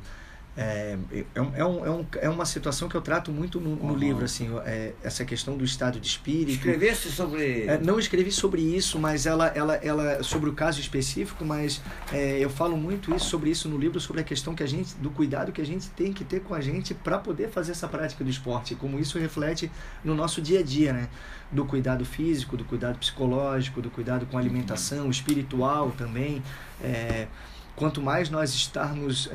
[0.61, 3.93] é, é, é, um, é, um, é uma situação que eu trato muito no, no
[3.93, 3.97] uhum.
[3.97, 6.51] livro, assim, é, essa questão do estado de espírito.
[6.51, 7.63] Escrevesse sobre.
[7.63, 11.81] É, não escrevi sobre isso, mas ela, ela, ela sobre o caso específico, mas
[12.13, 14.97] é, eu falo muito isso sobre isso no livro, sobre a questão que a gente,
[14.97, 17.87] do cuidado que a gente tem que ter com a gente para poder fazer essa
[17.87, 19.71] prática do esporte, como isso reflete
[20.03, 21.09] no nosso dia a dia, né?
[21.53, 26.43] Do cuidado físico, do cuidado psicológico, do cuidado com a alimentação, espiritual também.
[26.83, 27.29] É,
[27.77, 29.31] quanto mais nós estarmos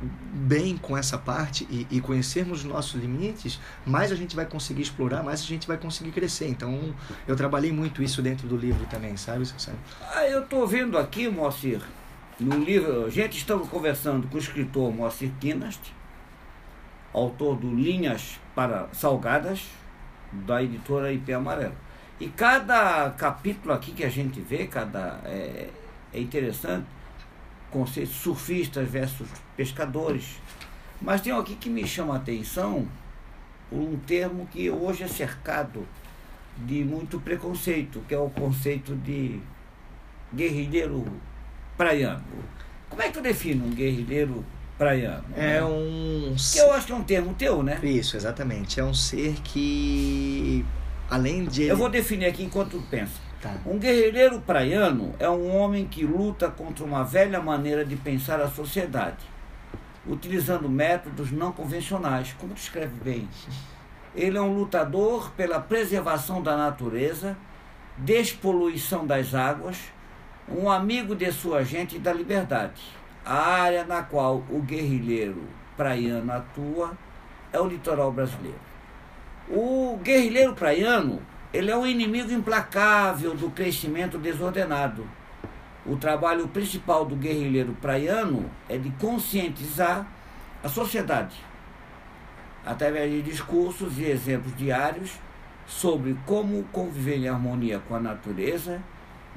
[0.00, 4.82] bem com essa parte e, e, conhecermos os nossos limites, mais a gente vai conseguir
[4.82, 6.48] explorar, mais a gente vai conseguir crescer.
[6.48, 6.94] Então,
[7.26, 9.44] eu trabalhei muito isso dentro do livro também, sabe?
[9.46, 9.76] sabe?
[10.14, 11.80] Ah, eu estou vendo aqui, Moacir,
[12.38, 15.92] no livro, gente estamos conversando com o escritor Moacir Kinast,
[17.12, 19.62] autor do Linhas para Salgadas,
[20.32, 21.74] da editora IP Amarelo.
[22.20, 25.68] E cada capítulo aqui que a gente vê, cada é,
[26.12, 26.86] é interessante,
[27.70, 30.36] conceito surfistas versus pescadores.
[31.00, 32.86] Mas tem aqui que me chama a atenção
[33.70, 35.86] por um termo que hoje é cercado
[36.56, 39.40] de muito preconceito, que é o conceito de
[40.34, 41.04] guerrilheiro
[41.76, 42.24] praiano.
[42.88, 44.44] Como é que eu defino um guerrilheiro
[44.76, 45.24] praiano?
[45.36, 46.34] É um.
[46.52, 47.78] Que eu acho que é um termo teu, né?
[47.82, 48.80] Isso, exatamente.
[48.80, 50.64] É um ser que,
[51.08, 51.64] além de.
[51.64, 53.27] Eu vou definir aqui enquanto tu pensa.
[53.40, 53.54] Tá.
[53.64, 58.48] Um guerrilheiro praiano é um homem que luta contra uma velha maneira de pensar a
[58.48, 59.24] sociedade,
[60.04, 62.34] utilizando métodos não convencionais.
[62.38, 63.28] Como tu escreve bem?
[64.12, 67.36] Ele é um lutador pela preservação da natureza,
[67.96, 69.78] despoluição das águas,
[70.48, 72.82] um amigo de sua gente e da liberdade.
[73.24, 75.44] A área na qual o guerrilheiro
[75.76, 76.96] praiano atua
[77.52, 78.58] é o litoral brasileiro.
[79.48, 81.22] O guerrilheiro praiano
[81.52, 85.06] ele é um inimigo implacável do crescimento desordenado.
[85.86, 90.06] O trabalho principal do guerrilheiro praiano é de conscientizar
[90.62, 91.36] a sociedade,
[92.66, 95.12] através de discursos e exemplos diários
[95.66, 98.82] sobre como conviver em harmonia com a natureza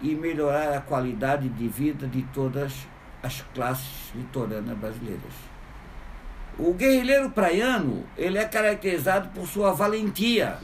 [0.02, 2.88] e melhorar a qualidade de vida de todas
[3.24, 5.52] as classes litorâneas brasileiras.
[6.60, 10.58] O guerrilheiro praiano, ele é caracterizado por sua valentia,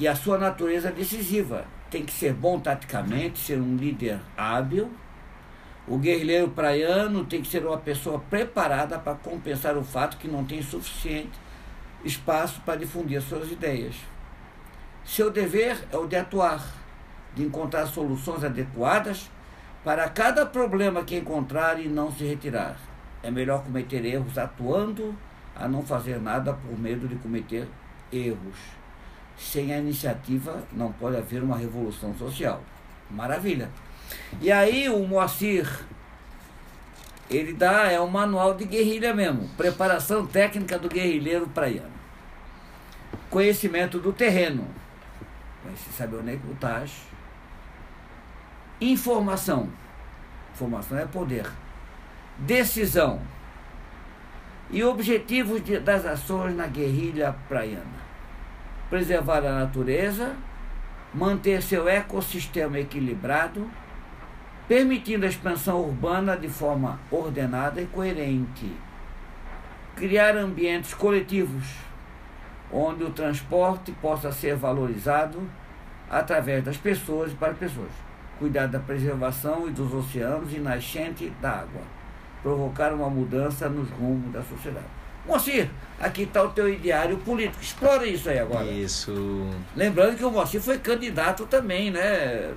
[0.00, 1.66] e a sua natureza decisiva.
[1.90, 4.90] Tem que ser bom taticamente, ser um líder hábil.
[5.86, 10.42] O guerrilheiro praiano tem que ser uma pessoa preparada para compensar o fato que não
[10.42, 11.38] tem suficiente
[12.02, 13.94] espaço para difundir suas ideias.
[15.04, 16.64] Seu dever é o de atuar,
[17.34, 19.30] de encontrar soluções adequadas
[19.84, 22.78] para cada problema que encontrar e não se retirar.
[23.22, 25.14] É melhor cometer erros atuando
[25.54, 27.68] a não fazer nada por medo de cometer
[28.10, 28.79] erros
[29.40, 32.62] sem a iniciativa não pode haver uma revolução social.
[33.10, 33.70] Maravilha.
[34.40, 35.66] E aí o Moacir,
[37.28, 42.00] ele dá, é um manual de guerrilha mesmo, preparação técnica do guerrilheiro praiano.
[43.30, 44.66] Conhecimento do terreno,
[45.64, 46.84] você sabe onde é que tá.
[48.80, 49.68] Informação,
[50.54, 51.50] informação é poder.
[52.38, 53.20] Decisão
[54.70, 57.99] e objetivos de, das ações na guerrilha praiana
[58.90, 60.34] preservar a natureza,
[61.14, 63.70] manter seu ecossistema equilibrado,
[64.66, 68.70] permitindo a expansão urbana de forma ordenada e coerente,
[69.96, 71.64] criar ambientes coletivos
[72.72, 75.40] onde o transporte possa ser valorizado
[76.08, 77.90] através das pessoas e para pessoas,
[78.38, 81.82] cuidar da preservação e dos oceanos e nascente da água,
[82.42, 84.99] provocar uma mudança nos rumos da sociedade.
[85.30, 87.62] Moacir, aqui está o teu ideário político.
[87.62, 88.64] Explora isso aí agora.
[88.64, 89.48] Isso.
[89.76, 92.52] Lembrando que o Moacir foi candidato também, né?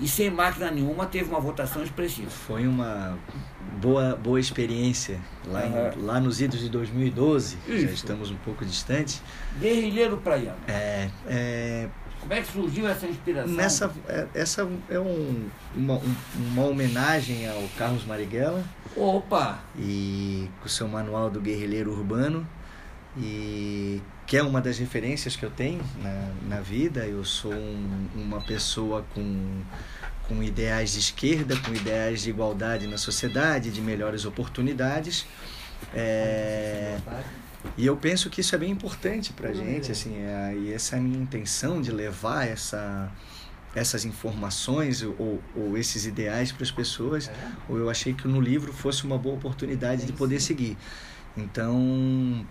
[0.00, 2.30] E sem máquina nenhuma teve uma votação expressiva.
[2.30, 3.16] Foi uma
[3.80, 6.02] boa, boa experiência lá, uhum.
[6.02, 7.58] em, lá nos idos de 2012.
[7.68, 7.86] Isso.
[7.86, 9.22] Já estamos um pouco distantes.
[9.60, 10.56] Guerrilheiro praiano.
[10.66, 11.88] É, é
[12.24, 13.52] como é que surgiu essa inspiração?
[13.52, 15.46] Nessa, é, essa é um,
[15.76, 18.64] uma, um, uma homenagem ao Carlos Marighella.
[18.96, 19.58] Opa!
[19.78, 22.46] E com o seu manual do guerrilheiro urbano.
[23.18, 27.06] E que é uma das referências que eu tenho na, na vida.
[27.06, 29.60] Eu sou um, uma pessoa com,
[30.26, 35.26] com ideais de esquerda, com ideais de igualdade na sociedade, de melhores oportunidades.
[35.92, 36.96] É,
[37.76, 40.96] e eu penso que isso é bem importante para a gente, assim, é, e essa
[40.96, 43.10] é a minha intenção de levar essa,
[43.74, 47.32] essas informações ou, ou esses ideais para as pessoas, é.
[47.68, 50.76] ou eu achei que no livro fosse uma boa oportunidade de poder seguir.
[51.36, 52.46] Então,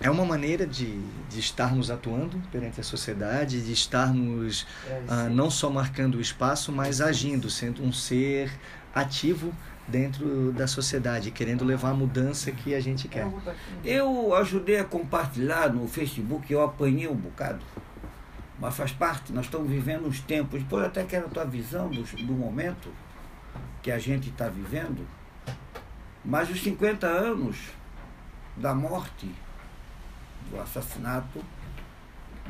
[0.00, 5.50] é uma maneira de, de estarmos atuando perante a sociedade, de estarmos é, ah, não
[5.50, 8.50] só marcando o espaço, mas agindo, sendo um ser
[8.94, 9.52] ativo
[9.90, 13.28] dentro da sociedade, querendo levar a mudança que a gente quer.
[13.84, 17.64] Eu ajudei a compartilhar no Facebook, eu apanhei um bocado,
[18.58, 22.02] mas faz parte, nós estamos vivendo uns tempos, depois até quero a tua visão do,
[22.02, 22.88] do momento
[23.82, 25.06] que a gente está vivendo,
[26.24, 27.56] mas os 50 anos
[28.56, 29.30] da morte,
[30.50, 31.42] do assassinato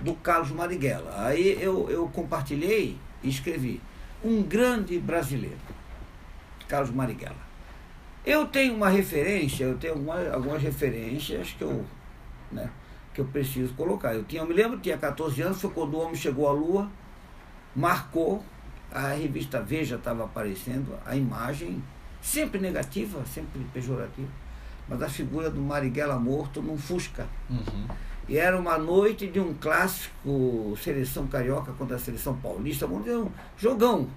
[0.02, 1.26] do Carlos Marighella.
[1.26, 3.80] Aí eu, eu compartilhei e escrevi,
[4.22, 5.79] um grande brasileiro
[6.70, 7.50] Carlos Marighella.
[8.24, 11.84] Eu tenho uma referência, eu tenho algumas, algumas referências que eu,
[12.52, 12.70] né,
[13.12, 14.14] que eu preciso colocar.
[14.14, 16.88] Eu, tinha, eu me lembro, tinha 14 anos, foi quando o homem chegou à Lua,
[17.74, 18.44] marcou,
[18.92, 21.82] a revista Veja estava aparecendo, a imagem,
[22.22, 24.28] sempre negativa, sempre pejorativa,
[24.88, 27.26] mas a figura do Marighella morto num Fusca.
[27.48, 27.86] Uhum.
[28.28, 34.08] E era uma noite de um clássico seleção carioca contra a seleção paulista, um jogão,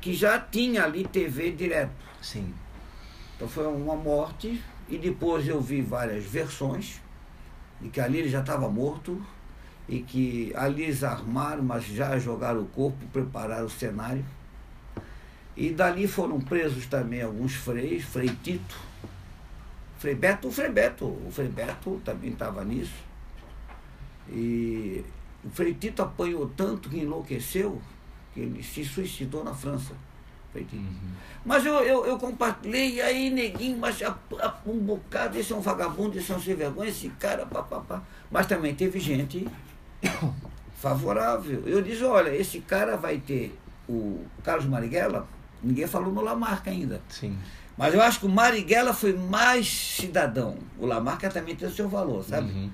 [0.00, 1.92] que já tinha ali TV direto.
[2.22, 2.54] Sim.
[3.36, 7.00] Então foi uma morte, e depois eu vi várias versões,
[7.80, 9.24] de que ali ele já estava morto,
[9.88, 14.24] e que ali eles armaram, mas já jogaram o corpo, prepararam o cenário.
[15.56, 18.76] E dali foram presos também alguns freis, Frei Tito,
[19.98, 22.94] Frei Beto, o Frei Beto, o Frei Beto também estava nisso.
[24.28, 25.04] E
[25.44, 27.82] o Frei Tito apanhou tanto que enlouqueceu
[28.40, 29.92] que ele se suicidou na França.
[30.54, 30.92] Uhum.
[31.44, 35.56] Mas eu, eu, eu compartilhei, e aí, neguinho, mas a- a- um bocado, esse é
[35.56, 38.02] um vagabundo, esse é um sem vergonha, esse cara, papapá.
[38.30, 39.46] Mas também teve gente
[40.74, 41.62] favorável.
[41.66, 43.56] Eu disse, olha, esse cara vai ter
[43.88, 45.26] o Carlos Marighella,
[45.62, 47.00] ninguém falou no Lamarca ainda.
[47.08, 47.38] Sim.
[47.76, 50.58] Mas eu acho que o Marighella foi mais cidadão.
[50.78, 52.50] O Lamarca também tem o seu valor, sabe?
[52.50, 52.70] Uhum.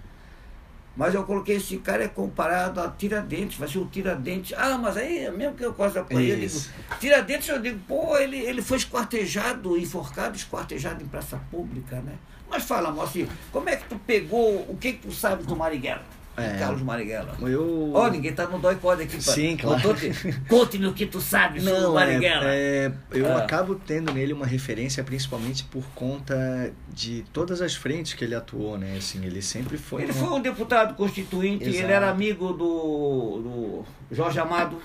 [0.97, 4.56] Mas eu coloquei esse cara é comparado a Tiradentes, vai ser o Tiradentes.
[4.56, 6.98] Ah, mas aí, mesmo que eu quase apanhei, eu digo.
[6.98, 12.14] Tiradentes, eu digo, pô, ele, ele foi esquartejado, enforcado, esquartejado em praça pública, né?
[12.48, 16.15] Mas fala, Moacir, como é que tu pegou, o que que tu sabes do Marighella?
[16.36, 16.58] É.
[16.58, 17.34] Carlos Marighella.
[17.40, 17.92] Eu.
[17.94, 19.32] Ó, ninguém tá no dói pode aqui, pá.
[19.32, 19.80] Sim, claro.
[19.82, 20.12] Conte-
[20.48, 22.44] Conte-me o que tu sabes sobre o Não, é, Marighella.
[22.46, 23.38] é, eu Ah.
[23.38, 28.76] acabo tendo nele uma referência principalmente por conta de todas as frentes que ele atuou,
[28.76, 28.96] né?
[28.98, 30.02] Assim, ele sempre foi.
[30.02, 31.92] Ele uma- foi um deputado constituinte, ele Exato.
[31.92, 33.84] era amigo do, do
[34.14, 34.76] Jorge Amado,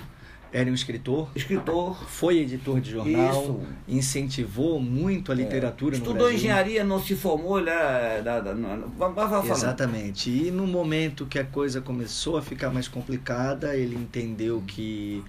[0.53, 1.95] Era um escritor, escritor.
[2.09, 3.61] foi editor de jornal, Isso.
[3.87, 6.35] incentivou muito a literatura no Estudou Brasil.
[6.37, 8.21] engenharia, não se formou, ele é
[9.41, 9.51] falando.
[9.51, 10.29] Exatamente.
[10.29, 15.23] E no momento que a coisa começou a ficar mais complicada, ele entendeu que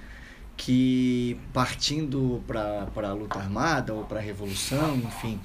[0.57, 5.41] que partindo para a luta armada ou para a revolução, enfim,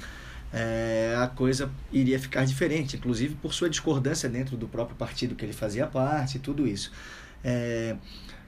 [0.54, 5.44] é, a coisa iria ficar diferente, inclusive por sua discordância dentro do próprio partido que
[5.44, 6.92] ele fazia parte e tudo isso.
[7.44, 7.96] É,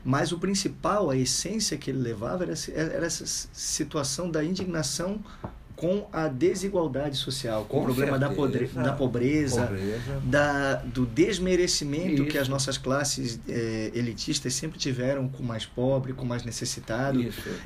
[0.04, 5.20] mas o principal, a essência que ele levava era, era essa situação da indignação
[5.80, 10.22] com a desigualdade social, com, Com o problema da, podre, da pobreza, Pobreza.
[10.26, 12.40] da, do desmerecimento que Isso.
[12.40, 17.22] as nossas classes eh, elitistas sempre tiveram com o mais pobre, com o mais necessitado.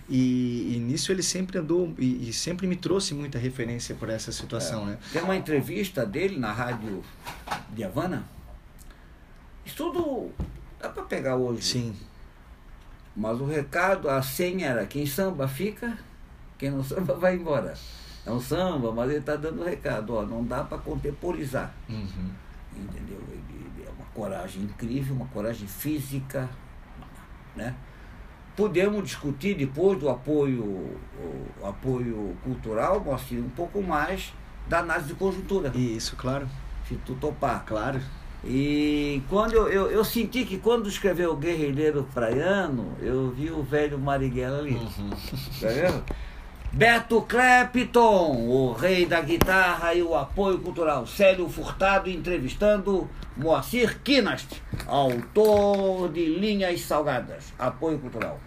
[0.07, 4.31] E, e nisso ele sempre andou e, e sempre me trouxe muita referência por essa
[4.31, 4.99] situação, né?
[5.11, 7.03] Tem uma entrevista dele na rádio
[7.73, 8.23] de Havana.
[9.65, 10.29] Isso tudo
[10.79, 11.63] dá para pegar hoje.
[11.63, 11.95] Sim,
[13.15, 15.97] Mas o recado, a senha era quem samba fica,
[16.57, 17.73] quem não samba vai embora.
[18.25, 21.73] É um samba, mas ele está dando o recado, ó, não dá para contemporizar.
[21.89, 22.29] uhum,
[22.75, 23.19] entendeu?
[23.29, 26.49] Ele, é uma coragem incrível, uma coragem física,
[27.55, 27.75] né?
[28.55, 30.97] Podemos discutir depois do apoio,
[31.63, 34.33] apoio cultural, Moacir, um pouco mais
[34.67, 36.47] da análise de conjuntura, isso, claro,
[36.87, 37.65] se tu topar.
[37.65, 37.99] claro.
[38.45, 43.63] E quando eu, eu, eu senti que quando escreveu o Guerrilheiro Praiano, eu vi o
[43.63, 44.73] velho Marighella ali.
[44.73, 45.09] Uhum.
[45.61, 46.03] Tá vendo?
[46.73, 51.05] Beto Clapton, o rei da guitarra e o apoio cultural.
[51.05, 53.07] Célio Furtado entrevistando
[53.37, 57.53] Moacir Kinast, autor de Linhas Salgadas.
[57.59, 58.39] Apoio cultural.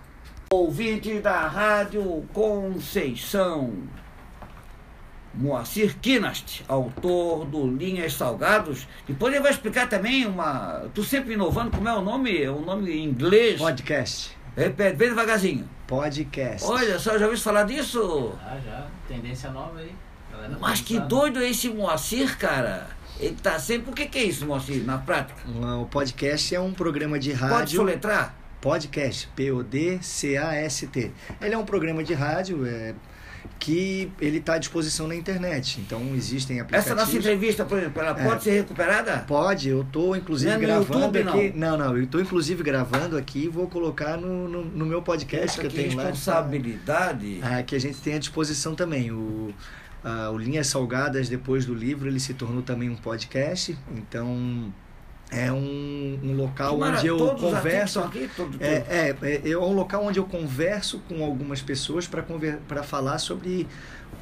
[0.52, 3.72] Ouvinte da Rádio Conceição.
[5.36, 8.86] Moacir Kinast, autor do Linhas Salgados.
[9.06, 10.86] Depois ele vai explicar também uma.
[10.94, 12.42] Tu sempre inovando, como é o nome?
[12.42, 13.58] É um nome em inglês.
[13.58, 15.68] Podcast, Repete, bem devagarzinho.
[15.86, 16.66] podcast.
[16.66, 18.32] Olha só, já ouviu falar disso?
[18.42, 18.86] Ah, já.
[19.06, 19.92] Tendência nova aí.
[20.32, 21.08] Galera tá Mas que pensando.
[21.08, 22.86] doido é esse Moacir, cara.
[23.20, 23.90] Ele tá sempre.
[23.90, 25.40] O que, que é isso, Moacir, na prática?
[25.80, 27.76] O podcast é um programa de Pode rádio.
[27.76, 28.34] soletrar?
[28.60, 31.12] Podcast, P-O-D-C-A-S-T.
[31.40, 32.94] Ele é um programa de rádio é,
[33.58, 35.80] que ele está à disposição na internet.
[35.80, 36.92] Então existem aplicativos.
[36.92, 38.24] Essa nossa entrevista, por exemplo, ela É.
[38.24, 39.18] pode ser recuperada?
[39.26, 41.52] Pode, eu tô inclusive Não é gravando YouTube, aqui.
[41.58, 41.76] Não.
[41.76, 45.60] não, eu tô inclusive gravando aqui e vou colocar no, no, no meu podcast Essa
[45.60, 46.04] que eu tenho lá.
[46.04, 47.40] responsabilidade.
[47.42, 49.10] Ah, que a gente tem à disposição também.
[49.10, 49.52] O,
[50.04, 53.76] ah, o Linhas Salgadas, depois do livro, ele se tornou também um podcast.
[53.94, 54.72] Então,
[55.30, 58.00] é um, um local Mara, onde eu converso.
[58.00, 62.82] aqui, todo- É, é, é, é um local onde eu converso com algumas pessoas para
[62.82, 63.66] falar sobre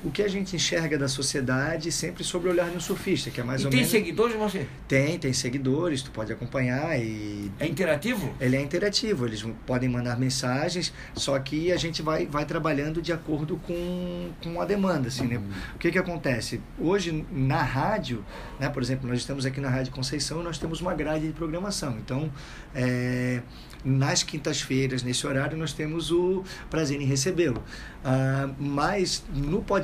[0.03, 3.41] o que a gente enxerga da sociedade, sempre sobre o olhar de um surfista, que
[3.41, 3.91] é mais e ou tem menos.
[3.93, 4.67] seguidores você?
[4.89, 8.35] Tem, tem seguidores, tu pode acompanhar e É interativo?
[8.41, 13.13] ele é interativo, eles podem mandar mensagens, só que a gente vai, vai trabalhando de
[13.13, 15.41] acordo com, com a demanda, assim, né?
[15.75, 16.61] O que que acontece?
[16.79, 18.25] Hoje, na rádio,
[18.59, 21.33] né, por exemplo, nós estamos aqui na Rádio Conceição e nós temos uma grade de
[21.33, 21.97] programação.
[21.99, 22.31] Então,
[22.75, 23.43] é,
[23.85, 27.63] nas quintas-feiras, nesse horário, nós temos o prazer em recebê-lo.
[28.03, 29.84] Ah, mas no podcast,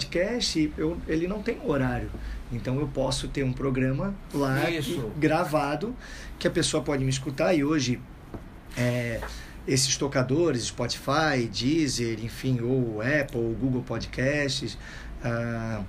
[0.77, 2.10] eu, ele não tem horário.
[2.52, 5.10] Então eu posso ter um programa lá Isso.
[5.16, 5.94] gravado
[6.39, 8.01] que a pessoa pode me escutar e hoje
[8.77, 9.20] é,
[9.66, 14.77] esses tocadores, Spotify, Deezer, enfim, ou Apple, ou Google Podcasts,
[15.22, 15.82] ah,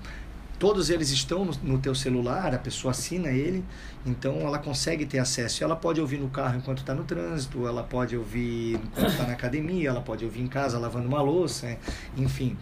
[0.59, 3.63] todos eles estão no, no teu celular, a pessoa assina ele,
[4.05, 5.63] então ela consegue ter acesso.
[5.63, 9.33] Ela pode ouvir no carro enquanto está no trânsito, ela pode ouvir enquanto está na
[9.33, 11.77] academia, ela pode ouvir em casa lavando uma louça,
[12.15, 12.55] enfim.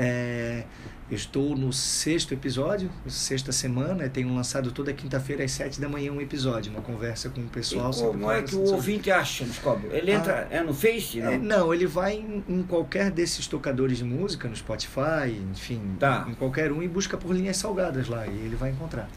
[0.00, 0.62] É,
[1.10, 6.12] estou no sexto episódio, sexta semana, eu tenho lançado toda quinta-feira às sete da manhã
[6.12, 7.90] um episódio, uma conversa com o pessoal.
[7.90, 9.88] e como é que o sobre- ouvinte acha, Descobre?
[9.90, 11.18] Ele entra, é no Face?
[11.20, 11.32] Não?
[11.32, 16.26] é, não, ele vai em, em qualquer desses tocadores de música, no Spotify, enfim, Tá.
[16.28, 19.08] em qualquer um, e busca por linhas salgadas lá, e ele vai encontrar.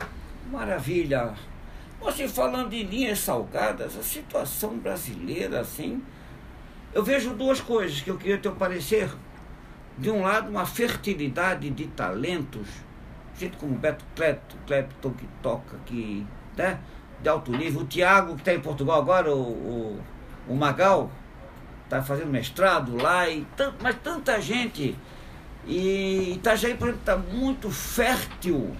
[0.51, 1.33] Maravilha.
[1.99, 6.01] Você falando de linhas salgadas, a situação brasileira, assim,
[6.91, 9.07] eu vejo duas coisas que eu queria ter o parecer.
[10.02, 12.68] De um lado, uma fertilidade de talentos,
[13.38, 16.26] gente como Beto Clepto, Clepton que toca aqui,
[16.57, 16.80] né?
[17.22, 17.82] De alto nível.
[17.82, 19.99] O Tiago, que está em Portugal agora, o, o,
[20.48, 21.11] o Magal,
[21.84, 24.98] está fazendo mestrado lá, e tan- mas tanta gente.
[25.68, 28.76] E Itajaí, por exemplo, está muito fértil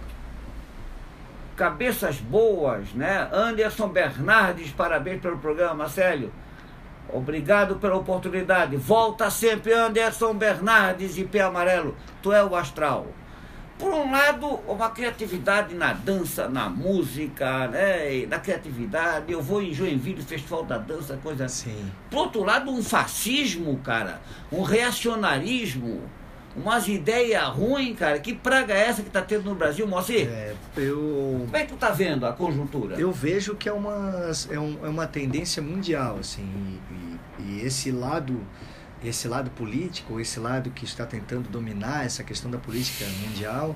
[1.56, 3.30] cabeças boas, né?
[3.32, 6.34] Anderson Bernardes, parabéns pelo programa, Marcelo.
[7.14, 8.78] Obrigado pela oportunidade.
[8.78, 11.96] Volta sempre, Anderson Bernardes e Pé Amarelo.
[12.22, 13.08] Tu é o astral.
[13.78, 18.28] Por um lado, uma criatividade na dança, na música, né?
[18.28, 19.34] Na criatividade.
[19.34, 21.72] Eu vou em Joinville, Festival da Dança, coisa assim.
[21.72, 21.92] Sim.
[22.12, 24.22] Por outro lado, um fascismo, cara,
[24.52, 26.04] um reacionarismo,
[26.56, 28.20] umas ideias ruins, cara.
[28.20, 30.28] Que praga é essa que tá tendo no Brasil, Moacir?
[30.28, 32.96] É, eu, Como é que tu tá vendo a conjuntura?
[33.00, 36.44] eu vejo que é uma, é, um- é uma tendência mundial, assim,
[37.40, 38.40] e, e- e esse lado
[39.04, 43.76] esse lado político, esse lado que está tentando dominar essa questão da política mundial,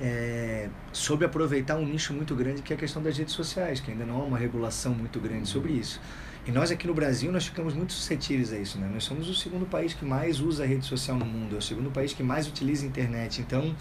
[0.00, 3.90] é, soube aproveitar um nicho muito grande que é a questão das redes sociais, que
[3.90, 6.00] ainda não há uma regulação muito grande sobre isso.
[6.46, 8.88] E nós aqui no Brasil, nós ficamos muito suscetíveis a isso, né?
[8.92, 11.62] Nós somos o segundo país que mais usa a rede social no mundo, é o
[11.62, 13.40] segundo país que mais utiliza a internet.
[13.40, 13.74] Então,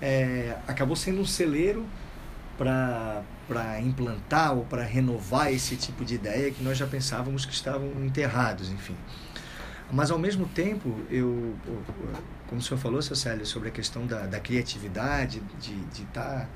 [0.00, 1.84] é, acabou sendo um celeiro
[2.56, 7.90] para implantar ou para renovar esse tipo de ideia que nós já pensávamos que estavam
[8.04, 8.96] enterrados, enfim.
[9.90, 11.54] Mas ao mesmo tempo, eu,
[12.46, 16.48] como o senhor falou, seu Célio, sobre a questão da, da criatividade, de estar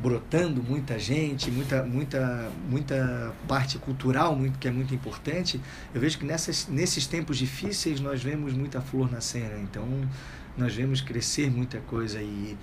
[0.00, 5.60] brotando muita gente, muita, muita, muita parte cultural muito, que é muito importante,
[5.94, 9.86] eu vejo que nessas, nesses tempos difíceis nós vemos muita flor nascendo, então
[10.56, 12.20] nós vemos crescer muita coisa.
[12.20, 12.56] E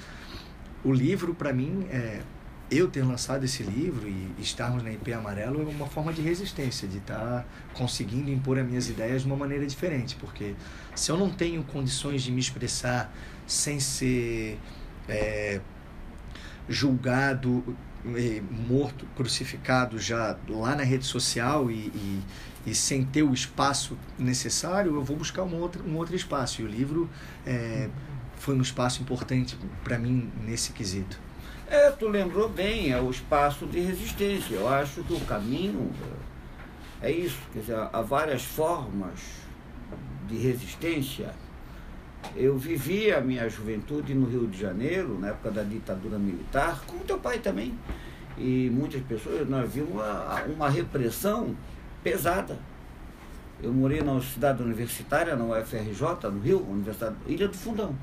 [0.84, 2.22] o livro para mim é
[2.70, 6.88] eu ter lançado esse livro e estarmos na IP Amarelo é uma forma de resistência,
[6.88, 10.54] de estar conseguindo impor as minhas ideias de uma maneira diferente, porque
[10.94, 13.14] se eu não tenho condições de me expressar
[13.46, 14.60] sem ser
[15.08, 15.62] é,
[16.70, 17.64] julgado,
[18.06, 22.24] eh, morto, crucificado já lá na rede social e, e,
[22.66, 26.62] e sem ter o espaço necessário, eu vou buscar um outro, um outro espaço.
[26.62, 27.10] E o livro
[27.46, 27.90] é,
[28.36, 31.20] foi um espaço importante para mim nesse quesito.
[31.70, 34.56] É, tu lembrou bem, é o espaço de resistência.
[34.56, 35.92] Eu acho que o caminho
[37.02, 39.20] é isso, quer dizer, há várias formas
[40.28, 41.34] de resistência.
[42.36, 47.04] Eu vivi a minha juventude no Rio de Janeiro, na época da ditadura militar, como
[47.04, 47.74] teu pai também.
[48.38, 51.56] E muitas pessoas, nós vimos uma, uma repressão
[52.04, 52.58] pesada.
[53.62, 57.96] Eu morei na cidade universitária, na UFRJ, no Rio, Universidade, Ilha do Fundão,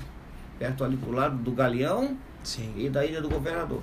[0.59, 2.73] perto ali pro lado do Galeão, Sim.
[2.75, 3.81] e da Ilha do Governador.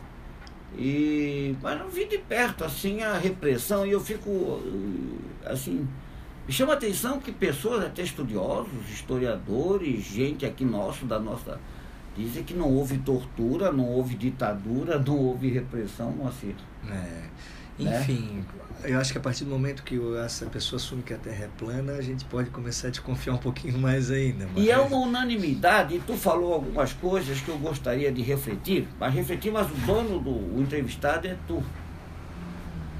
[0.76, 4.60] E, mas não vi de perto assim a repressão e eu fico
[5.44, 5.86] assim.
[6.46, 11.60] Me chama a atenção que pessoas, até estudiosos, historiadores, gente aqui nosso, da nossa.
[12.16, 16.54] Dizem que não houve tortura, não houve ditadura, não houve repressão, Moacir.
[16.86, 16.92] É,
[17.78, 18.00] Né?
[18.00, 18.44] enfim,
[18.84, 21.48] eu acho que a partir do momento que essa pessoa assume que a Terra é
[21.56, 24.46] plana, a gente pode começar a desconfiar um pouquinho mais ainda.
[24.52, 24.64] Mas...
[24.64, 29.14] E é uma unanimidade, e tu falou algumas coisas que eu gostaria de refletir, mas
[29.14, 31.62] refletir, mas o dono do o entrevistado é tu.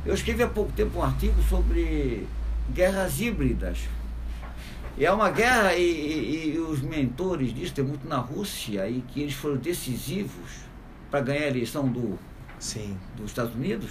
[0.06, 2.27] Eu escrevi há pouco tempo um artigo sobre
[2.70, 3.78] guerras híbridas.
[4.97, 9.01] E é uma guerra, e, e, e os mentores disso tem muito na Rússia, e
[9.01, 10.62] que eles foram decisivos
[11.10, 12.18] para ganhar a eleição do,
[12.59, 12.98] Sim.
[13.16, 13.90] dos Estados Unidos,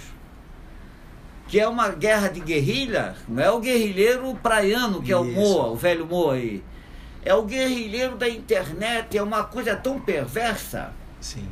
[1.48, 5.34] que é uma guerra de guerrilha, não é o guerrilheiro praiano, que é o Isso.
[5.34, 6.62] Moa, o velho Moa aí.
[7.24, 11.46] É o guerrilheiro da internet, é uma coisa tão perversa Sim.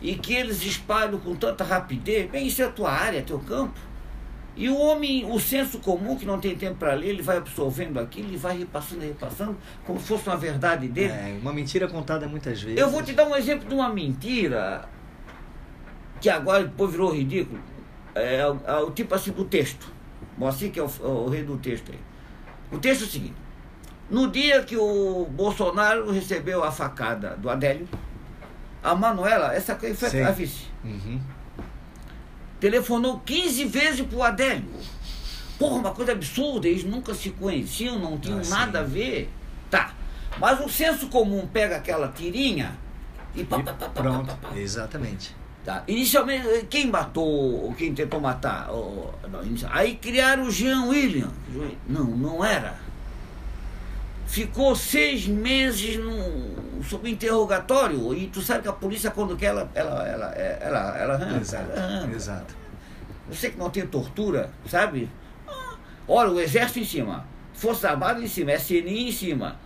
[0.00, 2.30] e que eles espalham com tanta rapidez.
[2.30, 3.78] Bem, isso é a tua área, teu campo.
[4.56, 8.00] E o homem, o senso comum, que não tem tempo para ler, ele vai absorvendo
[8.00, 9.54] aquilo, ele vai repassando e repassando,
[9.84, 11.12] como se fosse uma verdade dele.
[11.12, 12.78] É, uma mentira contada muitas vezes.
[12.80, 14.88] Eu vou te dar um exemplo de uma mentira
[16.20, 17.60] que agora depois virou ridículo.
[18.14, 19.92] É, o- é o tipo assim do texto.
[20.38, 21.98] Moacir que é o, o rei do texto aí.
[22.72, 23.34] O texto é o seguinte.
[24.08, 27.86] No dia que o Bolsonaro recebeu a facada do Adélio,
[28.82, 30.22] a Manuela, essa foi Sim.
[30.22, 31.20] a vice, Uhum.
[32.60, 34.64] Telefonou 15 vezes pro Adélio.
[35.58, 38.50] Porra, uma coisa absurda, eles nunca se conheciam, não tinham Ah, sim.
[38.50, 39.30] nada a ver.
[39.70, 39.94] Tá.
[40.38, 42.76] Mas o senso comum pega aquela tirinha
[43.34, 44.56] e pá, pá, pá, pá, Pronto, pá, pá.
[44.58, 45.34] exatamente.
[45.64, 45.82] Tá.
[45.88, 48.70] Inicialmente, quem matou, quem tentou matar?
[48.70, 49.40] O- não,
[49.72, 51.30] aí criaram o Jean William.
[51.88, 52.78] Não, não era.
[54.26, 55.98] Ficou seis meses
[56.88, 58.14] sob interrogatório.
[58.14, 59.70] E tu sabe que a polícia, quando quer, ela.
[59.74, 62.14] ela, ela, ela, ela, ela arranca, Exato, ela arranca.
[62.16, 62.54] exato.
[63.28, 65.08] Você que não tem tortura, sabe?
[65.48, 65.74] Ah,
[66.06, 67.24] Olha, o exército em cima,
[67.54, 69.56] Força Armada em cima, SNI em cima,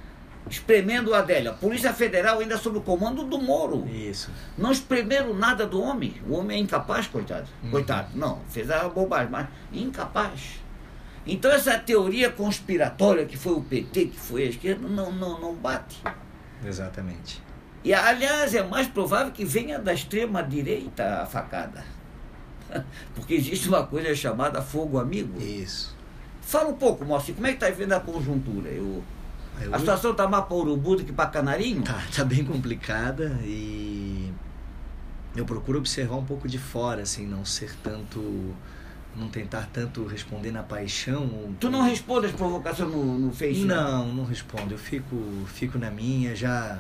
[0.49, 1.51] espremendo o Adélio.
[1.51, 3.87] A Polícia Federal ainda sob o comando do Moro.
[3.89, 4.31] Isso.
[4.57, 6.15] Não espremeram nada do homem.
[6.29, 7.49] O homem é incapaz, coitado.
[7.65, 7.71] Uhum.
[7.71, 8.09] Coitado.
[8.15, 10.60] Não, fez a bobagem, mas incapaz.
[11.27, 15.55] Então essa teoria conspiratória que foi o PT, que foi a esquerda, não, não, não
[15.55, 16.03] bate.
[16.65, 17.43] Exatamente.
[17.85, 21.85] E aliás, é mais provável que venha da extrema direita a facada.
[23.15, 25.41] Porque existe uma coisa chamada fogo amigo.
[25.41, 25.97] Isso.
[26.43, 28.69] Fala um pouco, Moacir, como é que está vivendo a conjuntura?
[28.71, 29.03] Eu,
[29.61, 31.83] Eu- a situação está mais para Urubu do que para Canarinho?
[31.83, 34.33] Tá, tá bem complicada e
[35.37, 38.55] eu procuro observar um pouco de fora, assim, não ser tanto.
[39.17, 41.23] Não tentar tanto responder na paixão.
[41.23, 43.65] ou- Tu não responde as provocações no, no Face?
[43.65, 43.75] né?
[43.75, 44.75] Não, não respondo.
[44.75, 45.17] Eu fico,
[45.47, 46.79] fico na minha, já.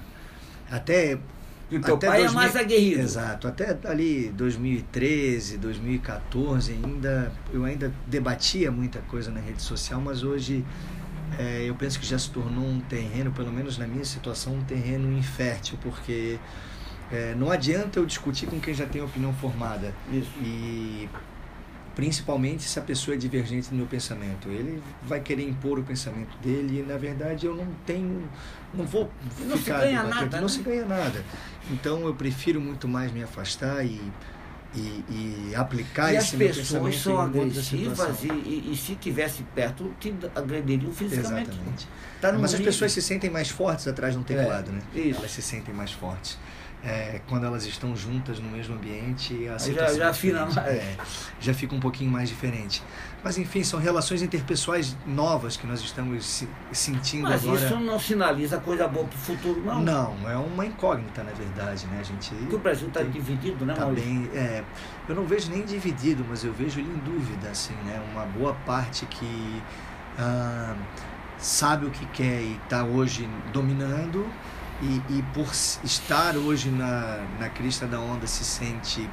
[0.70, 1.18] Até.
[1.70, 3.00] E o teu até pai é 2000 mais aguerrido.
[3.00, 3.46] Exato.
[3.46, 7.32] Até ali 2013, 2014 ainda.
[7.52, 10.64] Eu ainda debatia muita coisa na rede social, mas hoje.
[11.38, 14.62] é, eu penso que já se tornou um terreno, pelo menos na minha situação, um
[14.64, 16.38] terreno infértil, porque
[17.12, 19.94] é, não adianta eu discutir com quem já tem opinião formada.
[20.12, 20.30] Isso.
[20.42, 21.08] E
[21.94, 24.48] principalmente se a pessoa é divergente do meu pensamento.
[24.48, 28.28] Ele vai querer impor o pensamento dele e na verdade eu não tenho,
[28.72, 29.10] não vou
[29.40, 30.48] Não se ficar ganha debatendo, nada, não né?
[30.48, 31.24] se ganha nada.
[31.70, 34.00] Então eu prefiro muito mais me afastar e,
[34.74, 35.04] e,
[35.50, 39.42] e aplicar E as esse meu pessoas pensamento são agressivas e, e, e se tivesse
[39.54, 41.50] perto, te agrediriam fisicamente.
[41.50, 41.88] Exatamente.
[42.20, 44.80] Tá Mas as pessoas se sentem mais fortes atrás de um teclado, né?
[44.94, 45.18] isso.
[45.18, 46.38] Elas se sentem mais fortes.
[46.82, 50.56] É, quando elas estão juntas no mesmo ambiente, a já- situação já é afina diferente.
[50.56, 50.82] mais.
[50.82, 50.96] É,
[51.38, 52.82] já fica um pouquinho mais diferente.
[53.22, 57.60] Mas enfim, são relações interpessoais novas que nós estamos se- sentindo Mas agora.
[57.66, 59.82] isso não sinaliza coisa boa para o futuro, não.
[59.82, 61.98] Não, é uma incógnita, na verdade, né?
[62.00, 64.08] A gente Porque o Brasil está dividido, né, tá Maurício?
[64.10, 64.30] bem.
[64.34, 64.64] É,
[65.06, 68.00] eu não vejo nem dividido, mas eu vejo ele em dúvida, assim, né?
[68.10, 69.62] Uma boa parte que
[70.18, 70.74] ah,
[71.36, 74.26] sabe o que quer e está hoje dominando
[74.82, 75.46] e, e por
[75.84, 79.08] estar hoje na, na crista da onda se sente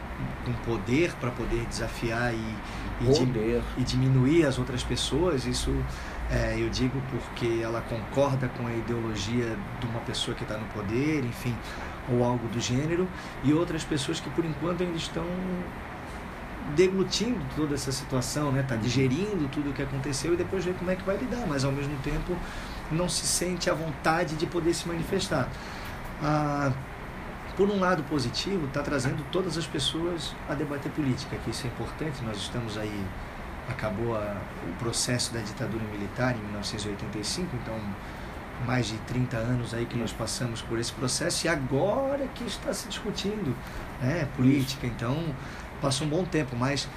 [0.45, 2.55] com poder para poder desafiar e,
[3.01, 3.61] e, di- Poder.
[3.77, 5.75] e diminuir as outras pessoas, isso
[6.31, 10.65] é, eu digo porque ela concorda com a ideologia de uma pessoa que está no
[10.67, 11.55] poder, enfim,
[12.09, 13.07] ou algo do gênero,
[13.43, 15.25] e outras pessoas que por enquanto ainda estão
[16.75, 18.63] deglutindo toda essa situação, né?
[18.67, 21.63] Tá digerindo tudo o que aconteceu e depois ver como é que vai lidar, mas
[21.63, 22.35] ao mesmo tempo
[22.91, 25.47] não se sente à vontade de poder se manifestar.
[26.21, 26.71] Ah,
[27.55, 31.69] por um lado positivo, está trazendo todas as pessoas a debater política, que isso é
[31.69, 32.23] importante.
[32.23, 33.03] Nós estamos aí,
[33.67, 34.37] acabou a-
[34.67, 37.75] o processo da ditadura militar em 1985, então
[38.65, 42.73] mais de 30 anos aí que nós passamos por esse processo e agora que está
[42.73, 43.55] se discutindo
[44.01, 44.85] né, política.
[44.87, 45.23] Então
[45.81, 46.87] passou um bom tempo, mas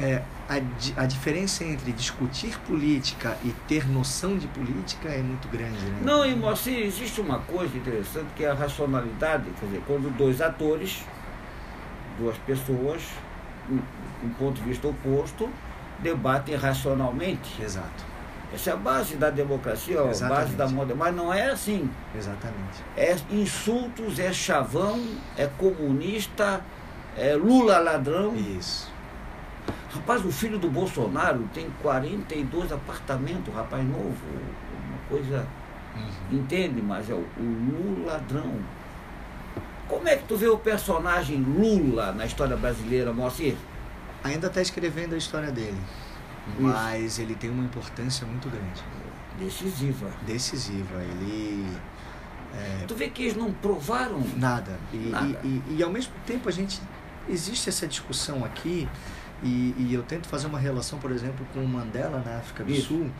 [0.00, 5.78] é, a, a diferença entre discutir política e ter noção de política é muito grande.
[5.84, 6.00] Né?
[6.02, 10.40] Não, e Moacir, existe uma coisa interessante que é a racionalidade, quer dizer, quando dois
[10.40, 11.02] atores,
[12.18, 13.02] duas pessoas,
[13.68, 13.78] um,
[14.24, 15.50] um ponto de vista oposto,
[15.98, 17.60] debatem racionalmente.
[17.60, 18.04] Exato,
[18.54, 21.90] Essa é a base da democracia, a base da moda, mas não é assim.
[22.16, 22.82] exatamente.
[22.96, 25.04] É insultos, é chavão,
[25.36, 26.60] é comunista,
[27.16, 28.36] é Lula ladrão.
[28.36, 28.96] Isso.
[29.90, 34.14] Rapaz, o filho do Bolsonaro tem 42 apartamentos, rapaz novo,
[34.88, 35.46] uma coisa.
[35.96, 36.38] Uhum.
[36.38, 36.82] Entende?
[36.82, 38.54] Mas é o, o Lula ladrão.
[39.88, 43.56] Como é que tu vê o personagem Lula na história brasileira, Moacir?
[44.22, 45.80] Ainda está escrevendo a história dele,
[46.58, 48.82] mas ele tem uma importância muito grande,
[49.38, 50.10] Decisiva.
[50.26, 51.00] decisiva.
[51.00, 51.66] Ele
[52.54, 54.78] é, Tu vê que eles não provaram nada.
[54.92, 55.40] E, Nada.
[55.44, 56.80] E, e, e, ao mesmo tempo a gente
[57.28, 58.88] existe essa discussão aqui
[59.42, 62.72] e, e eu tento fazer uma relação, por exemplo, com o Mandela na África do
[62.72, 62.88] Isso.
[62.88, 63.10] Sul,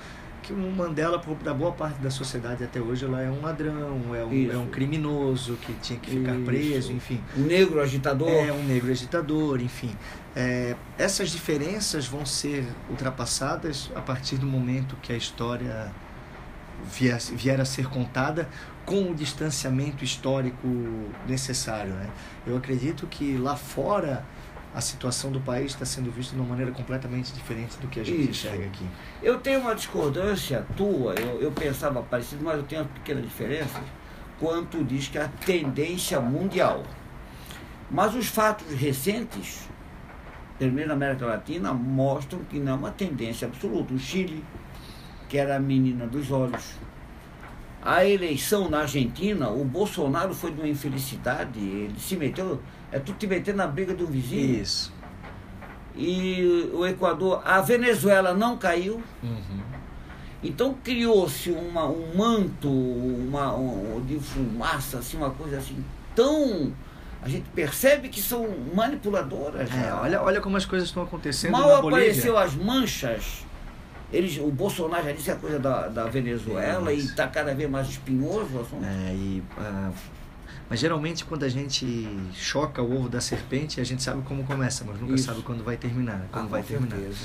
[0.43, 4.25] que o Mandela, para boa parte da sociedade até hoje, ela é um ladrão, é
[4.25, 4.53] um, Isso.
[4.53, 6.45] é um criminoso que tinha que ficar Isso.
[6.45, 7.21] preso, enfim.
[7.37, 8.29] o negro agitador.
[8.29, 9.95] É um negro agitador, enfim.
[10.35, 15.93] É, essas diferenças vão ser ultrapassadas a partir do momento que a história
[16.85, 18.49] vier, vier a ser contada
[18.87, 20.67] com o distanciamento histórico
[21.27, 21.93] necessário.
[21.93, 22.09] Né?
[22.47, 24.25] Eu acredito que lá fora
[24.75, 28.05] a situação do país está sendo vista de uma maneira completamente diferente do que a
[28.05, 28.47] gente Isso.
[28.47, 28.85] enxerga aqui.
[29.23, 33.81] Eu tenho uma discordância tua, eu, eu pensava parecido, mas eu tenho uma pequena diferença
[34.39, 36.85] quanto diz que é a tendência mundial.
[37.91, 39.69] Mas os fatos recentes,
[40.59, 43.95] pelo menos na América Latina, mostram que não é uma tendência absoluta.
[43.95, 44.45] O Chile,
[45.29, 46.75] que era a menina dos olhos.
[47.83, 52.61] A eleição na Argentina, o Bolsonaro foi de uma infelicidade, ele se meteu,
[52.93, 54.63] é tu te meter na briga do vizinho.
[54.63, 54.93] Isso.
[55.97, 59.61] E o Equador, a Venezuela não caiu, Uhum.
[60.43, 65.85] então criou-se uma, um manto uma, um- de fumaça, assim, uma coisa assim
[66.15, 66.73] tão.
[67.21, 69.69] A gente percebe que são manipuladoras.
[69.73, 70.01] É, já.
[70.01, 72.05] olha, olha como as coisas estão acontecendo Mal na Bolívia.
[72.07, 73.45] apareceu as manchas.
[74.13, 77.09] Eles, o Bolsonaro já disse a coisa da, da Venezuela e Isso.
[77.11, 78.85] está cada vez mais espinhoso o assunto.
[78.85, 79.91] É, e, ah,
[80.69, 84.85] mas geralmente quando a gente choca o ovo da serpente, a gente sabe como começa,
[84.85, 85.25] mas nunca Isso.
[85.25, 86.27] sabe quando vai terminar.
[86.33, 86.97] Como Ah, vai terminar.
[86.97, 87.19] certeza.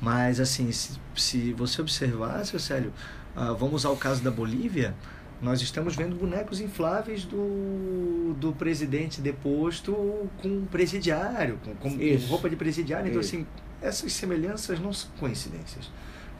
[0.00, 2.92] Mas assim, se, se você observar, seu Célio,
[3.34, 4.94] ah, vamos ao caso da Bolívia,
[5.40, 9.92] nós estamos vendo bonecos infláveis do, do presidente deposto
[10.42, 13.08] com presidiário, com, com- roupa de presidiário.
[13.08, 13.34] Então, Isso.
[13.36, 13.46] assim,
[13.82, 15.90] essas semelhanças não são coincidências.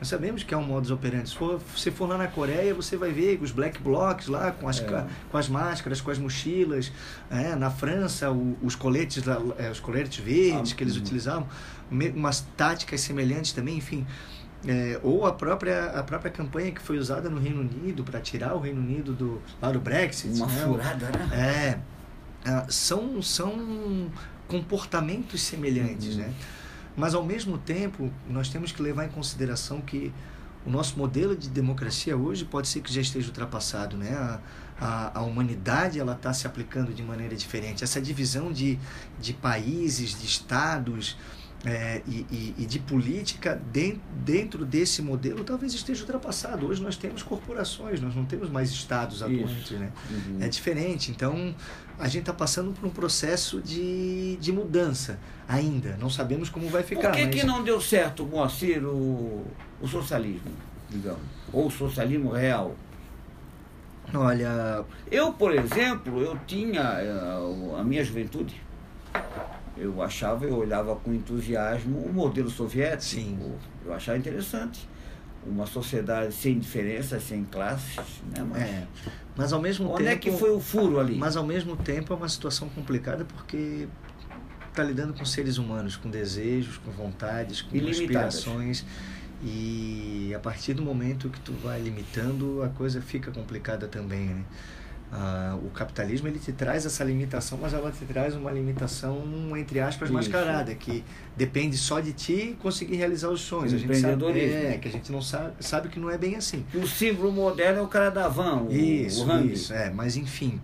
[0.00, 1.30] Nós sabemos que é um modus operandi.
[1.30, 4.68] Se for, se for lá na Coreia, você vai ver os black blocs lá, com
[4.68, 5.06] as, É.
[5.30, 6.92] com as máscaras, com as mochilas.
[7.30, 11.02] É, na França, o- os coletes, da- é, os coletes verdes Ah, que eles uhum.
[11.02, 11.48] utilizavam,
[11.90, 14.06] umas táticas semelhantes também, enfim.
[14.66, 18.54] É, ou a própria, a própria campanha que foi usada no Reino Unido para tirar
[18.54, 20.34] o Reino Unido do, lá do Brexit.
[20.36, 20.64] Uma né?
[20.66, 21.30] furada, né?
[22.44, 24.10] É, ah, são, são
[24.48, 26.22] comportamentos semelhantes, Uhum.
[26.22, 26.32] né?
[26.96, 30.12] Mas ao mesmo tempo, nós temos que levar em consideração que
[30.64, 34.14] o nosso modelo de democracia hoje pode ser que já esteja ultrapassado, né?
[34.14, 34.40] A,
[34.80, 37.84] a, a humanidade ela está se aplicando de maneira diferente.
[37.84, 38.78] Essa divisão de,
[39.20, 41.16] de países, de estados
[41.64, 46.66] é, e, e, e de política den- dentro desse modelo talvez esteja ultrapassado.
[46.66, 49.90] Hoje nós temos corporações, nós não temos mais estados atuantes, né?
[50.10, 50.38] Uhum.
[50.42, 51.10] É diferente.
[51.10, 51.54] Então,
[51.98, 55.18] a gente está passando por um processo de, de mudança
[55.48, 55.96] ainda.
[56.00, 57.10] Não sabemos como vai ficar.
[57.10, 57.34] Por que, mas...
[57.34, 59.44] que não deu certo, Moacir, o,
[59.80, 60.50] o socialismo,
[60.90, 61.22] digamos?
[61.52, 62.74] Ou o socialismo real?
[64.12, 68.60] Olha, Eu, por exemplo, eu tinha eh, a minha juventude,
[69.76, 73.02] eu achava, eu olhava com entusiasmo o modelo soviético.
[73.22, 73.52] Sim.
[73.84, 74.88] Eu achava interessante.
[75.46, 78.46] Uma sociedade sem diferenças, sem classes, né?
[78.48, 78.86] Mas é,
[79.36, 80.10] mas ao mesmo onde tempo.
[80.10, 81.16] é que foi o furo ali?
[81.16, 83.86] Mas ao mesmo tempo é uma situação complicada porque
[84.70, 88.36] está lidando com seres humanos, com desejos, com vontades, com Ilimitadas.
[88.36, 88.84] aspirações.
[89.42, 94.44] E a partir do momento que tu vai limitando, a coisa fica complicada também, né?
[95.16, 99.22] Ah, o capitalismo ele te traz essa limitação, mas ela te traz uma limitação
[99.56, 100.12] entre aspas Isso.
[100.12, 101.04] mascarada, que
[101.36, 103.72] depende só de ti conseguir realizar os sonhos.
[103.72, 106.66] A gente sabe, é, que a gente não sabe, sabe que não é bem assim.
[106.74, 110.60] O símbolo moderno é o cara da van, o, Isso, o isso, é, mas enfim.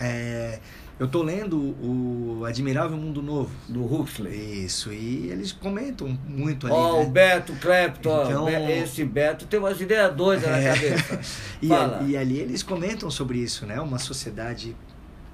[0.00, 0.58] É,
[0.98, 3.50] eu tô lendo o Admirável Mundo Novo.
[3.68, 4.64] do Huxley.
[4.64, 6.74] Isso, e eles comentam muito ali.
[6.74, 7.10] Ó, o né?
[7.10, 10.72] Beto Clapton, Então- esse Beto tem umas ideias doidas na É.
[10.74, 11.20] cabeça.
[11.60, 12.02] E, Fala.
[12.06, 13.80] e ali eles comentam sobre isso, né?
[13.80, 14.74] Uma sociedade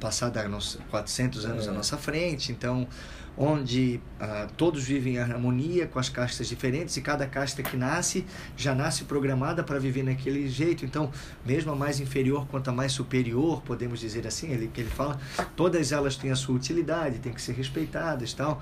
[0.03, 1.71] passada há nos 400 anos É.
[1.71, 2.87] à nossa frente, então
[3.35, 8.27] onde ah, todos vivem em harmonia com as castas diferentes e cada casta que nasce
[8.57, 10.85] já nasce programada para viver naquele jeito.
[10.85, 11.11] Então,
[11.47, 15.19] mesmo a mais inferior quanto a mais superior, podemos dizer assim, ele que ele fala,
[15.57, 18.61] todas elas têm a sua utilidade, têm que ser respeitadas, tal.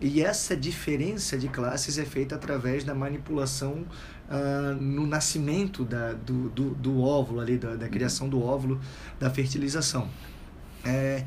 [0.00, 3.84] E essa diferença de classes é feita através da manipulação
[4.30, 8.80] ah, no nascimento da, do, do, do óvulo ali, da, da criação do óvulo,
[9.20, 10.08] da fertilização.
[10.86, 11.24] É,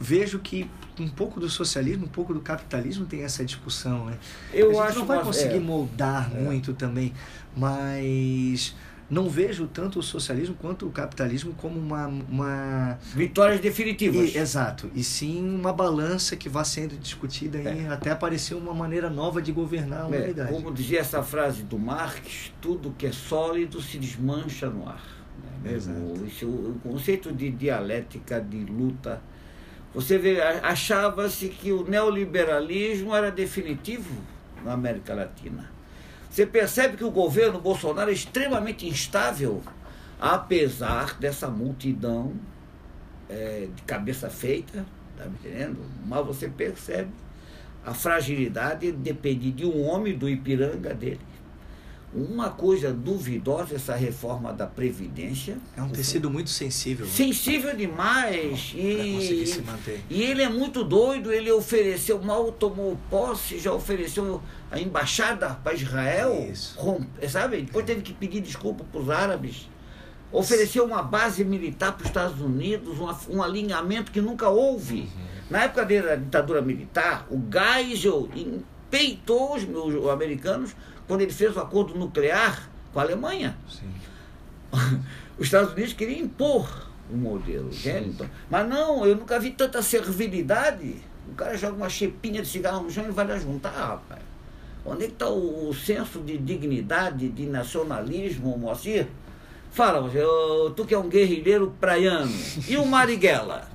[0.00, 0.68] vejo que
[1.00, 4.18] um pouco do socialismo, um pouco do capitalismo tem essa discussão, né?
[4.52, 5.60] Eu a gente acho não vai conseguir é.
[5.60, 7.12] moldar muito também,
[7.56, 8.74] mas
[9.08, 14.34] não vejo tanto o socialismo quanto o capitalismo como uma, uma Vitórias definitivas.
[14.34, 19.08] e- exato, e sim uma balança que vai sendo discutida e até aparecer uma maneira
[19.10, 20.52] nova de governar a É, humanidade.
[20.52, 25.02] como dizia essa frase do Marx, tudo que é sólido se desmancha no ar.
[25.62, 25.78] Né?
[26.26, 29.20] Isso- o conceito de dialética, de luta.
[29.94, 34.14] Você vê, achava-se que o neoliberalismo era definitivo
[34.64, 35.70] na América Latina.
[36.30, 39.60] Você percebe que o governo Bolsonaro é extremamente instável,
[40.18, 42.32] apesar dessa multidão
[43.28, 44.86] é, de cabeça feita,
[45.16, 45.78] tá me entendendo?
[46.06, 47.10] Mas você percebe
[47.84, 51.20] a fragilidade depende de um homem do Ipiranga dele.
[52.14, 55.56] Uma coisa duvidosa essa reforma da Previdência.
[55.74, 57.06] É um tecido muito sensível.
[57.06, 57.12] né?
[57.12, 58.50] Sensível demais.
[58.72, 60.00] Conseguir E, se manter.
[60.10, 65.72] e ele é muito doido, ele ofereceu, mal tomou posse, já ofereceu a embaixada para
[65.72, 66.48] Israel.
[66.52, 66.76] Isso.
[67.30, 67.62] sabe?
[67.62, 69.68] Depois teve que pedir desculpa para os árabes.
[70.30, 75.00] Ofereceu uma base militar para os Estados Unidos, uma- um alinhamento que nunca houve.
[75.00, 75.08] Uhum.
[75.50, 80.74] Na época da ditadura militar, o Geisel empeitou os, os americanos
[81.12, 83.54] quando ele fez o acordo nuclear com a Alemanha.
[85.38, 88.08] Os Estados Unidos queriam impor o modelo, entende?
[88.08, 90.96] Então, Mas não, eu nunca vi tanta servilidade.
[91.30, 94.22] O cara joga uma chepinha de cigarro no chão e vai lá juntar, rapaz.
[94.86, 99.06] Onde é que está o, o senso de dignidade, de nacionalismo, Moacir?
[99.70, 100.10] Fala,
[100.74, 102.32] tu que é um guerrilheiro praiano.
[102.66, 103.68] E o Marighella?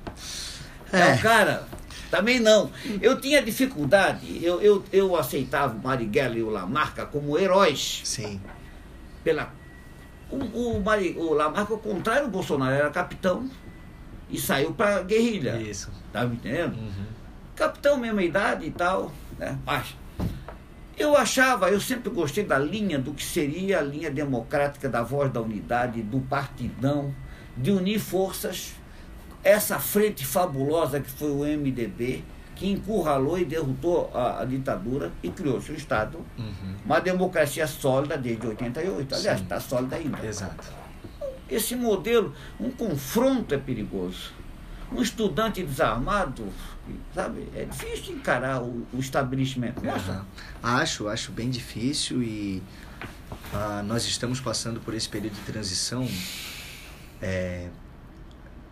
[0.92, 1.14] É, É.
[1.14, 1.68] o cara?
[2.10, 2.70] Também não.
[3.00, 8.40] Eu tinha dificuldade, eu, eu, eu aceitava o Marighella e o Lamarca como heróis Sim.
[9.22, 9.52] pela.
[10.30, 13.48] O, o, Mari, o Lamarca, ao contrário do Bolsonaro, era capitão
[14.30, 15.60] e saiu para guerrilha.
[15.60, 15.90] Isso.
[16.12, 16.76] Tá me entendendo?
[16.76, 17.06] Uhum.
[17.54, 19.58] Capitão, mesma idade e tal, né?
[19.64, 19.94] Mas
[20.98, 25.32] eu achava, eu sempre gostei da linha do que seria a linha democrática da voz
[25.32, 27.14] da unidade, do partidão,
[27.56, 28.74] de unir forças.
[29.48, 32.22] Essa frente fabulosa que foi o MDB,
[32.54, 36.18] que encurralou e derrotou a, a ditadura e criou seu Estado.
[36.36, 36.74] Uhum.
[36.84, 39.14] Uma democracia sólida desde 88.
[39.14, 40.26] Aliás, está sólida ainda.
[40.26, 40.68] Exato.
[41.48, 44.32] Esse modelo, um confronto é perigoso.
[44.92, 46.46] Um estudante desarmado,
[47.14, 49.80] sabe, é difícil encarar o, o estabelecimento.
[49.88, 50.26] Aham.
[50.62, 52.62] Acho, acho bem difícil e
[53.54, 56.06] ah, nós estamos passando por esse período de transição,
[57.22, 57.68] é,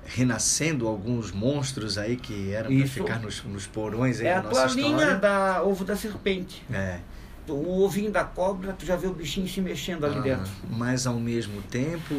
[0.07, 4.49] renascendo alguns monstros aí que eram para ficar nos, nos porões aí é a da
[4.49, 5.17] nossa linha história.
[5.17, 6.63] da ovo da serpente.
[6.73, 7.01] É.
[7.49, 10.51] O ovinho da cobra, tu já vê o bichinho se mexendo ali Ah, dentro.
[10.69, 12.13] mas ao mesmo tempo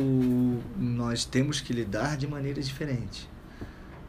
[0.77, 3.27] nós temos que lidar de maneiras diferentes.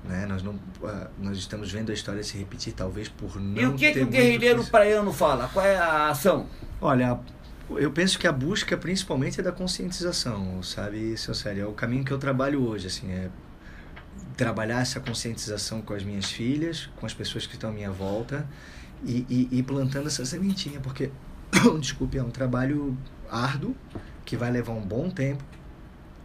[0.05, 0.27] Né?
[0.27, 3.75] Nós, não, ah, nós estamos vendo a história se repetir, talvez por não E o
[3.75, 5.49] que, ter que o guerrilheiro praiano fala?
[5.53, 6.47] Qual é a ação?
[6.81, 7.19] Olha,
[7.71, 11.65] eu penso que a busca principalmente é da conscientização, sabe, seu sério?
[11.65, 13.29] É o caminho que eu trabalho hoje, assim, é
[14.37, 18.47] trabalhar essa conscientização com as minhas filhas, com as pessoas que estão à minha volta
[19.05, 21.11] e, e, e plantando essa sementinha, porque,
[21.81, 22.97] desculpe, é um trabalho
[23.31, 23.75] árduo
[24.25, 25.43] que vai levar um bom tempo,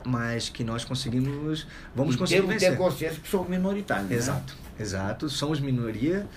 [0.06, 1.66] mas que nós conseguimos,
[1.96, 2.72] vamos E conseguir temos vencer.
[2.72, 4.10] ter consciência que somos minoritários.
[4.10, 4.16] né?
[4.16, 5.30] Exato, exato.
[5.30, 6.28] Somos minoria,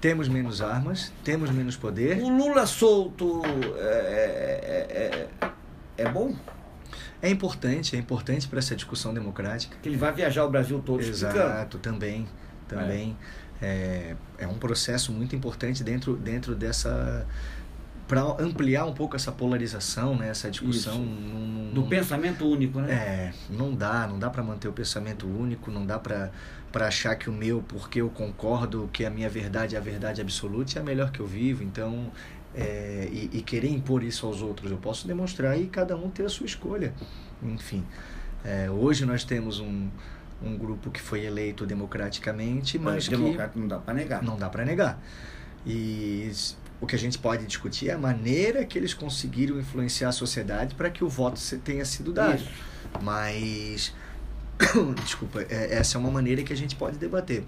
[0.00, 2.22] temos menos armas, temos menos poder.
[2.22, 3.42] O Lula solto
[3.76, 5.50] é, é, é,
[6.04, 6.34] é bom?
[7.22, 9.76] É importante, é importante para essa discussão democrática.
[9.82, 11.36] Que ele vai viajar o Brasil todo explicando.
[11.38, 12.26] Exato, também,
[12.66, 13.16] também.
[13.62, 14.16] É.
[14.38, 17.26] é um processo muito importante dentro, dentro dessa
[18.08, 21.00] para ampliar um pouco essa polarização, né, essa discussão Isso.
[21.04, 22.92] num- Do num- pensamento único, né?
[22.92, 26.30] É, não dá, não dá para manter o pensamento único, não dá para
[26.72, 30.20] para achar que o meu, porque eu concordo que a minha verdade é a verdade
[30.20, 32.10] absoluta, é a melhor que eu vivo, então
[32.54, 36.24] é, e, e querer impor isso aos outros, eu posso demonstrar e cada um ter
[36.24, 36.92] a sua escolha,
[37.42, 37.84] enfim.
[38.44, 39.88] É, hoje nós temos um,
[40.42, 44.22] um grupo que foi eleito democraticamente, mas Mas que democrata não dá para negar.
[44.22, 45.02] não dá para negar.
[45.66, 46.30] E
[46.80, 50.74] o que a gente pode discutir é a maneira que eles conseguiram influenciar a sociedade
[50.74, 52.36] para que o voto tenha sido dado.
[52.36, 52.50] Isso.
[53.02, 53.94] Mas,
[55.04, 57.44] desculpa, é- essa é uma maneira que a gente pode debater.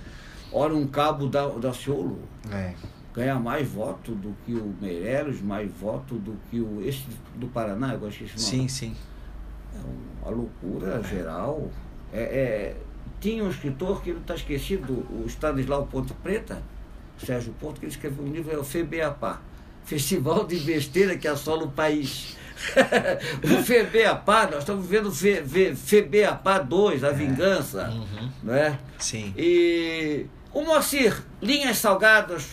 [0.52, 2.20] Ora, um cabo da, da Ciolo
[2.50, 2.74] É,
[3.14, 7.04] ganha mais voto do que o Meirelles, mais voto do que o esse
[7.36, 8.68] do Paraná, eu esqueci o sim, nome.
[8.68, 8.96] sim.
[9.74, 11.70] É uma loucura geral.
[12.12, 12.76] É, é,
[13.20, 16.62] tinha um escritor que ele está esquecido, o Stanislau Ponte Preta,
[17.18, 19.40] Sérgio Ponto, que ele escreveu um livro, é o FEBEAPA,
[19.84, 22.36] Festival de Besteira que assola o país.
[23.44, 28.78] o FEBEAPA, nós estamos vendo o Fe- Fe- FEBEAPA 2, A Vingança, Uhum, não é?
[28.98, 29.32] sim.
[29.36, 32.50] E O Moacir, linhas salgadas,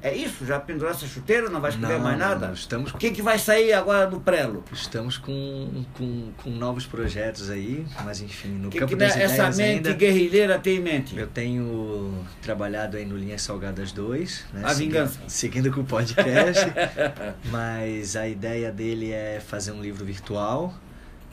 [0.00, 0.46] é isso?
[0.46, 1.50] Já pendurou essa chuteira?
[1.50, 2.46] Não vai escrever Não, mais nada?
[2.46, 4.62] não, estamos O que, que vai sair agora no prelo?
[4.72, 9.16] Estamos com, com, com novos projetos aí, mas enfim, no O que, campo que das
[9.16, 11.18] essa ideias mente ainda, guerrilheira tem em mente?
[11.18, 15.18] eu tenho trabalhado aí no Linhas Salgadas 2, né, A segui- vingança.
[15.26, 16.64] seguindo com o podcast,
[17.50, 20.74] mas a ideia dele é fazer um livro virtual,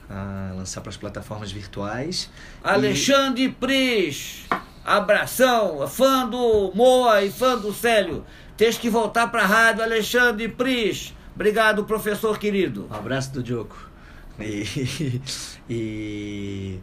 [0.09, 2.29] ah, lançar para as plataformas virtuais.
[2.63, 4.45] Alexandre Pris,
[4.83, 8.25] abração, fã do Moa e fã do Célio.
[8.57, 11.13] Tens que voltar para a rádio, Alexandre Pris.
[11.33, 12.87] Obrigado, professor querido.
[12.89, 13.75] Um abraço do Diogo.
[14.39, 15.21] E,
[15.69, 16.79] e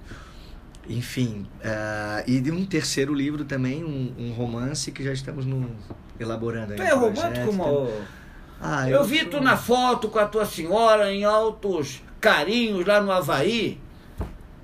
[0.88, 5.70] enfim, ah, e de um terceiro livro também, um, um romance que já estamos no,
[6.18, 6.72] elaborando.
[6.72, 7.90] aí Tu é romântico, Moa?
[8.60, 13.00] Ah, Eu vi sou- tu na foto com a tua senhora em altos carinhos lá
[13.00, 13.80] no Havaí.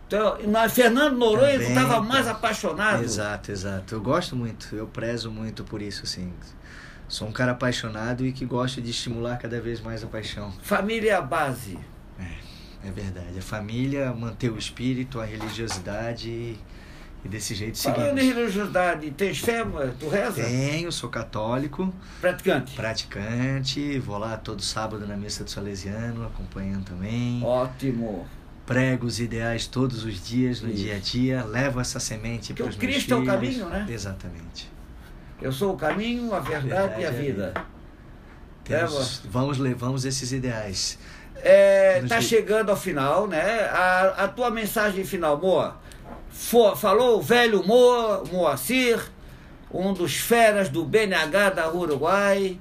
[0.06, 2.32] Então, na Fernando Noronha estava mais tá.
[2.32, 3.02] apaixonado.
[3.02, 3.94] Exato, exato.
[3.94, 6.32] Eu gosto muito, eu prezo muito por isso, assim.
[7.08, 10.52] Sou um cara apaixonado e que gosta de estimular cada vez mais a paixão.
[10.62, 11.78] Família é a base.
[12.84, 13.38] É verdade.
[13.38, 16.56] A família, manter o espírito, a religiosidade e,
[17.24, 18.36] e desse jeito Falando em seguimos.
[18.38, 19.64] religiosidade, tens fé,
[19.98, 20.44] tu reza?
[20.44, 22.76] Tenho, sou católico, Praticante.
[22.76, 27.42] praticante, vou lá todo sábado na missa do Salesiano, acompanhando também.
[27.42, 28.24] Ótimo.
[28.64, 30.76] Prego os ideais todos os dias, no Isso.
[30.84, 33.34] dia a dia, levo essa semente Porque para o os meus Cristo é o filhos.
[33.34, 33.86] caminho, né?
[33.90, 34.70] Exatamente.
[35.40, 37.54] Eu sou o caminho, a verdade, e a e a vida.
[38.64, 40.98] Temos, vamos levamos esses ideais.
[41.36, 43.60] É, Nos tá di- chegando ao final, né?
[43.70, 45.76] A, a tua mensagem final, Moa.
[46.30, 49.00] Fo- falou o velho Moa, Moacir,
[49.72, 52.58] um dos feras do BNH da Uruguai.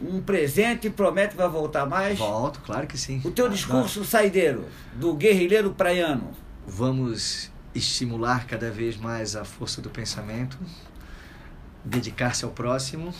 [0.00, 2.18] Um presente, promete que vai voltar mais.
[2.18, 3.20] Volto, claro que sim.
[3.24, 6.30] O teu discurso saideiro, do guerrilheiro praiano.
[6.66, 10.56] Vamos estimular cada vez mais a força do pensamento,
[11.88, 13.12] dedicar-se ao próximo,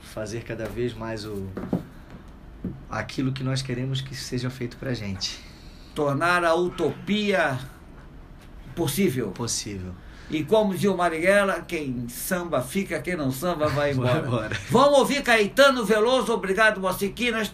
[0.00, 1.48] fazer cada vez mais o
[2.90, 5.38] aquilo que nós queremos que seja feito pra gente.
[5.94, 7.58] Tornar a utopia
[8.74, 9.28] possível.
[9.30, 9.92] Possível.
[10.28, 14.12] E como dizia o Marighella, quem samba fica, quem não samba vai embora.
[14.14, 14.56] Vai embora.
[14.70, 17.52] Vamos ouvir Caetano Veloso, obrigado, Mociquinas.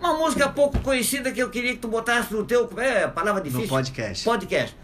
[0.00, 2.68] Uma música pouco conhecida que eu queria que tu botasse no teu.
[2.78, 3.62] É, palavra difícil.
[3.64, 4.24] No podcast.
[4.24, 4.76] Podcast.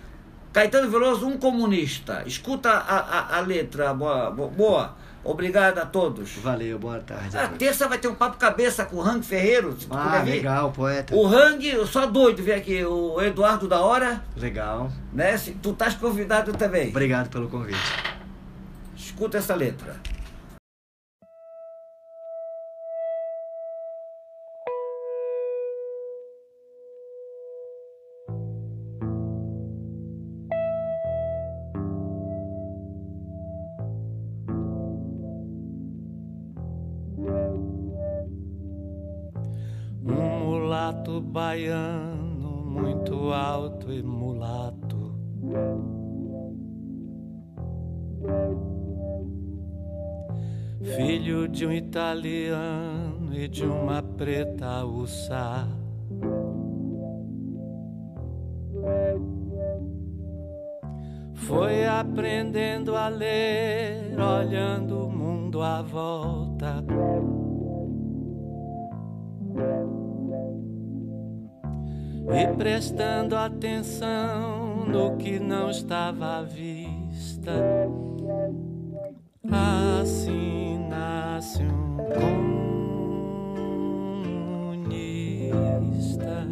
[0.53, 2.23] Caetano Veloso, um comunista.
[2.27, 4.97] Escuta a, a, a letra, boa- boa.
[5.23, 6.31] Obrigado a todos.
[6.37, 7.37] Valeu, boa tarde.
[7.37, 7.59] a A todos.
[7.59, 11.15] terça vai ter um papo cabeça com o Hang Ferreiro, se Ah, legal, poeta.
[11.15, 14.91] O Hang, só doido ver aqui, o Eduardo da Hora, Legal.
[15.13, 15.37] né?
[15.63, 16.89] Tu estás convidado também.
[16.89, 17.79] Obrigado pelo convite.
[18.97, 19.97] Escuta essa letra.
[41.31, 45.15] Baiano, muito alto e mulato.
[50.97, 55.69] Filho de um italiano e de uma preta uçá.
[61.35, 66.85] Foi aprendendo a ler, olhando o mundo à volta.
[72.33, 77.53] E prestando atenção no que não estava à vista.
[79.51, 81.97] Assim nasce um
[84.85, 86.47] comunista.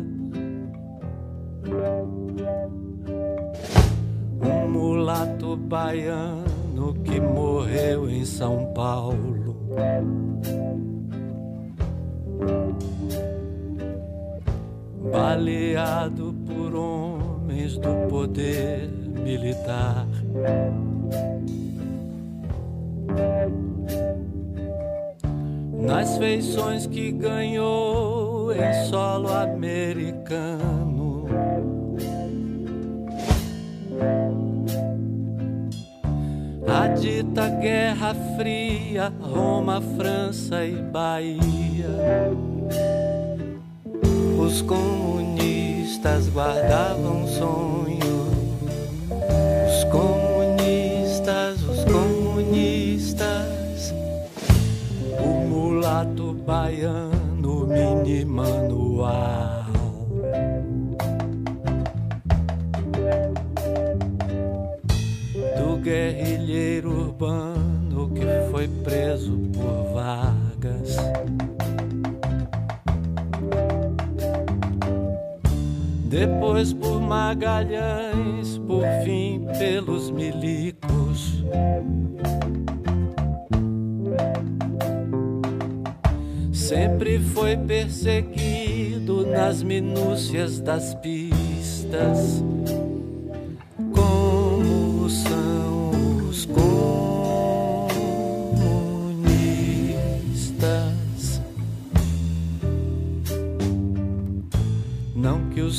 [4.40, 9.38] Um mulato baiano que morreu em São Paulo.
[15.10, 18.88] Baleado por homens do poder
[19.22, 20.06] militar.
[25.80, 31.26] Nas feições que ganhou em solo americano.
[36.66, 41.88] A dita Guerra Fria, Roma, França e Bahia.
[44.48, 48.30] Os comunistas guardavam sonho.
[49.68, 53.26] Os comunistas, os comunistas.
[55.22, 59.37] O mulato baiano, mini manual.
[76.38, 81.44] Depois por Magalhães, por fim pelos milicos.
[86.52, 92.40] Sempre foi perseguido nas minúcias das pistas.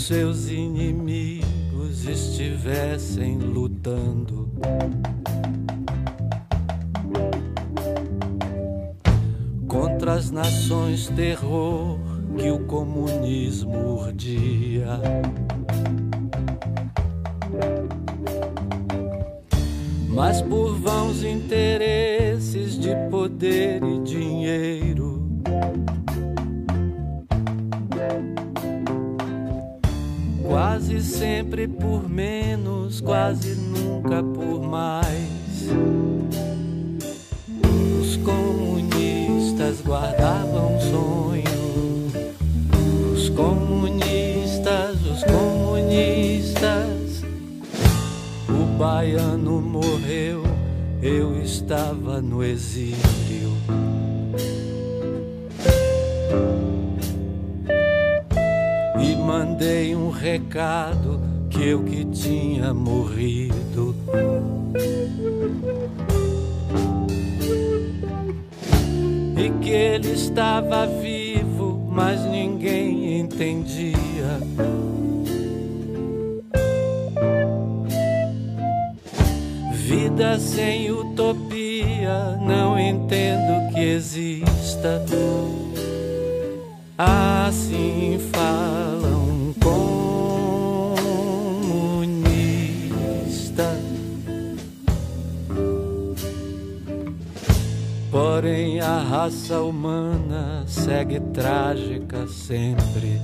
[0.10, 4.50] Seus inimigos estivessem lutando.
[9.68, 12.00] contra as nações terror
[12.36, 15.00] que o comunismo urdia.
[20.08, 24.99] Mas por vãos interesses de poder e dinheiro.
[30.60, 35.70] Quase sempre por menos, quase nunca por mais.
[38.02, 42.12] Os comunistas guardavam sonho.
[43.14, 47.24] Os comunistas, os comunistas.
[48.50, 50.44] O baiano morreu,
[51.02, 53.19] eu estava no exílio.
[59.60, 61.20] Mandei um recado
[61.50, 63.94] que eu que tinha morrido.
[69.38, 74.40] e que ele estava vivo, mas ninguém entendia.
[79.74, 85.04] Vida sem utopia, não entendo que exista.
[86.98, 88.99] Assim falam
[89.60, 91.00] comunistas.
[98.12, 103.20] Porém, a raça humana segue trágica sempre.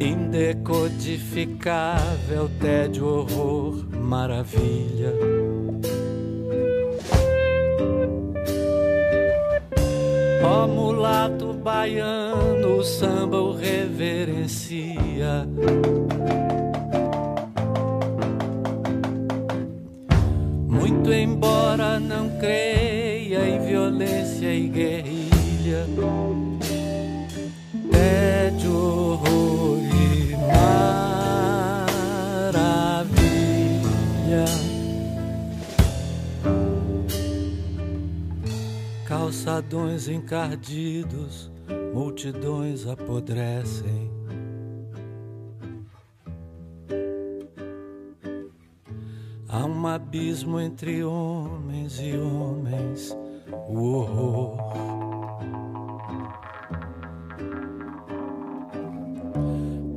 [0.00, 5.35] Indecodificável, tédio, horror, maravilha.
[10.48, 15.44] Ó mulato baiano, o samba o reverencia.
[20.68, 25.84] Muito embora não creia em violência e guerrilha,
[39.96, 41.50] Calçadões encardidos,
[41.94, 44.10] multidões apodrecem.
[49.48, 53.16] Há um abismo entre homens e homens,
[53.68, 54.56] o horror.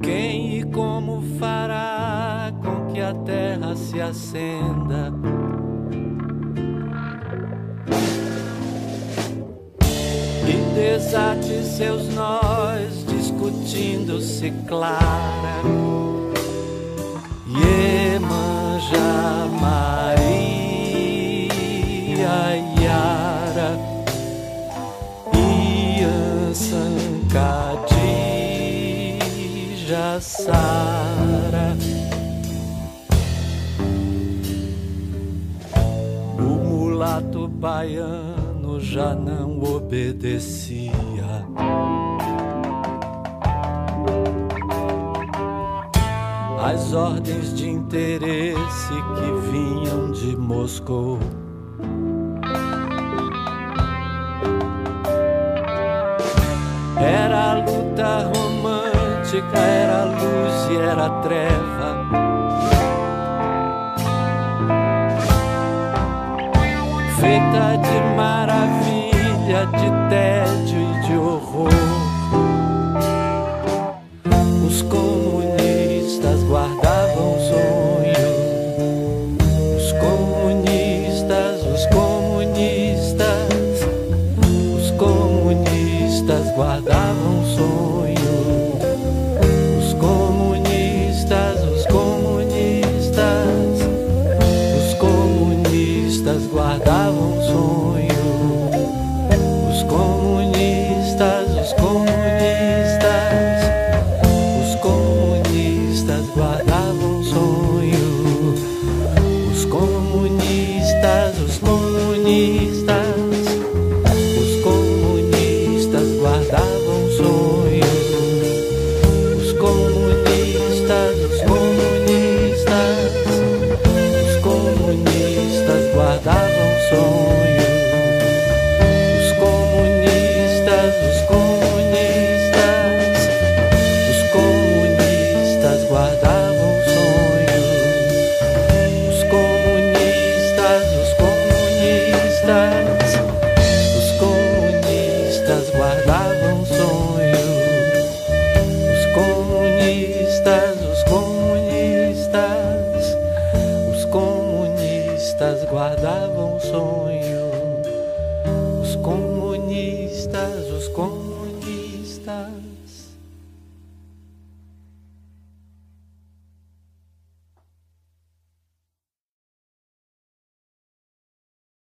[0.01, 5.18] Quem e como fará com que a terra se acenda?
[11.79, 15.63] Seus nós, discutindo-se clara.
[17.47, 20.27] Iemanjá, Maria,
[22.81, 23.79] Yara,
[25.33, 27.39] Ian, Sankadija,
[30.19, 31.77] Sara.
[36.37, 38.28] O mulato baiano
[38.89, 40.91] já não obedecia.
[46.61, 51.19] as ordens de interesse que vinham de Moscou.
[56.97, 61.79] Era a luta romântica, era luz e era treva.
[67.19, 67.99] Feita de